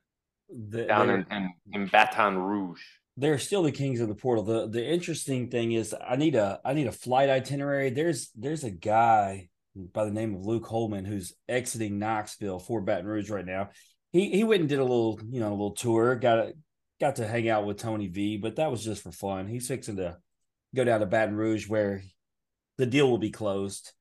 [0.49, 2.81] the, down in, in, in Baton Rouge?
[3.18, 4.43] They're still the kings of the portal.
[4.43, 7.89] The the interesting thing is I need a I need a flight itinerary.
[7.89, 13.07] There's there's a guy by the name of Luke Holman who's exiting Knoxville for Baton
[13.07, 13.69] Rouge right now.
[14.11, 16.53] He he went and did a little, you know, a little tour, got a,
[16.99, 19.47] got to hang out with Tony V, but that was just for fun.
[19.47, 20.18] He's fixing to
[20.76, 22.03] go down to Baton Rouge where
[22.77, 23.91] the deal will be closed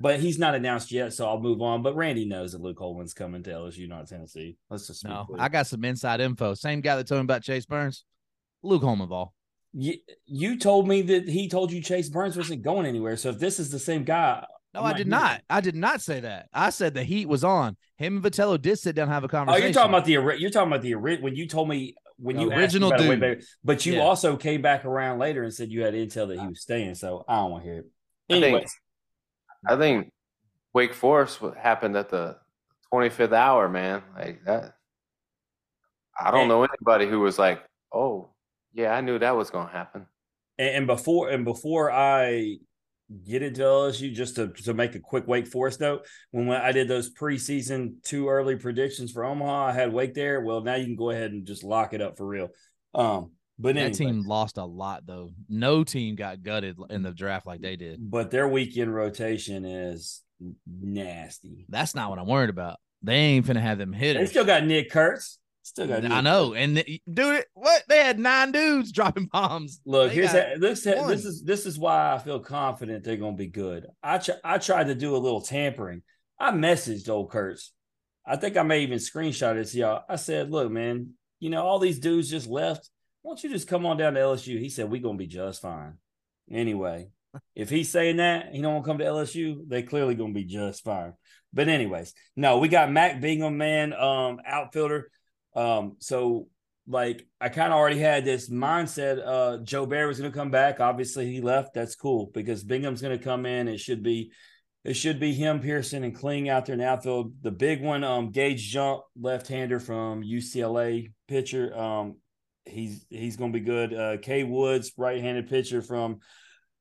[0.00, 1.82] but he's not announced yet, so I'll move on.
[1.82, 4.56] But Randy knows that Luke Holman's coming to LSU, not Tennessee.
[4.70, 5.28] Let's just no.
[5.38, 6.54] I got some inside info.
[6.54, 8.04] Same guy that told me about Chase Burns,
[8.62, 9.34] Luke Holman ball.
[9.74, 9.94] You,
[10.26, 13.16] you told me that he told you Chase Burns wasn't going anywhere.
[13.16, 14.44] So if this is the same guy,
[14.74, 15.42] no, I did not.
[15.50, 16.48] I did not say that.
[16.52, 17.76] I said the heat was on.
[17.96, 19.62] Him and Vitello did sit down and have a oh, conversation.
[19.62, 22.42] Oh, you're talking about the you're talking about the when you told me when the
[22.42, 23.22] you original dude.
[23.22, 24.00] It, but you yeah.
[24.02, 26.94] also came back around later and said you had intel that he was staying.
[26.94, 27.86] So I don't want to hear it.
[28.30, 28.74] Anyways,
[29.66, 30.10] I think
[30.72, 32.36] Wake Forest happened at the
[32.92, 34.02] 25th hour, man.
[34.16, 34.74] Like that.
[36.18, 37.62] I don't and, know anybody who was like,
[37.92, 38.30] "Oh,
[38.74, 40.06] yeah, I knew that was going to happen."
[40.58, 42.58] And before and before I
[43.26, 46.88] get into LSU, just to to make a quick Wake Forest note, when I did
[46.88, 50.40] those preseason too early predictions for Omaha, I had Wake there.
[50.40, 52.48] Well, now you can go ahead and just lock it up for real.
[52.94, 55.30] Um, but that team lost a lot though.
[55.48, 57.98] No team got gutted in the draft like they did.
[58.10, 60.22] But their weekend rotation is
[60.66, 61.66] nasty.
[61.68, 62.78] That's not what I'm worried about.
[63.02, 64.28] They ain't finna have them hitters.
[64.28, 65.38] They still got Nick Kurtz.
[65.64, 66.04] Still got.
[66.04, 69.80] I know, and the, dude, what they had nine dudes dropping bombs.
[69.86, 70.82] Look, they here's this.
[70.82, 73.86] This is this is why I feel confident they're gonna be good.
[74.02, 76.02] I ch- I tried to do a little tampering.
[76.38, 77.72] I messaged old Kurtz.
[78.26, 80.04] I think I may even screenshot it to y'all.
[80.08, 82.90] I said, "Look, man, you know all these dudes just left
[83.24, 84.58] don't you just come on down to LSU?
[84.58, 85.98] He said, We're gonna be just fine.
[86.50, 87.08] Anyway,
[87.54, 90.44] if he's saying that he don't want to come to LSU, they clearly gonna be
[90.44, 91.14] just fine.
[91.52, 95.10] But anyways, no, we got Mac Bingham, man, um, outfielder.
[95.54, 96.48] Um, so
[96.86, 99.18] like I kind of already had this mindset.
[99.18, 100.80] Uh, Jobert was gonna come back.
[100.80, 101.74] Obviously, he left.
[101.74, 103.68] That's cool because Bingham's gonna come in.
[103.68, 104.32] It should be
[104.84, 107.34] it should be him, Pearson, and Kling out there in the outfield.
[107.42, 111.76] The big one, um, Gage Jump, left-hander from UCLA pitcher.
[111.76, 112.16] Um,
[112.64, 113.92] he's he's going to be good.
[113.92, 116.18] Uh, Kade Woods, right-handed pitcher from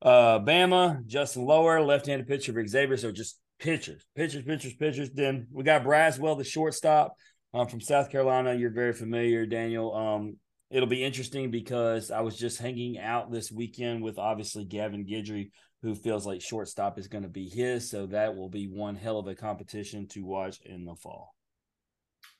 [0.02, 1.06] uh, Bama.
[1.06, 2.98] Justin Loer, left-handed pitcher for Xavier.
[2.98, 5.10] So just pitchers, pitchers, pitchers, pitchers.
[5.12, 7.16] Then we got Braswell, the shortstop
[7.54, 8.54] um, from South Carolina.
[8.54, 9.96] You're very familiar, Daniel.
[9.96, 10.38] Um,
[10.70, 15.52] it'll be interesting because I was just hanging out this weekend with obviously Gavin Guidry,
[15.82, 17.90] who feels like shortstop is going to be his.
[17.90, 21.36] So that will be one hell of a competition to watch in the fall.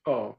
[0.06, 0.38] Oh,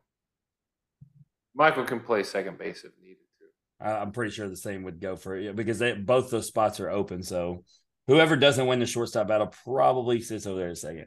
[1.55, 3.87] Michael can play second base if needed to.
[3.87, 6.89] I'm pretty sure the same would go for it because they, both those spots are
[6.89, 7.23] open.
[7.23, 7.65] So
[8.07, 11.07] whoever doesn't win the shortstop battle probably sits over there a second.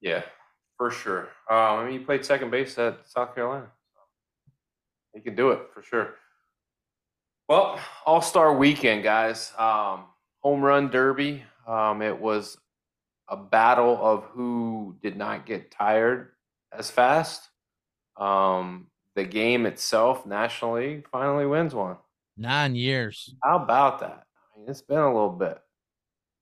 [0.00, 0.22] Yeah,
[0.76, 1.28] for sure.
[1.50, 3.70] Um, I mean, he played second base at South Carolina.
[3.94, 4.00] So
[5.14, 6.14] he can do it for sure.
[7.48, 9.52] Well, All Star Weekend, guys.
[9.58, 10.04] Um,
[10.40, 11.44] home run derby.
[11.66, 12.56] Um, it was
[13.28, 16.30] a battle of who did not get tired
[16.72, 17.48] as fast.
[18.16, 18.88] Um,
[19.18, 21.96] the game itself, National League, finally wins one.
[22.36, 23.34] Nine years.
[23.42, 24.22] How about that?
[24.54, 25.58] I mean, it's been a little bit.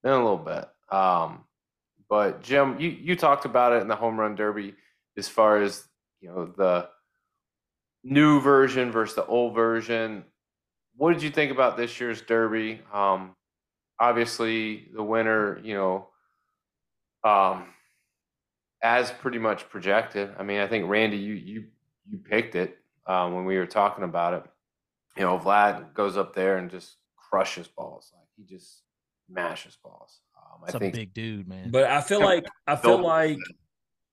[0.03, 0.69] Been a little bit.
[0.94, 1.44] Um,
[2.11, 4.74] but Jim, you, you talked about it in the home run derby
[5.16, 5.89] as far as
[6.20, 6.90] you know the
[8.05, 10.24] new version versus the old version.
[10.97, 12.82] What did you think about this year's Derby?
[12.93, 13.35] Um,
[13.98, 16.09] obviously, the winner, you know,
[17.24, 17.69] um,
[18.82, 20.31] as pretty much projected.
[20.39, 21.65] I mean, I think Randy, you you
[22.08, 24.42] you picked it um, when we were talking about it.
[25.16, 28.12] You know, Vlad goes up there and just crushes balls.
[28.14, 28.82] Like he just
[29.28, 30.20] mashes balls.
[30.36, 31.70] Um, It's I a think big dude, man.
[31.70, 33.38] But I feel like I feel like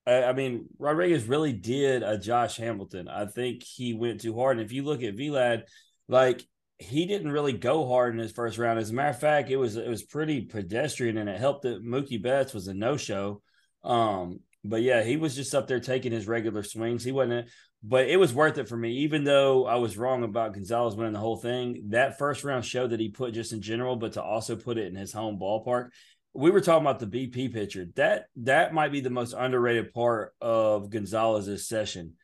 [0.06, 3.08] I I mean Rodriguez really did a Josh Hamilton.
[3.08, 4.58] I think he went too hard.
[4.58, 5.62] And if you look at Vlad,
[6.08, 6.42] like
[6.78, 8.78] he didn't really go hard in his first round.
[8.78, 11.84] As a matter of fact, it was it was pretty pedestrian, and it helped that
[11.84, 13.42] Mookie Betts was a no show.
[13.84, 17.04] Um, but yeah, he was just up there taking his regular swings.
[17.04, 17.48] He wasn't,
[17.82, 21.12] but it was worth it for me, even though I was wrong about Gonzalez winning
[21.12, 21.88] the whole thing.
[21.90, 24.86] That first round show that he put just in general, but to also put it
[24.86, 25.90] in his home ballpark.
[26.32, 27.86] We were talking about the BP pitcher.
[27.94, 32.14] That that might be the most underrated part of Gonzalez's session.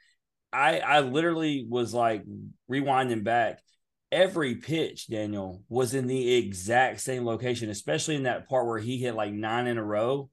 [0.52, 2.24] I I literally was like
[2.68, 3.60] rewinding back.
[4.10, 8.98] Every pitch, Daniel, was in the exact same location, especially in that part where he
[8.98, 10.30] hit like nine in a row.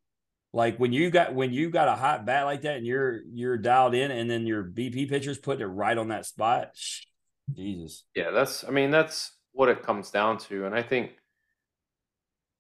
[0.53, 3.57] Like when you got when you got a hot bat like that and you're you're
[3.57, 6.71] dialed in, and then your BP pitcher's putting it right on that spot.
[6.73, 7.03] shh,
[7.53, 8.05] Jesus.
[8.15, 11.11] Yeah, that's I mean that's what it comes down to and I think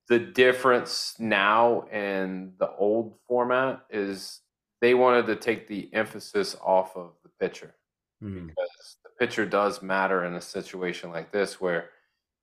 [0.09, 4.41] the difference now and the old format is
[4.81, 7.75] they wanted to take the emphasis off of the pitcher
[8.23, 8.47] Mhm.
[8.47, 11.89] because the pitcher does matter in a situation like this where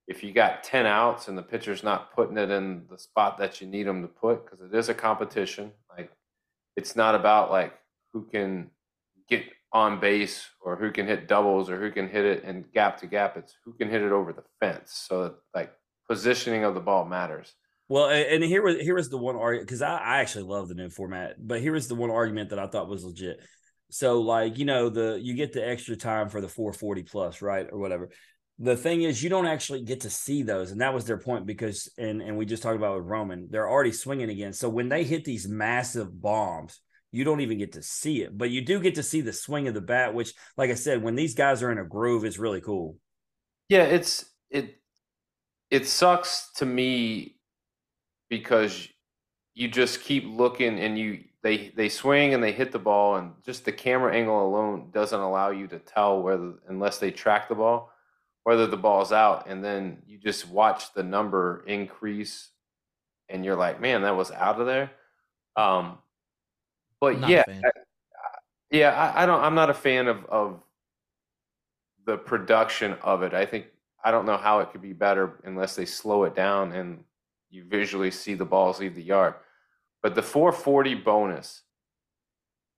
[0.06, 3.60] if you got 10 outs and the pitcher's not putting it in the spot that
[3.60, 6.10] you need them to put because it is a competition like
[6.76, 7.74] it's not about like
[8.12, 8.70] who can
[9.28, 12.98] get on base or who can hit doubles or who can hit it and gap
[13.00, 15.72] to gap it's who can hit it over the fence so that like
[16.08, 17.54] positioning of the ball matters
[17.88, 20.74] Well, and here was here was the one argument because I, I actually love the
[20.74, 23.40] new format, but here was the one argument that I thought was legit.
[23.90, 27.68] So, like you know, the you get the extra time for the 440 plus, right,
[27.70, 28.08] or whatever.
[28.58, 31.44] The thing is, you don't actually get to see those, and that was their point
[31.44, 34.52] because, and and we just talked about with Roman, they're already swinging again.
[34.52, 38.50] So when they hit these massive bombs, you don't even get to see it, but
[38.50, 40.14] you do get to see the swing of the bat.
[40.14, 42.96] Which, like I said, when these guys are in a groove, it's really cool.
[43.68, 44.76] Yeah, it's it
[45.70, 47.36] it sucks to me
[48.28, 48.88] because
[49.54, 53.32] you just keep looking and you they they swing and they hit the ball and
[53.44, 57.54] just the camera angle alone doesn't allow you to tell whether unless they track the
[57.54, 57.92] ball
[58.44, 62.50] whether the ball's out and then you just watch the number increase
[63.28, 64.90] and you're like man that was out of there
[65.56, 65.98] um
[67.00, 67.44] but Not yeah.
[67.48, 67.70] I-
[68.70, 70.62] yeah I, I don't i'm not a fan of of
[72.06, 73.66] the production of it i think
[74.04, 77.02] i don't know how it could be better unless they slow it down and
[77.50, 79.34] you visually see the balls leave the yard
[80.02, 81.62] but the 440 bonus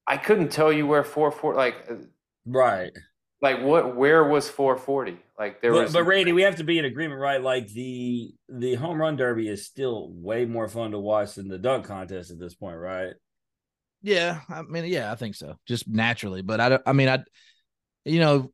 [0.06, 1.94] i couldn't tell you where 440 like uh,
[2.48, 2.93] Right.
[3.42, 6.78] Like what where was 440 like there but, was but Randy, we have to be
[6.78, 7.42] in agreement, right?
[7.42, 11.58] Like the the home run derby is still way more fun to watch than the
[11.58, 13.12] dunk contest at this point, right?
[14.02, 15.56] Yeah, I mean, yeah, I think so.
[15.66, 16.82] Just naturally, but I don't.
[16.86, 17.24] I mean, I,
[18.04, 18.52] you know,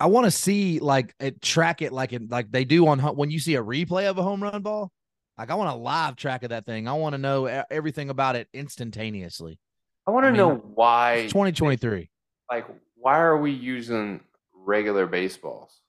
[0.00, 3.30] I want to see like it track it like it like they do on when
[3.30, 4.90] you see a replay of a home run ball.
[5.38, 6.88] Like I want a live track of that thing.
[6.88, 9.58] I want to know everything about it instantaneously.
[10.06, 12.08] i want to I mean, know why It's 2023.
[12.50, 12.66] like
[13.04, 14.20] why are we using
[14.54, 15.80] regular baseballs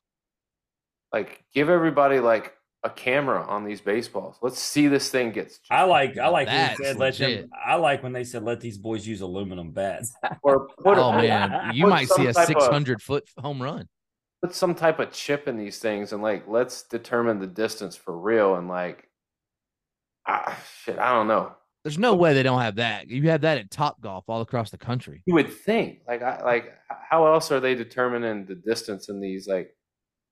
[1.14, 5.84] like give everybody like a camera on these baseballs let's see this thing gets I
[5.84, 7.50] like I like when That's they said let them.
[7.66, 10.14] I like when they said let these boys use aluminum bats.
[10.44, 13.88] or put, Oh a- man, you might see a 600 foot home run.
[14.44, 18.16] put some type of chip in these things and like let's determine the distance for
[18.20, 19.10] real and like
[20.28, 21.54] ah, shit i don't know
[21.86, 23.10] There's no way they don't have that.
[23.10, 25.22] You have that at Topgolf all across the country.
[25.28, 29.48] you would think like I, like how else are they determining the distance in these
[29.48, 29.70] like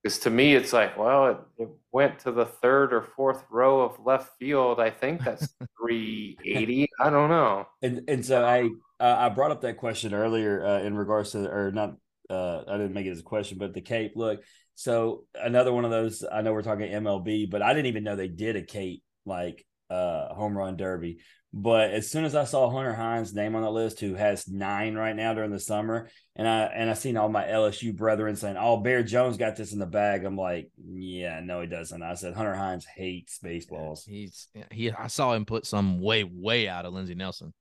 [0.01, 3.81] because to me it's like well it, it went to the third or fourth row
[3.81, 5.47] of left field i think that's
[5.79, 8.69] 380 i don't know and and so I
[8.99, 11.97] uh, I brought up that question earlier uh, in regards to or not
[12.31, 14.41] uh, I didn't make it as a question, but the Cape look.
[14.75, 16.23] So another one of those.
[16.29, 19.65] I know we're talking MLB, but I didn't even know they did a Cape like
[19.89, 21.19] uh, home run derby.
[21.55, 24.95] But as soon as I saw Hunter Hines' name on the list, who has nine
[24.95, 28.57] right now during the summer, and I and I seen all my LSU brethren saying,
[28.57, 32.15] "Oh, Bear Jones got this in the bag," I'm like, "Yeah, no, he doesn't." I
[32.15, 34.91] said, "Hunter Hines hates baseballs." He's he.
[34.91, 37.53] I saw him put some way way out of Lindsey Nelson.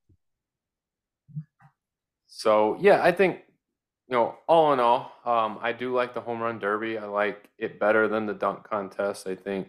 [2.25, 3.41] So yeah, I think
[4.07, 6.97] you know, all in all, um, I do like the home run derby.
[6.97, 9.27] I like it better than the dunk contest.
[9.27, 9.67] I think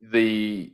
[0.00, 0.72] the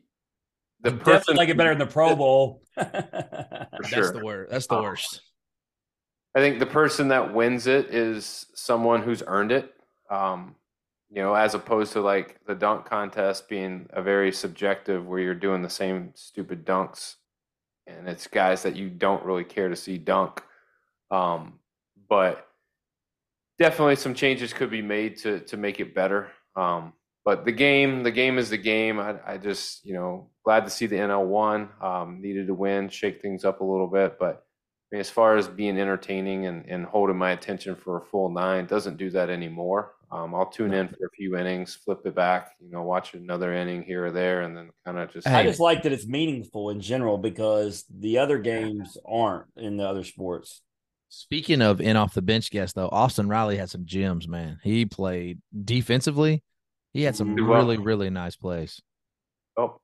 [0.84, 2.62] the Definitely person like it better than the Pro Bowl.
[2.74, 4.50] for That's the worst.
[4.50, 5.22] That's the worst.
[6.34, 9.72] I think the person that wins it is someone who's earned it.
[10.10, 10.56] Um,
[11.10, 15.34] you know, as opposed to like the dunk contest being a very subjective where you're
[15.34, 17.14] doing the same stupid dunks
[17.86, 20.42] and it's guys that you don't really care to see dunk.
[21.10, 21.60] Um,
[22.08, 22.46] but
[23.58, 26.30] definitely some changes could be made to to make it better.
[26.56, 26.92] Um,
[27.24, 29.00] but the game, the game is the game.
[29.00, 31.70] I, I just, you know, glad to see the NL one.
[31.80, 34.18] Um, needed to win, shake things up a little bit.
[34.18, 34.44] But
[34.92, 38.28] I mean, as far as being entertaining and, and holding my attention for a full
[38.28, 39.92] nine, doesn't do that anymore.
[40.10, 43.52] Um, I'll tune in for a few innings, flip it back, you know, watch another
[43.52, 45.26] inning here or there, and then kind of just.
[45.26, 49.88] I just like that it's meaningful in general because the other games aren't in the
[49.88, 50.60] other sports.
[51.08, 54.58] Speaking of in off the bench guests, though, Austin Riley had some gems, man.
[54.62, 56.42] He played defensively.
[56.94, 57.58] He had some Did well.
[57.60, 58.80] really, really nice plays.
[59.56, 59.78] Oh,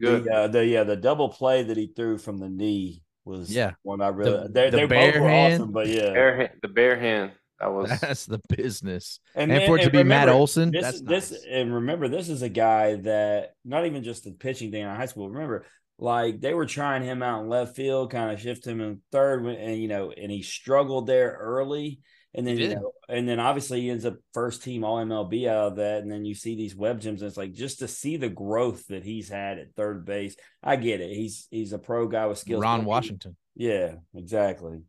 [0.00, 0.24] good.
[0.24, 3.72] The, uh, the yeah, the double play that he threw from the knee was Yeah.
[3.82, 4.44] one I really.
[4.46, 5.54] The- they the they bare both were hand.
[5.54, 6.12] awesome, but yeah.
[6.12, 7.32] Bare hand, the bare hand.
[7.60, 9.20] That was That's the business.
[9.34, 11.44] And, And then- for it to and be Matt Olson, this, that's this nice.
[11.50, 15.06] and remember, this is a guy that not even just the pitching thing in high
[15.06, 15.30] school.
[15.30, 15.64] Remember,
[15.98, 19.44] like they were trying him out in left field, kind of shift him in third,
[19.46, 22.00] and you know, and he struggled there early.
[22.34, 25.72] And then you know, and then obviously he ends up first team All MLB out
[25.72, 26.02] of that.
[26.02, 28.86] And then you see these web gems, and it's like just to see the growth
[28.86, 30.34] that he's had at third base.
[30.62, 31.14] I get it.
[31.14, 32.62] He's he's a pro guy with skills.
[32.62, 33.36] Ron but he- Washington.
[33.54, 34.80] Yeah, exactly.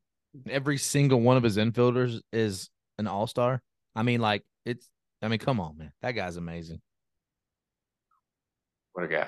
[0.50, 3.62] Every single one of his infielders is an all star.
[3.96, 4.88] I mean, like it's.
[5.22, 5.92] I mean, come on, man.
[6.02, 6.82] That guy's amazing.
[8.94, 9.28] what a guy.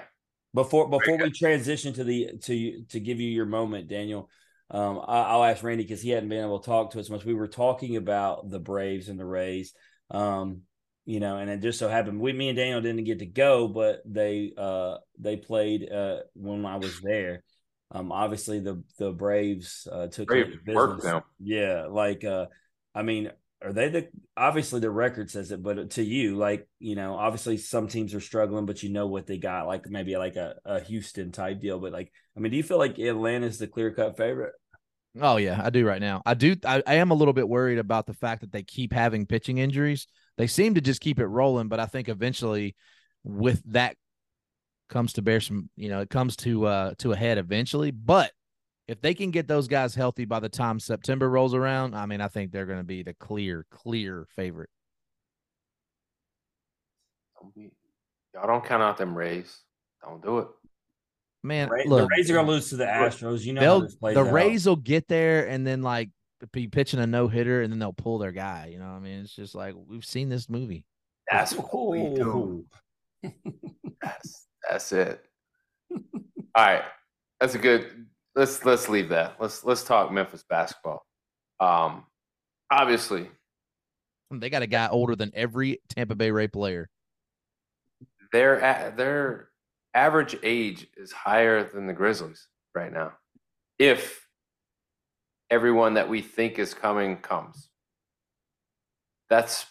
[0.53, 4.29] Before before we transition to the to to give you your moment, Daniel,
[4.71, 7.25] um, I, I'll ask Randy because he hadn't been able to talk to us much.
[7.25, 9.73] We were talking about the Braves and the Rays,
[10.11, 10.61] um,
[11.05, 13.67] you know, and it just so happened we me and Daniel didn't get to go,
[13.67, 17.43] but they uh they played uh when I was there.
[17.91, 20.75] Um, obviously the the Braves uh, took business.
[20.75, 21.21] worked them.
[21.39, 22.47] Yeah, like uh,
[22.93, 23.31] I mean,
[23.65, 27.57] are they the obviously the record says it, but to you, like you know, obviously
[27.57, 30.79] some teams are struggling, but you know what they got, like maybe like a, a
[30.81, 31.79] Houston type deal.
[31.79, 34.53] But like, I mean, do you feel like Atlanta's the clear cut favorite?
[35.19, 36.21] Oh yeah, I do right now.
[36.25, 36.55] I do.
[36.63, 39.57] I, I am a little bit worried about the fact that they keep having pitching
[39.57, 40.07] injuries.
[40.37, 42.75] They seem to just keep it rolling, but I think eventually,
[43.23, 43.95] with that,
[44.89, 45.69] comes to bear some.
[45.75, 47.89] You know, it comes to uh to a head eventually.
[47.89, 48.31] But
[48.87, 52.21] if they can get those guys healthy by the time September rolls around, I mean,
[52.21, 54.69] I think they're going to be the clear, clear favorite.
[57.41, 57.71] Don't be,
[58.33, 59.61] y'all don't count out them Rays.
[60.03, 60.47] Don't do it.
[61.43, 63.43] Man, Ra- look, the Rays are gonna lose to the Astros.
[63.43, 64.33] You know how they'll this plays the out.
[64.33, 66.09] Rays will get there and then like
[66.51, 68.69] be pitching a no hitter and then they'll pull their guy.
[68.71, 70.85] You know, what I mean, it's just like we've seen this movie.
[71.31, 72.65] That's what we do.
[74.01, 75.23] That's that's it.
[75.91, 75.99] All
[76.57, 76.83] right,
[77.39, 78.07] that's a good.
[78.35, 79.35] Let's let's leave that.
[79.39, 81.05] Let's let's talk Memphis basketball.
[81.59, 82.05] Um,
[82.69, 83.29] obviously,
[84.31, 86.89] They got a guy older than every Tampa Bay Ray player.
[88.31, 89.49] their their
[89.93, 93.13] average age is higher than the Grizzlies right now.
[93.79, 94.27] If
[95.49, 97.69] everyone that we think is coming comes,
[99.29, 99.65] that's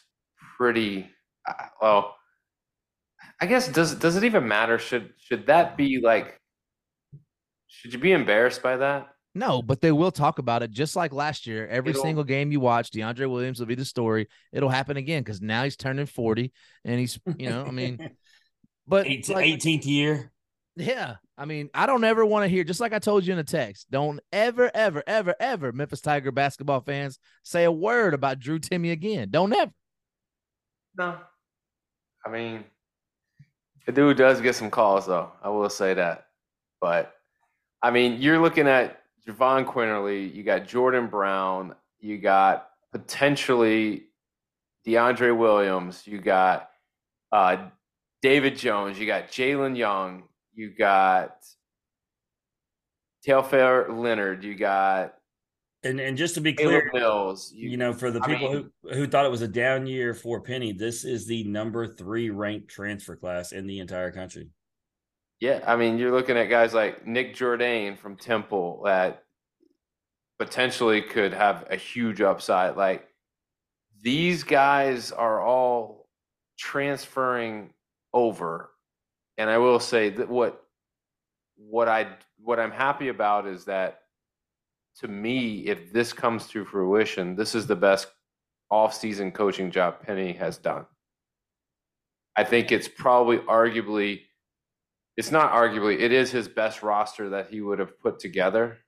[0.57, 1.11] pretty.
[1.47, 2.17] uh, Well,
[3.41, 4.79] I guess does does it even matter?
[4.79, 6.41] Should should that be like?
[7.81, 9.09] Should you be embarrassed by that?
[9.35, 11.67] No, but they will talk about it just like last year.
[11.67, 14.29] Every It'll- single game you watch, DeAndre Williams will be the story.
[14.53, 16.53] It'll happen again because now he's turning 40
[16.85, 17.99] and he's, you know, I mean,
[18.87, 20.31] but like, 18th year.
[20.77, 21.17] Yeah.
[21.37, 23.45] I mean, I don't ever want to hear, just like I told you in the
[23.45, 28.61] text, don't ever, ever, ever, ever, Memphis Tiger basketball fans say a word about Drew
[28.61, 29.31] Timme again.
[29.31, 29.73] Don't ever.
[30.97, 31.17] No.
[32.25, 32.65] I mean,
[33.85, 35.33] the dude does get some calls, though.
[35.43, 36.27] I will say that.
[36.81, 37.13] But,
[37.85, 44.05] I mean, you're looking at Jahvon Quinerly, you got Jordan Brown, you got potentially
[44.87, 46.71] DeAndre Williams, you got
[47.31, 47.67] uh,
[48.23, 50.23] David Jones, you got Jalen Young,
[50.55, 51.37] you got
[53.27, 55.15] Tailfair Leonard, you got
[55.83, 57.53] And and just to be clear, Mills.
[57.55, 60.15] you know, for the I people mean- who who thought it was a down year
[60.15, 64.49] for Penny, this is the number three ranked transfer class in the entire country.
[65.45, 69.25] Yeah, I mean, you're looking at guys like Nick Jourdain from Temple that
[70.39, 72.79] potentially could have a huge upside.
[72.79, 73.07] Like
[74.01, 76.09] these guys are all
[76.59, 77.75] transferring
[78.15, 78.71] over,
[79.37, 80.63] and I will say that what
[81.57, 82.07] what I
[82.39, 84.01] what I'm happy about is that
[85.01, 88.07] to me, if this comes to fruition, this is the best
[88.71, 90.87] off-season coaching job Penny has done.
[92.35, 94.23] I think it's probably arguably
[95.17, 98.79] it's not arguably it is his best roster that he would have put together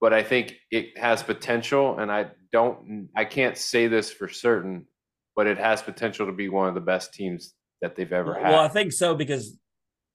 [0.00, 4.86] but I think it has potential, and I don't, I can't say this for certain,
[5.36, 7.52] but it has potential to be one of the best teams
[7.82, 8.50] that they've ever had.
[8.50, 9.56] Well, I think so because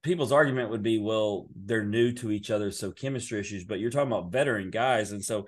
[0.01, 3.63] people's argument would be, well, they're new to each other, so chemistry issues.
[3.63, 5.47] But you're talking about veteran guys, and so,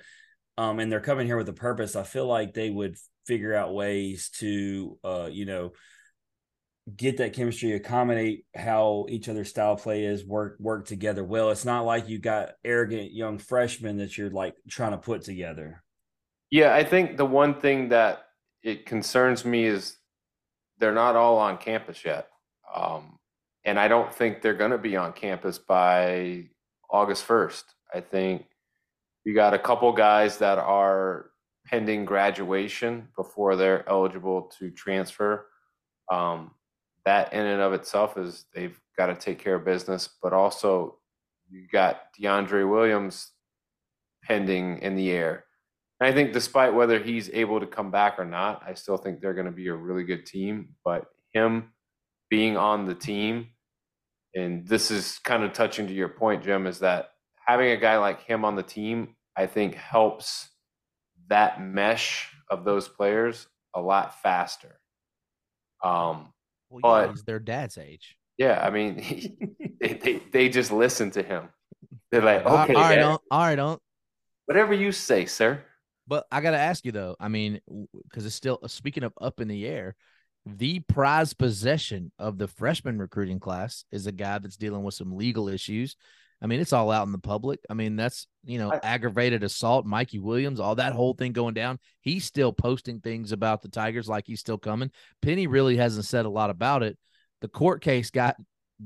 [0.56, 1.96] um, and they're coming here with a purpose.
[1.96, 2.96] I feel like they would
[3.26, 5.72] figure out ways to, uh, you know,
[6.96, 11.50] get that chemistry, accommodate how each other's style play is, work work together well.
[11.50, 15.84] It's not like you got arrogant young freshmen that you're like trying to put together.
[16.50, 18.24] Yeah, I think the one thing that
[18.64, 19.98] it concerns me is
[20.80, 22.28] they're not all on campus yet.
[22.74, 23.18] Um,
[23.66, 26.46] and I don't think they're going to be on campus by
[26.90, 27.64] August 1st.
[27.94, 28.46] I think
[29.26, 31.32] you got a couple guys that are
[31.66, 35.48] pending graduation before they're eligible to transfer.
[36.10, 36.52] Um,
[37.08, 40.98] that in and of itself is they've got to take care of business, but also
[41.50, 43.32] you got DeAndre Williams
[44.26, 45.46] pending in the air.
[46.02, 49.22] And I think despite whether he's able to come back or not, I still think
[49.22, 50.76] they're going to be a really good team.
[50.84, 51.72] But him
[52.30, 53.48] being on the team,
[54.36, 57.12] and this is kind of touching to your point, Jim, is that
[57.46, 60.50] having a guy like him on the team, I think helps
[61.30, 64.82] that mesh of those players a lot faster.
[65.82, 66.34] Um,
[66.70, 68.16] Well, But- yeah, he's their dad's age.
[68.38, 68.96] yeah, I mean,
[69.82, 71.50] they, they they just listen to him.
[72.12, 73.82] They're like, okay, all right, don't, all right, don't.
[74.46, 75.64] whatever you say, sir.
[76.08, 77.16] But I got to ask you though.
[77.20, 77.60] I mean,
[78.08, 79.96] because it's still uh, speaking of up in the air,
[80.46, 85.18] the prize possession of the freshman recruiting class is a guy that's dealing with some
[85.18, 85.96] legal issues.
[86.42, 87.60] I mean, it's all out in the public.
[87.70, 91.54] I mean, that's you know, I- aggravated assault, Mikey Williams, all that whole thing going
[91.54, 91.80] down.
[92.02, 94.92] He's still posting things about the Tigers like he's still coming.
[95.22, 96.98] Penny really hasn't said a lot about it.
[97.42, 98.36] The court case got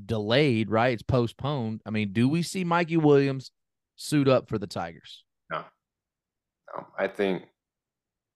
[0.06, 0.94] delayed, right?
[0.94, 1.82] It's postponed.
[1.86, 3.52] I mean, do we see Mikey Williams
[3.96, 5.24] suit up for the Tigers?
[6.76, 7.44] Um, I think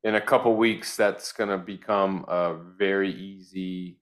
[0.04, 3.98] in a couple weeks that's going to become a very easy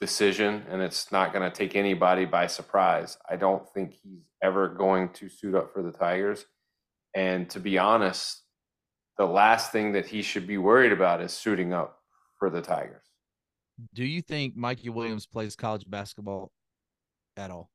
[0.00, 3.16] decision, and it's not going to take anybody by surprise.
[3.28, 6.44] I don't think he's ever going to suit up for the Tigers,
[7.14, 8.42] and to be honest,
[9.18, 11.98] the last thing that he should be worried about is suiting up
[12.38, 13.02] for the Tigers.
[13.92, 16.52] Do you think Mikey Williams plays college basketball
[17.36, 17.70] at all?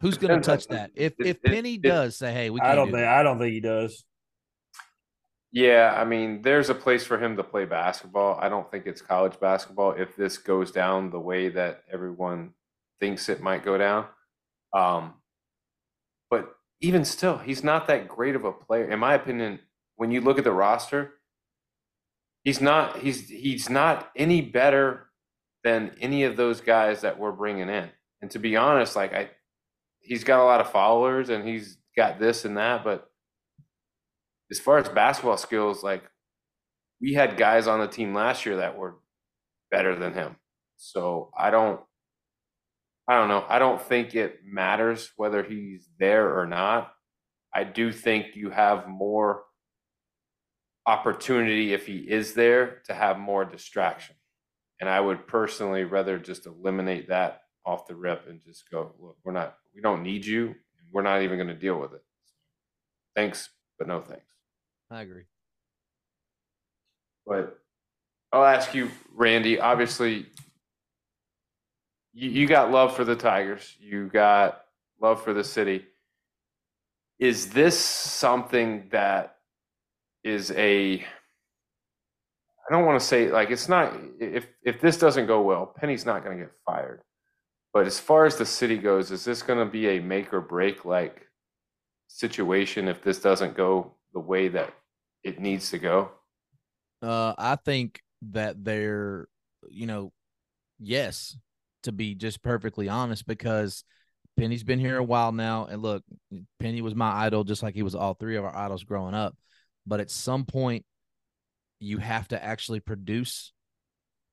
[0.00, 0.90] Who's going to touch that?
[0.94, 3.02] If it- if it- Penny it- does say, "Hey, we can't I don't do think
[3.04, 4.04] that," I don't think he does.
[5.54, 8.38] Yeah, I mean, there's a place for him to play basketball.
[8.40, 12.54] I don't think it's college basketball if this goes down the way that everyone
[13.00, 14.06] thinks it might go down.
[14.74, 15.14] Um,
[16.30, 19.60] but even still, he's not that great of a player, in my opinion.
[19.96, 21.12] When you look at the roster,
[22.44, 25.06] he's not he's he's not any better
[25.62, 27.90] than any of those guys that we're bringing in.
[28.22, 29.30] And to be honest, like I,
[30.00, 33.10] he's got a lot of followers and he's got this and that, but
[34.54, 36.04] as far as basketball skills, like
[37.00, 38.98] we had guys on the team last year that were
[39.68, 40.36] better than him.
[40.76, 41.80] So I don't
[43.08, 43.44] I don't know.
[43.48, 46.92] I don't think it matters whether he's there or not.
[47.52, 49.42] I do think you have more
[50.86, 54.14] opportunity if he is there to have more distraction.
[54.80, 59.16] And I would personally rather just eliminate that off the rip and just go, look,
[59.24, 60.54] we're not we don't need you.
[60.92, 62.04] We're not even going to deal with it.
[63.16, 63.50] Thanks,
[63.80, 64.33] but no thanks.
[64.94, 65.24] I agree.
[67.26, 67.58] But
[68.32, 69.58] I'll ask you, Randy.
[69.58, 70.26] Obviously,
[72.12, 73.76] you, you got love for the Tigers.
[73.80, 74.62] You got
[75.00, 75.84] love for the city.
[77.18, 79.38] Is this something that
[80.22, 81.00] is a?
[81.00, 83.94] I don't want to say like it's not.
[84.20, 87.02] If if this doesn't go well, Penny's not going to get fired.
[87.72, 90.40] But as far as the city goes, is this going to be a make or
[90.40, 91.26] break like
[92.06, 94.72] situation if this doesn't go the way that
[95.24, 96.12] it needs to go?
[97.02, 99.26] Uh, I think that they're,
[99.68, 100.12] you know,
[100.78, 101.36] yes,
[101.82, 103.84] to be just perfectly honest, because
[104.36, 106.02] Penny's been here a while now, and look,
[106.60, 109.36] Penny was my idol, just like he was all three of our idols growing up.
[109.86, 110.84] But at some point,
[111.80, 113.52] you have to actually produce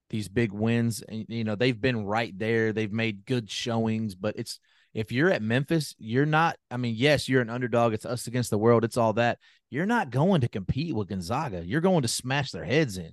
[0.09, 2.73] these big wins, and you know they've been right there.
[2.73, 4.59] They've made good showings, but it's
[4.93, 6.57] if you're at Memphis, you're not.
[6.69, 7.93] I mean, yes, you're an underdog.
[7.93, 8.83] It's us against the world.
[8.83, 9.39] It's all that.
[9.69, 11.63] You're not going to compete with Gonzaga.
[11.65, 13.11] You're going to smash their heads in.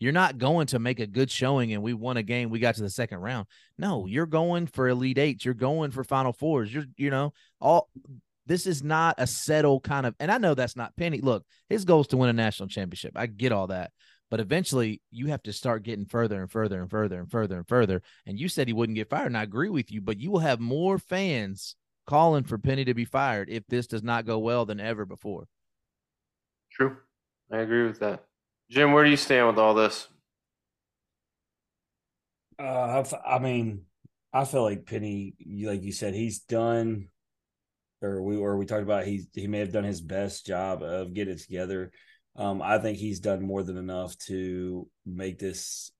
[0.00, 2.50] You're not going to make a good showing and we won a game.
[2.50, 3.46] We got to the second round.
[3.78, 5.44] No, you're going for Elite Eight.
[5.44, 6.72] You're going for Final Fours.
[6.72, 7.88] You're, you know, all
[8.46, 11.20] this is not a settle kind of, and I know that's not Penny.
[11.20, 13.12] Look, his goal is to win a national championship.
[13.16, 13.90] I get all that.
[14.30, 17.66] But eventually you have to start getting further and further and further and further and
[17.66, 18.02] further.
[18.26, 19.26] And you said he wouldn't get fired.
[19.26, 21.76] And I agree with you, but you will have more fans
[22.06, 25.46] calling for Penny to be fired if this does not go well than ever before.
[26.72, 26.96] True.
[27.50, 28.24] I agree with that.
[28.70, 30.08] Jim, where do you stand with all this?
[32.58, 33.82] Uh, I, I mean,
[34.32, 37.08] I feel like Penny, like you said, he's done,
[38.02, 41.14] or we or we talked about he he may have done his best job of
[41.14, 41.92] getting it together.
[42.38, 45.90] Um, I think he's done more than enough to make this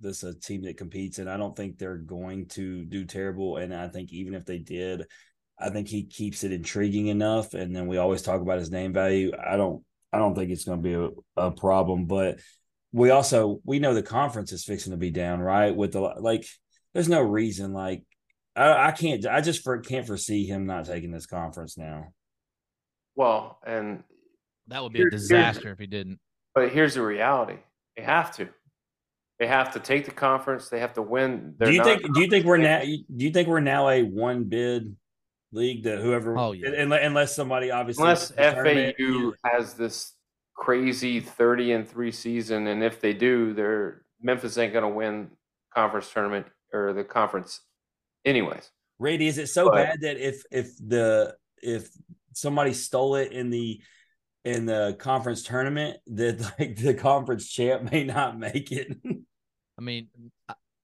[0.00, 3.58] this a team that competes, and I don't think they're going to do terrible.
[3.58, 5.04] And I think even if they did,
[5.58, 7.54] I think he keeps it intriguing enough.
[7.54, 9.32] And then we always talk about his name value.
[9.38, 12.40] I don't I don't think it's going to be a, a problem, but
[12.92, 15.74] we also we know the conference is fixing to be down, right?
[15.74, 16.44] With the like,
[16.92, 18.02] there's no reason like
[18.56, 22.12] I, I can't I just for, can't foresee him not taking this conference now.
[23.16, 24.02] Well, and
[24.68, 26.18] That would be a disaster if he didn't.
[26.54, 27.56] but here's the reality:
[27.96, 28.48] they have to.
[29.40, 30.68] They have to take the conference.
[30.68, 31.54] They have to win.
[31.60, 34.44] do you think do you think we're now do you think we're now a one
[34.44, 34.96] bid
[35.52, 36.70] league that whoever Oh, yeah.
[36.70, 40.12] unless, unless somebody obviously unless FAU has this
[40.56, 45.30] crazy thirty and three season, and if they do, they're Memphis ain't going to win
[45.74, 47.60] conference tournament or the conference,
[48.24, 48.70] anyways.
[49.00, 51.90] Randy, is it so But- bad that if if the if
[52.32, 53.80] somebody stole it in the
[54.44, 58.96] in the conference tournament that like the conference champ may not make it?
[59.78, 60.08] I mean,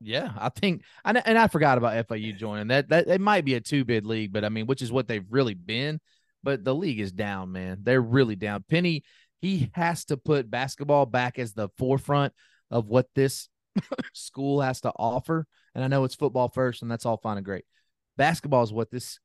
[0.01, 2.89] yeah, I think, and and I forgot about FAU joining that.
[2.89, 5.27] That it might be a two bid league, but I mean, which is what they've
[5.31, 6.01] really been.
[6.43, 7.81] But the league is down, man.
[7.83, 8.65] They're really down.
[8.69, 9.05] Penny,
[9.41, 12.33] he has to put basketball back as the forefront
[12.71, 13.49] of what this
[14.15, 15.47] school has to offer.
[15.75, 17.65] And I know it's football first, and that's all fine and great.
[18.17, 19.19] Basketball is what this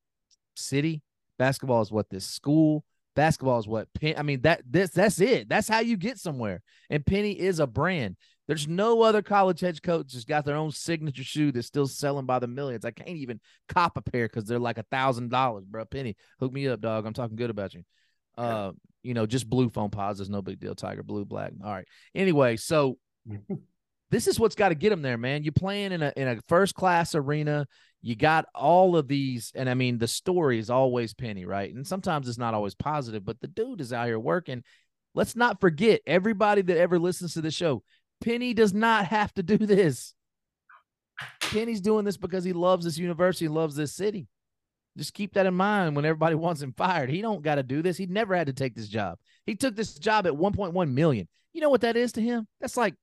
[0.55, 1.01] city,
[1.39, 2.83] basketball is what this school,
[3.15, 4.15] basketball is what Penn.
[4.17, 5.49] I mean that this that's it.
[5.49, 6.61] That's how you get somewhere.
[6.89, 8.17] And Penny is a brand.
[8.47, 12.27] There's no other college head coach that's got their own signature shoe that's still selling
[12.27, 12.85] by the millions.
[12.85, 15.85] I can't even cop a pair because they're like a thousand dollars, bro.
[15.85, 17.05] Penny, hook me up, dog.
[17.05, 17.83] I'm talking good about you.
[18.37, 19.89] Uh, you know, just blue phone
[20.19, 20.75] is no big deal.
[20.75, 21.53] Tiger blue, black.
[21.63, 21.87] All right.
[22.13, 22.97] Anyway, so
[24.11, 25.43] this is what's got to get them there, man.
[25.43, 27.67] You're playing in a in a first class arena.
[28.01, 31.73] You got all of these, and I mean, the story is always Penny, right?
[31.73, 34.63] And sometimes it's not always positive, but the dude is out here working.
[35.15, 37.81] Let's not forget everybody that ever listens to the show.
[38.23, 40.13] Penny does not have to do this.
[41.41, 44.27] Penny's doing this because he loves this university, loves this city.
[44.97, 47.09] Just keep that in mind when everybody wants him fired.
[47.09, 47.97] He don't got to do this.
[47.97, 49.17] He never had to take this job.
[49.45, 51.27] He took this job at 1.1 million.
[51.53, 52.47] You know what that is to him?
[52.59, 52.95] That's like,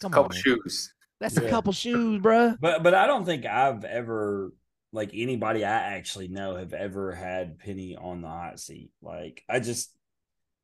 [0.00, 0.42] come couple on, man.
[0.42, 0.92] shoes.
[1.20, 2.56] That's a couple shoes, bruh.
[2.60, 4.52] But but I don't think I've ever
[4.92, 8.90] like anybody I actually know have ever had Penny on the hot seat.
[9.02, 9.92] Like I just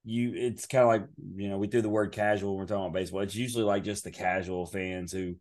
[0.05, 1.05] you it's kind of like
[1.37, 3.21] you know we threw the word casual when we're talking about baseball.
[3.21, 5.37] It's usually like just the casual fans who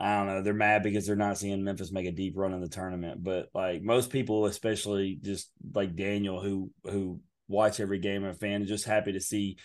[0.00, 2.60] I don't know they're mad because they're not seeing Memphis make a deep run in
[2.60, 3.22] the tournament.
[3.22, 8.38] But like most people, especially just like Daniel who who watch every game and a
[8.38, 9.56] fan, are just happy to see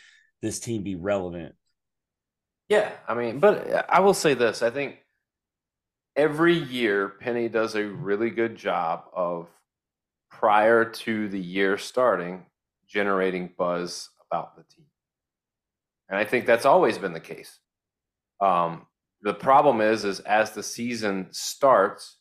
[0.41, 1.53] this team be relevant.
[2.73, 4.97] Yeah, I mean, but I will say this: I think
[6.15, 9.47] every year Penny does a really good job of
[10.31, 12.47] prior to the year starting
[12.87, 14.87] generating buzz about the team,
[16.09, 17.59] and I think that's always been the case.
[18.41, 18.87] Um,
[19.21, 22.17] the problem is, is as the season starts,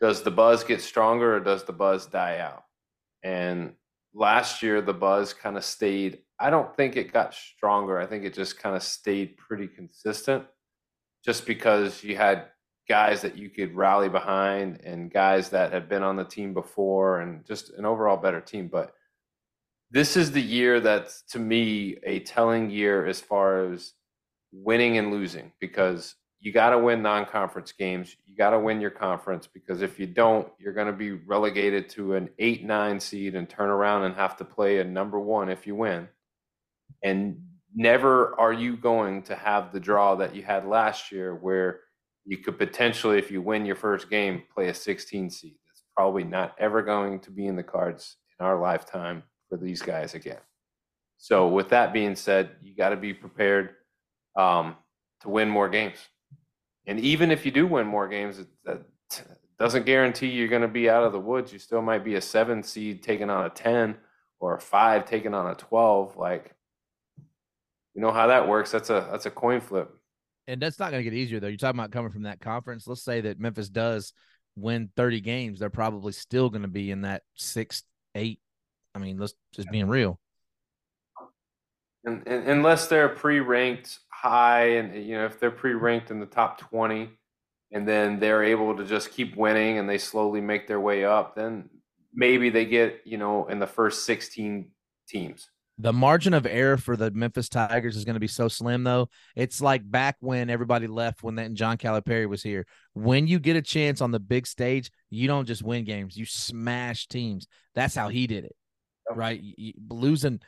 [0.00, 2.64] does the buzz get stronger or does the buzz die out?
[3.22, 3.74] And
[4.12, 6.18] last year, the buzz kind of stayed.
[6.40, 7.98] I don't think it got stronger.
[7.98, 10.44] I think it just kind of stayed pretty consistent
[11.24, 12.46] just because you had
[12.88, 17.20] guys that you could rally behind and guys that had been on the team before
[17.20, 18.68] and just an overall better team.
[18.68, 18.94] But
[19.90, 23.92] this is the year that's to me a telling year as far as
[24.50, 28.16] winning and losing because you got to win non-conference games.
[28.24, 31.90] You got to win your conference because if you don't, you're going to be relegated
[31.90, 35.66] to an 8-9 seed and turn around and have to play a number 1 if
[35.66, 36.08] you win.
[37.02, 37.42] And
[37.74, 41.80] never are you going to have the draw that you had last year where
[42.24, 45.54] you could potentially if you win your first game play a 16 seed.
[45.66, 49.82] That's probably not ever going to be in the cards in our lifetime for these
[49.82, 50.38] guys again.
[51.18, 53.70] So with that being said, you got to be prepared
[54.36, 54.76] um,
[55.20, 55.98] to win more games.
[56.86, 58.82] And even if you do win more games, it, that
[59.58, 61.52] doesn't guarantee you're going to be out of the woods.
[61.52, 63.96] You still might be a seven seed taking on a 10
[64.40, 66.16] or a five taking on a 12.
[66.16, 66.54] Like,
[67.94, 68.70] you know how that works.
[68.70, 69.90] That's a, that's a coin flip.
[70.46, 71.48] And that's not going to get easier though.
[71.48, 72.86] You're talking about coming from that conference.
[72.86, 74.12] Let's say that Memphis does
[74.56, 77.82] win 30 games, they're probably still going to be in that six,
[78.14, 78.40] eight.
[78.94, 80.18] I mean, let's just being real.
[82.04, 86.58] And, and unless they're pre-ranked high and you know if they're pre-ranked in the top
[86.58, 87.10] 20
[87.72, 91.36] and then they're able to just keep winning and they slowly make their way up,
[91.36, 91.68] then
[92.12, 94.70] maybe they get, you know, in the first 16
[95.08, 95.48] teams.
[95.80, 99.08] The margin of error for the Memphis Tigers is going to be so slim, though.
[99.34, 102.66] It's like back when everybody left when that John Calipari was here.
[102.92, 106.26] When you get a chance on the big stage, you don't just win games; you
[106.26, 107.46] smash teams.
[107.74, 108.56] That's how he did it,
[109.10, 109.40] right?
[109.42, 110.40] You- losing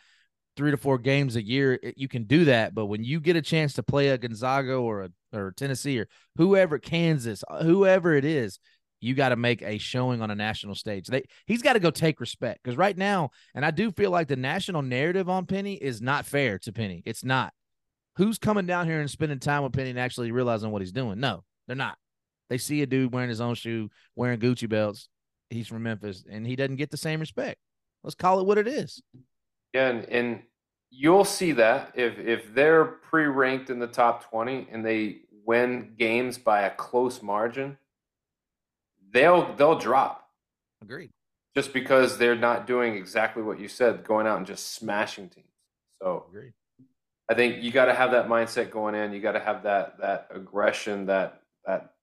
[0.56, 2.74] three to four games a year, you can do that.
[2.74, 6.08] But when you get a chance to play a Gonzaga or a or Tennessee or
[6.36, 8.58] whoever, Kansas, uh, whoever it is,
[9.02, 11.08] you got to make a showing on a national stage.
[11.08, 14.28] They he's got to go take respect because right now, and I do feel like
[14.28, 17.02] the national narrative on Penny is not fair to Penny.
[17.04, 17.52] It's not.
[18.16, 21.18] Who's coming down here and spending time with Penny and actually realizing what he's doing?
[21.18, 21.98] No, they're not.
[22.48, 25.08] They see a dude wearing his own shoe, wearing Gucci belts.
[25.50, 27.58] He's from Memphis, and he doesn't get the same respect.
[28.04, 29.02] Let's call it what it is.
[29.74, 30.42] Yeah, and, and
[30.90, 36.38] you'll see that if if they're pre-ranked in the top 20 and they win games
[36.38, 37.78] by a close margin,
[39.12, 40.28] they'll they'll drop
[40.82, 41.10] Agreed.
[41.54, 45.46] just because they're not doing exactly what you said, going out and just smashing teams.
[46.02, 46.52] So Agreed.
[47.30, 49.12] I think you got to have that mindset going in.
[49.12, 51.94] You got to have that that aggression, that that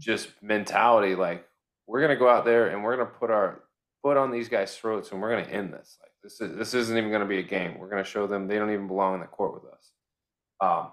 [0.00, 1.14] just mentality.
[1.14, 1.46] Like
[1.86, 3.62] we're gonna go out there and we're gonna put our
[4.02, 5.98] foot on these guys' throats, and we're gonna end this.
[6.02, 7.78] Like this is this isn't even gonna be a game.
[7.78, 9.90] We're gonna show them they don't even belong in the court with us.
[10.60, 10.88] Um,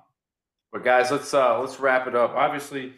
[0.72, 2.32] but guys, let's uh let's wrap it up.
[2.36, 2.94] Obviously,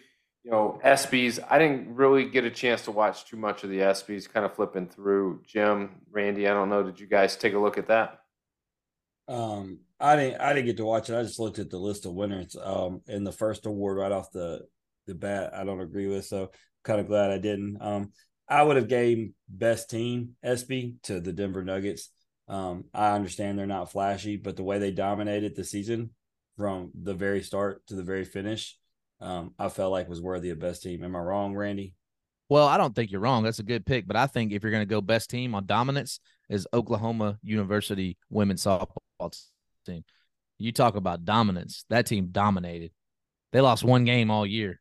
[0.47, 1.39] you know ESPYS.
[1.49, 4.31] I didn't really get a chance to watch too much of the ESPYS.
[4.31, 5.41] Kind of flipping through.
[5.45, 6.83] Jim, Randy, I don't know.
[6.83, 8.21] Did you guys take a look at that?
[9.27, 10.39] Um, I didn't.
[10.39, 11.17] I didn't get to watch it.
[11.17, 12.55] I just looked at the list of winners.
[12.55, 14.61] Um, and the first award right off the
[15.05, 16.23] the bat, I don't agree with.
[16.23, 16.51] So
[16.85, 17.79] kind of glad I didn't.
[17.81, 18.13] Um,
[18.47, 22.09] I would have gave best team ESPY to the Denver Nuggets.
[22.47, 26.11] Um, I understand they're not flashy, but the way they dominated the season
[26.55, 28.77] from the very start to the very finish,
[29.19, 31.03] um, I felt like was worthy of best team.
[31.03, 31.95] Am I wrong, Randy?
[32.49, 33.43] Well, I don't think you're wrong.
[33.43, 35.65] That's a good pick, but I think if you're going to go best team on
[35.65, 36.19] dominance
[36.49, 39.37] is Oklahoma University women's softball
[39.85, 40.03] team.
[40.57, 41.85] You talk about dominance.
[41.89, 42.91] That team dominated.
[43.51, 44.79] They lost one game all year.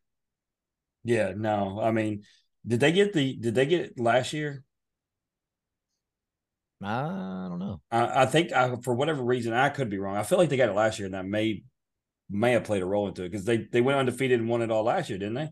[1.03, 1.79] Yeah, no.
[1.81, 2.23] I mean,
[2.65, 3.35] did they get the?
[3.35, 4.63] Did they get it last year?
[6.83, 7.81] I don't know.
[7.91, 10.15] I, I think I, for whatever reason, I could be wrong.
[10.15, 11.63] I feel like they got it last year, and that may
[12.29, 14.71] may have played a role into it because they they went undefeated and won it
[14.71, 15.49] all last year, didn't they?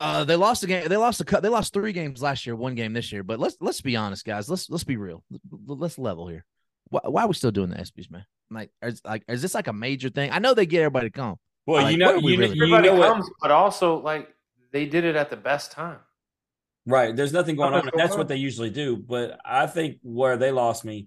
[0.00, 0.88] Uh, they lost a game.
[0.88, 1.42] They lost a cut.
[1.42, 3.22] They lost three games last year, one game this year.
[3.22, 4.48] But let's let's be honest, guys.
[4.50, 5.22] Let's let's be real.
[5.66, 6.44] Let's level here.
[6.88, 8.26] Why, why are we still doing the ESPYS, man?
[8.50, 10.30] Like, is, like, is this like a major thing?
[10.30, 11.36] I know they get everybody to come.
[11.66, 13.12] Well, Like, you know, we you, really- you Everybody know what?
[13.12, 14.28] comes, but also like
[14.72, 15.98] they did it at the best time.
[16.84, 17.14] Right.
[17.14, 17.88] There's nothing going on.
[17.96, 18.96] That's what they usually do.
[18.96, 21.06] But I think where they lost me.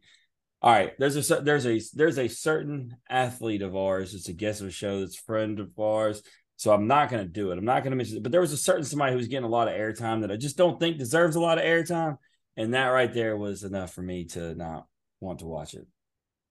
[0.62, 0.94] All right.
[0.98, 4.14] There's a there's a there's a certain athlete of ours.
[4.14, 6.22] It's a guest of a show that's a friend of ours.
[6.58, 7.58] So I'm not going to do it.
[7.58, 8.24] I'm not going to mention it.
[8.24, 10.38] But there was a certain somebody who was getting a lot of airtime that I
[10.38, 12.18] just don't think deserves a lot of airtime.
[12.56, 14.86] And that right there was enough for me to not
[15.20, 15.86] want to watch it.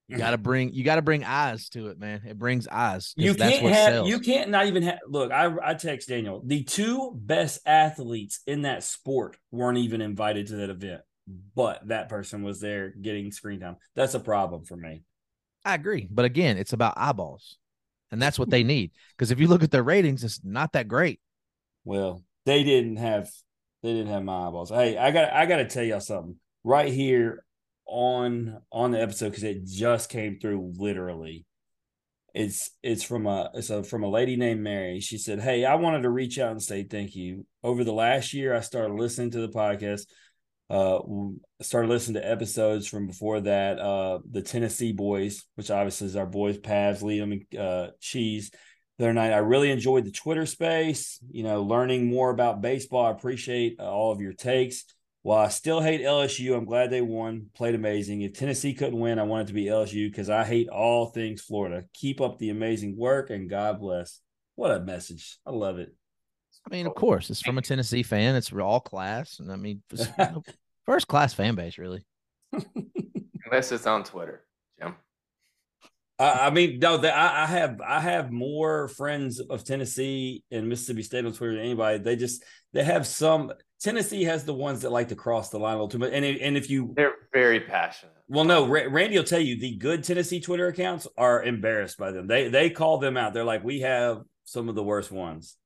[0.08, 2.20] You gotta bring you gotta bring eyes to it, man.
[2.26, 3.14] It brings eyes.
[3.16, 4.08] You can't what have sells.
[4.10, 5.32] you can't not even have look.
[5.32, 6.42] I I text Daniel.
[6.44, 12.08] The two best athletes in that sport weren't even invited to that event, but that
[12.08, 13.76] person was there getting screen time.
[13.94, 15.02] That's a problem for me.
[15.64, 17.56] I agree, but again, it's about eyeballs,
[18.10, 18.92] and that's what they need.
[19.16, 21.20] Because if you look at their ratings, it's not that great.
[21.84, 23.30] Well, they didn't have
[23.82, 24.70] they didn't have my eyeballs.
[24.70, 27.44] Hey, I got I got to tell y'all something right here
[27.86, 31.46] on on the episode because it just came through literally.
[32.34, 35.00] It's it's from a it's a, from a lady named Mary.
[35.00, 37.46] She said, "Hey, I wanted to reach out and say thank you.
[37.62, 40.06] Over the last year, I started listening to the podcast.
[40.70, 40.98] Uh,
[41.60, 43.78] started listening to episodes from before that.
[43.78, 48.50] Uh, the Tennessee boys, which obviously is our boys, Pavs, Liam, and uh, Cheese
[48.98, 49.32] the other night.
[49.32, 53.06] I really enjoyed the Twitter space, you know, learning more about baseball.
[53.06, 54.84] I appreciate uh, all of your takes.
[55.22, 58.20] While I still hate LSU, I'm glad they won, played amazing.
[58.20, 61.40] If Tennessee couldn't win, I want it to be LSU because I hate all things
[61.40, 61.84] Florida.
[61.94, 64.20] Keep up the amazing work and God bless.
[64.54, 65.38] What a message.
[65.46, 65.94] I love it.
[66.66, 68.34] I mean, of course, it's from a Tennessee fan.
[68.36, 70.42] It's all class, and I mean, it's, you know,
[70.86, 72.04] first class fan base, really.
[73.46, 74.44] Unless it's on Twitter,
[74.80, 74.94] Jim.
[76.18, 80.68] I I mean, no, that I, I have I have more friends of Tennessee and
[80.68, 81.98] Mississippi State on Twitter than anybody.
[81.98, 82.42] They just
[82.72, 85.88] they have some Tennessee has the ones that like to cross the line a little
[85.88, 86.12] too much.
[86.12, 88.14] And it- and if you They're very passionate.
[88.28, 92.10] well, no, Ra- Randy will tell you the good Tennessee Twitter accounts are embarrassed by
[92.12, 92.26] them.
[92.26, 93.34] They they call them out.
[93.34, 95.56] They're like, we have some of the worst ones.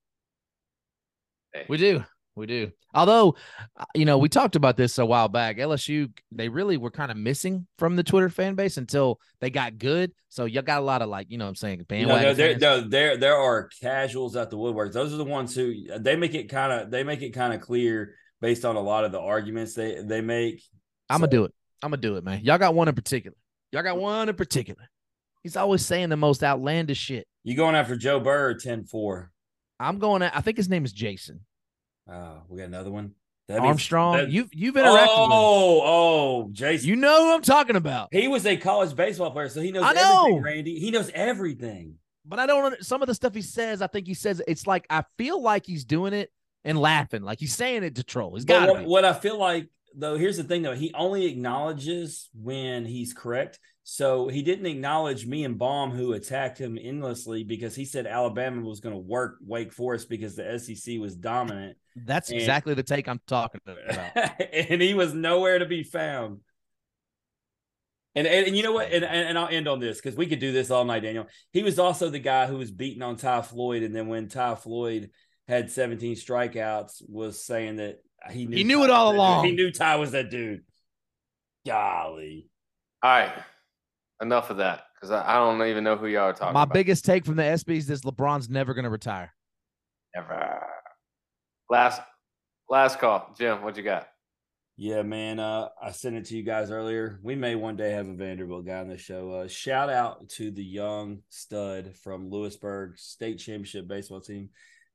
[1.68, 2.04] We do.
[2.36, 2.70] We do.
[2.94, 3.36] Although,
[3.76, 5.58] uh, you know, we talked about this a while back.
[5.58, 9.76] LSU, they really were kind of missing from the Twitter fan base until they got
[9.78, 10.12] good.
[10.28, 12.22] So y'all got a lot of like, you know what I'm saying, You bandwagon.
[12.24, 14.92] no, there, no, there, there are casuals at the woodworks.
[14.92, 17.60] Those are the ones who they make it kind of, they make it kind of
[17.60, 20.62] clear based on a lot of the arguments they they make.
[21.10, 21.52] I'm gonna do it.
[21.82, 22.42] I'm gonna do it, man.
[22.44, 23.36] Y'all got one in particular.
[23.72, 24.88] Y'all got one in particular.
[25.42, 27.26] He's always saying the most outlandish shit.
[27.44, 29.28] You going after Joe Burr 10-4.
[29.80, 31.40] I'm going at, I think his name is Jason
[32.10, 33.12] Oh, we got another one.
[33.48, 34.16] That Armstrong.
[34.16, 36.48] that- you've you've interacted with oh, oh.
[36.52, 36.88] Jason.
[36.88, 38.08] You know who I'm talking about.
[38.12, 40.26] he was a college baseball player, so he knows I know.
[40.26, 40.78] everything, Randy.
[40.78, 41.94] He knows everything.
[42.26, 44.86] But I don't some of the stuff he says, I think he says it's like
[44.90, 46.30] I feel like he's doing it
[46.64, 47.22] and laughing.
[47.22, 48.34] Like he's saying it to troll.
[48.34, 52.28] He's got what, what I feel like though, here's the thing though, he only acknowledges
[52.34, 53.58] when he's correct.
[53.90, 58.60] So he didn't acknowledge me and Baum who attacked him endlessly because he said Alabama
[58.60, 62.82] was going to work Wake Forest because the SEC was dominant, That's And- exactly the
[62.82, 64.42] take I'm talking about.
[64.52, 66.40] and he was nowhere to be found.
[68.14, 68.92] And, and, and you know what?
[68.92, 71.26] And, and, and I'll end on this because we could do this all night, Daniel.
[71.54, 74.56] He was also the guy who was beating on Ty Floyd, and then when Ty
[74.56, 75.12] Floyd
[75.46, 78.00] had 17 strikeouts, was saying that
[78.30, 79.18] he knew He knew Ty it all was that dude.
[79.18, 79.44] along.
[79.46, 80.64] He knew Ty was that dude.
[81.66, 82.48] Golly,
[83.02, 83.32] All right.
[84.20, 86.74] Enough of that because I, I don't even know who y'all are talking My about.
[86.74, 89.32] biggest take from the ESPYs is LeBron's never going to retire.
[90.14, 90.60] Never.
[91.70, 92.00] Last
[92.68, 93.32] last call.
[93.38, 94.08] Jim, what you got?
[94.80, 95.38] yeah, man.
[95.40, 97.18] Uh, I sent it to you guys earlier.
[97.22, 99.32] We may one day have a Vanderbilt guy on the show.
[99.32, 104.50] Uh, shout out to the young stud from Lewisburg State Championship baseball team,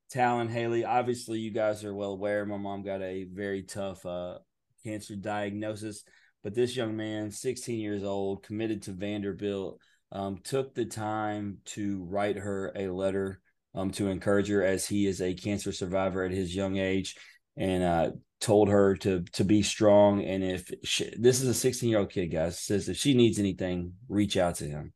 [0.09, 0.85] Talon Haley.
[0.85, 2.45] Obviously, you guys are well aware.
[2.45, 4.39] My mom got a very tough uh,
[4.85, 6.03] cancer diagnosis,
[6.43, 9.79] but this young man, 16 years old, committed to Vanderbilt,
[10.11, 13.39] um, took the time to write her a letter
[13.73, 17.15] um, to encourage her as he is a cancer survivor at his young age,
[17.57, 20.23] and uh, told her to to be strong.
[20.23, 23.39] And if she, this is a 16 year old kid, guys, says if she needs
[23.39, 24.93] anything, reach out to him.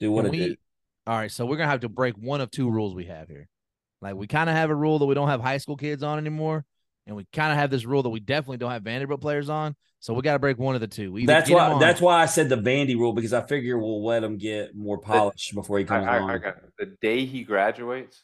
[0.00, 0.56] Do what we-.
[1.06, 3.48] All right, so we're gonna have to break one of two rules we have here.
[4.02, 6.18] Like we kind of have a rule that we don't have high school kids on
[6.18, 6.64] anymore,
[7.10, 9.74] and we kind of have this rule that we definitely don't have Vanderbilt players on.
[9.98, 11.10] So we got to break one of the two.
[11.10, 11.72] We That's why.
[11.72, 14.76] on- That's why I said the Vandy rule because I figure we'll let him get
[14.76, 16.30] more polish before he comes I, on.
[16.30, 18.22] I got the day he graduates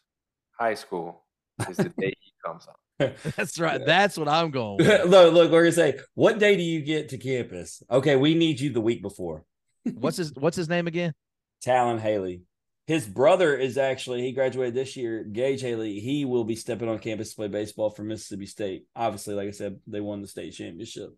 [0.58, 1.24] high school
[1.68, 3.12] is the day he comes on.
[3.36, 3.84] That's right.
[3.84, 4.78] That's what I'm going.
[4.78, 5.04] With.
[5.06, 7.82] look, look, we're gonna say, what day do you get to campus?
[7.90, 9.44] Okay, we need you the week before.
[9.82, 11.12] What's his What's his name again?
[11.60, 12.42] Talon Haley.
[12.86, 15.24] His brother is actually he graduated this year.
[15.24, 15.98] Gage Haley.
[15.98, 18.86] He will be stepping on campus to play baseball for Mississippi State.
[18.94, 21.10] Obviously, like I said, they won the state championship.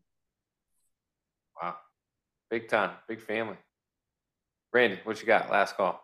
[1.61, 1.77] Wow.
[2.51, 2.93] Big time.
[3.07, 3.57] Big family.
[4.73, 5.51] Randy, what you got?
[5.51, 6.03] Last call.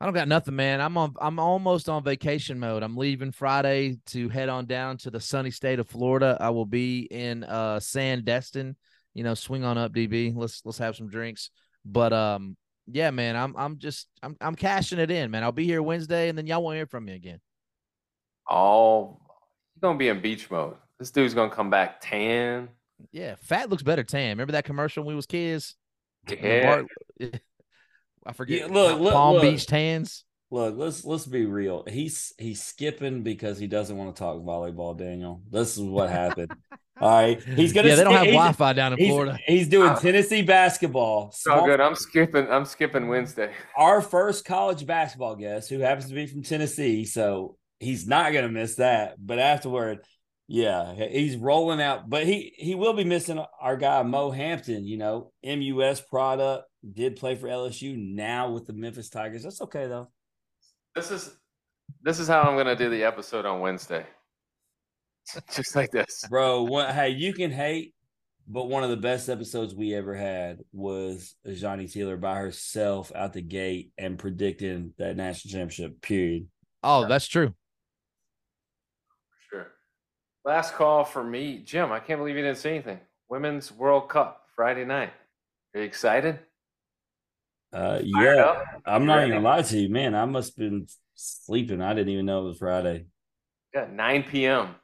[0.00, 0.80] I don't got nothing, man.
[0.80, 1.14] I'm on.
[1.20, 2.84] I'm almost on vacation mode.
[2.84, 6.36] I'm leaving Friday to head on down to the sunny state of Florida.
[6.40, 8.76] I will be in uh Sandestin.
[9.14, 10.36] You know, swing on up, DB.
[10.36, 11.50] Let's let's have some drinks.
[11.84, 12.56] But um,
[12.90, 13.36] yeah, man.
[13.36, 15.42] I'm I'm just I'm I'm cashing it in, man.
[15.42, 17.40] I'll be here Wednesday, and then y'all won't hear from me again.
[18.48, 19.20] Oh, All
[19.74, 20.76] he's gonna be in beach mode.
[20.98, 22.68] This dude's gonna come back tan.
[23.12, 24.30] Yeah, fat looks better tan.
[24.30, 25.76] Remember that commercial when we was kids?
[26.28, 26.82] Yeah.
[28.26, 28.60] I forget.
[28.60, 29.42] Yeah, look, look, Palm look.
[29.42, 30.24] Beach tans.
[30.50, 31.84] Look, let's let's be real.
[31.86, 34.96] He's he's skipping because he doesn't want to talk volleyball.
[34.96, 36.52] Daniel, this is what happened.
[37.00, 37.88] All right, he's gonna.
[37.88, 39.38] Yeah, they don't skip- have Wi-Fi down in He's, Florida.
[39.46, 40.00] he's doing oh.
[40.00, 41.30] Tennessee basketball.
[41.32, 41.80] So good.
[41.80, 42.50] I'm skipping.
[42.50, 43.52] I'm skipping Wednesday.
[43.76, 48.48] Our first college basketball guest, who happens to be from Tennessee, so he's not gonna
[48.48, 49.14] miss that.
[49.18, 50.00] But afterward,
[50.48, 52.08] yeah, he's rolling out.
[52.10, 54.86] But he he will be missing our guy Mo Hampton.
[54.86, 59.42] You know, MUS product did play for LSU now with the Memphis Tigers.
[59.42, 60.08] That's okay though.
[60.94, 61.30] This is
[62.02, 64.04] this is how I'm gonna do the episode on Wednesday.
[65.54, 66.24] Just like this.
[66.28, 67.94] Bro, what, hey, you can hate,
[68.46, 73.32] but one of the best episodes we ever had was Johnny Taylor by herself out
[73.32, 76.00] the gate and predicting that national championship.
[76.00, 76.46] Period.
[76.82, 77.54] Oh, that's true.
[79.50, 79.68] Sure.
[80.44, 81.92] Last call for me, Jim.
[81.92, 83.00] I can't believe you didn't say anything.
[83.28, 85.12] Women's World Cup Friday night.
[85.74, 86.38] Are you excited?
[87.72, 88.62] Uh, yeah.
[88.86, 90.14] I'm not even gonna lie to you, man.
[90.14, 91.82] I must have been sleeping.
[91.82, 93.06] I didn't even know it was Friday.
[93.74, 94.74] Yeah, 9 p.m.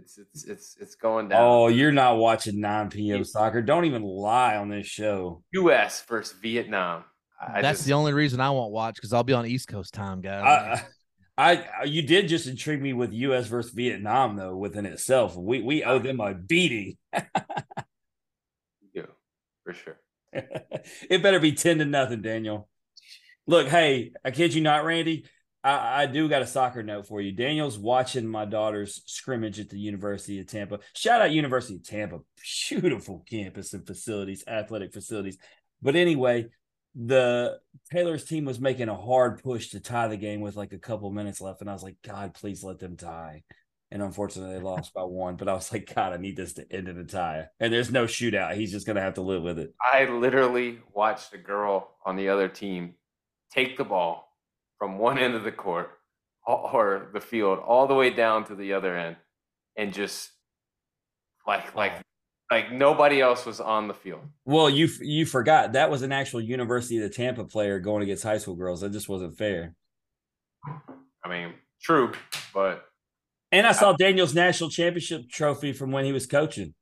[0.00, 1.42] It's it's it's it's going down.
[1.42, 3.24] Oh, you're not watching 9 p.m.
[3.24, 3.60] soccer.
[3.60, 5.42] Don't even lie on this show.
[5.52, 6.02] U.S.
[6.08, 7.04] versus Vietnam.
[7.40, 9.68] I I That's just- the only reason I won't watch because I'll be on East
[9.68, 10.82] Coast time, guys.
[11.36, 13.46] I, I, you did just intrigue me with U.S.
[13.46, 14.56] versus Vietnam, though.
[14.56, 16.96] Within itself, we we owe them a beating.
[18.94, 19.06] do,
[19.64, 19.98] for sure.
[20.32, 22.68] it better be 10 to nothing, Daniel.
[23.46, 25.24] Look, hey, I kid you not, Randy.
[25.62, 27.32] I, I do got a soccer note for you.
[27.32, 30.80] Daniel's watching my daughter's scrimmage at the University of Tampa.
[30.94, 32.20] Shout out University of Tampa,
[32.68, 35.38] beautiful campus and facilities, athletic facilities.
[35.82, 36.46] But anyway,
[36.94, 37.58] the
[37.92, 41.10] Taylor's team was making a hard push to tie the game with like a couple
[41.10, 43.42] minutes left, and I was like, God, please let them tie.
[43.92, 45.34] And unfortunately, they lost by one.
[45.34, 47.46] But I was like, God, I need this to end in a tie.
[47.58, 48.54] And there's no shootout.
[48.54, 49.74] He's just gonna have to live with it.
[49.92, 52.94] I literally watched a girl on the other team
[53.52, 54.29] take the ball
[54.80, 55.90] from one end of the court
[56.44, 59.14] or the field all the way down to the other end
[59.76, 60.30] and just
[61.46, 61.92] like like
[62.50, 64.22] like nobody else was on the field.
[64.44, 68.38] Well, you you forgot that was an actual University of Tampa player going against high
[68.38, 68.80] school girls.
[68.80, 69.74] That just wasn't fair.
[71.22, 72.12] I mean, true,
[72.52, 72.84] but
[73.52, 76.74] And I saw Daniel's national championship trophy from when he was coaching.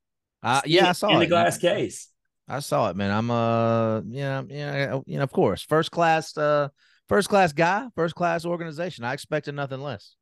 [0.42, 1.10] Uh, yeah, I saw it.
[1.10, 1.24] in it.
[1.24, 2.08] the glass case.
[2.48, 3.10] I saw it, man.
[3.10, 6.68] I'm uh, yeah, yeah, you know, of course, first class, uh,
[7.08, 9.04] first class guy, first class organization.
[9.04, 10.16] I expected nothing less.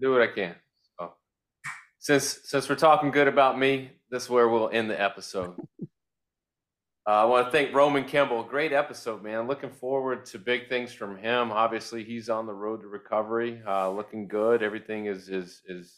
[0.00, 0.54] do what I can.
[0.98, 1.14] So,
[1.98, 5.54] since since we're talking good about me, this is where we'll end the episode.
[7.06, 8.44] Uh, I want to thank Roman Kimball.
[8.44, 9.48] Great episode, man.
[9.48, 11.50] Looking forward to big things from him.
[11.50, 13.60] Obviously, he's on the road to recovery.
[13.66, 14.62] Uh, looking good.
[14.62, 15.96] Everything is is is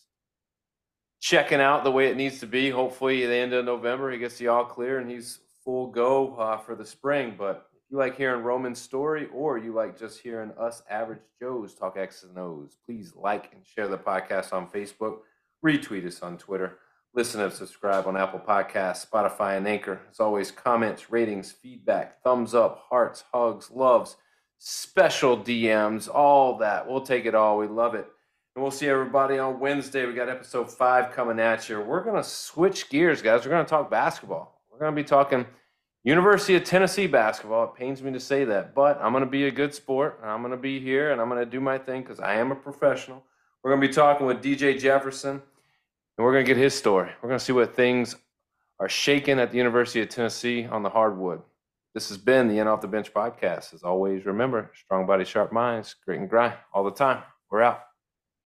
[1.20, 2.70] checking out the way it needs to be.
[2.70, 6.36] Hopefully, at the end of November, he gets the all clear and he's full go
[6.36, 7.34] uh, for the spring.
[7.36, 11.98] But you like hearing Roman's story, or you like just hearing us average Joes talk
[11.98, 15.18] X's and O's, please like and share the podcast on Facebook.
[15.62, 16.78] Retweet us on Twitter.
[17.14, 20.00] Listen and subscribe on Apple Podcasts, Spotify, and Anchor.
[20.10, 24.16] As always, comments, ratings, feedback, thumbs up, hearts, hugs, loves,
[24.58, 26.88] special DMs, all that.
[26.88, 27.58] We'll take it all.
[27.58, 28.06] We love it.
[28.56, 30.06] And we'll see everybody on Wednesday.
[30.06, 31.82] We got episode five coming at you.
[31.82, 33.44] We're going to switch gears, guys.
[33.44, 34.62] We're going to talk basketball.
[34.70, 35.44] We're going to be talking
[36.04, 37.64] University of Tennessee basketball.
[37.64, 40.18] It pains me to say that, but I'm going to be a good sport.
[40.22, 42.50] I'm going to be here and I'm going to do my thing because I am
[42.50, 43.22] a professional.
[43.62, 45.40] We're going to be talking with DJ Jefferson
[46.18, 47.10] and we're going to get his story.
[47.22, 48.16] We're going to see what things
[48.80, 51.40] are shaking at the University of Tennessee on the hardwood.
[51.94, 53.72] This has been the In Off the Bench podcast.
[53.72, 57.22] As always, remember strong body, sharp minds, grit and grind all the time.
[57.48, 57.82] We're out.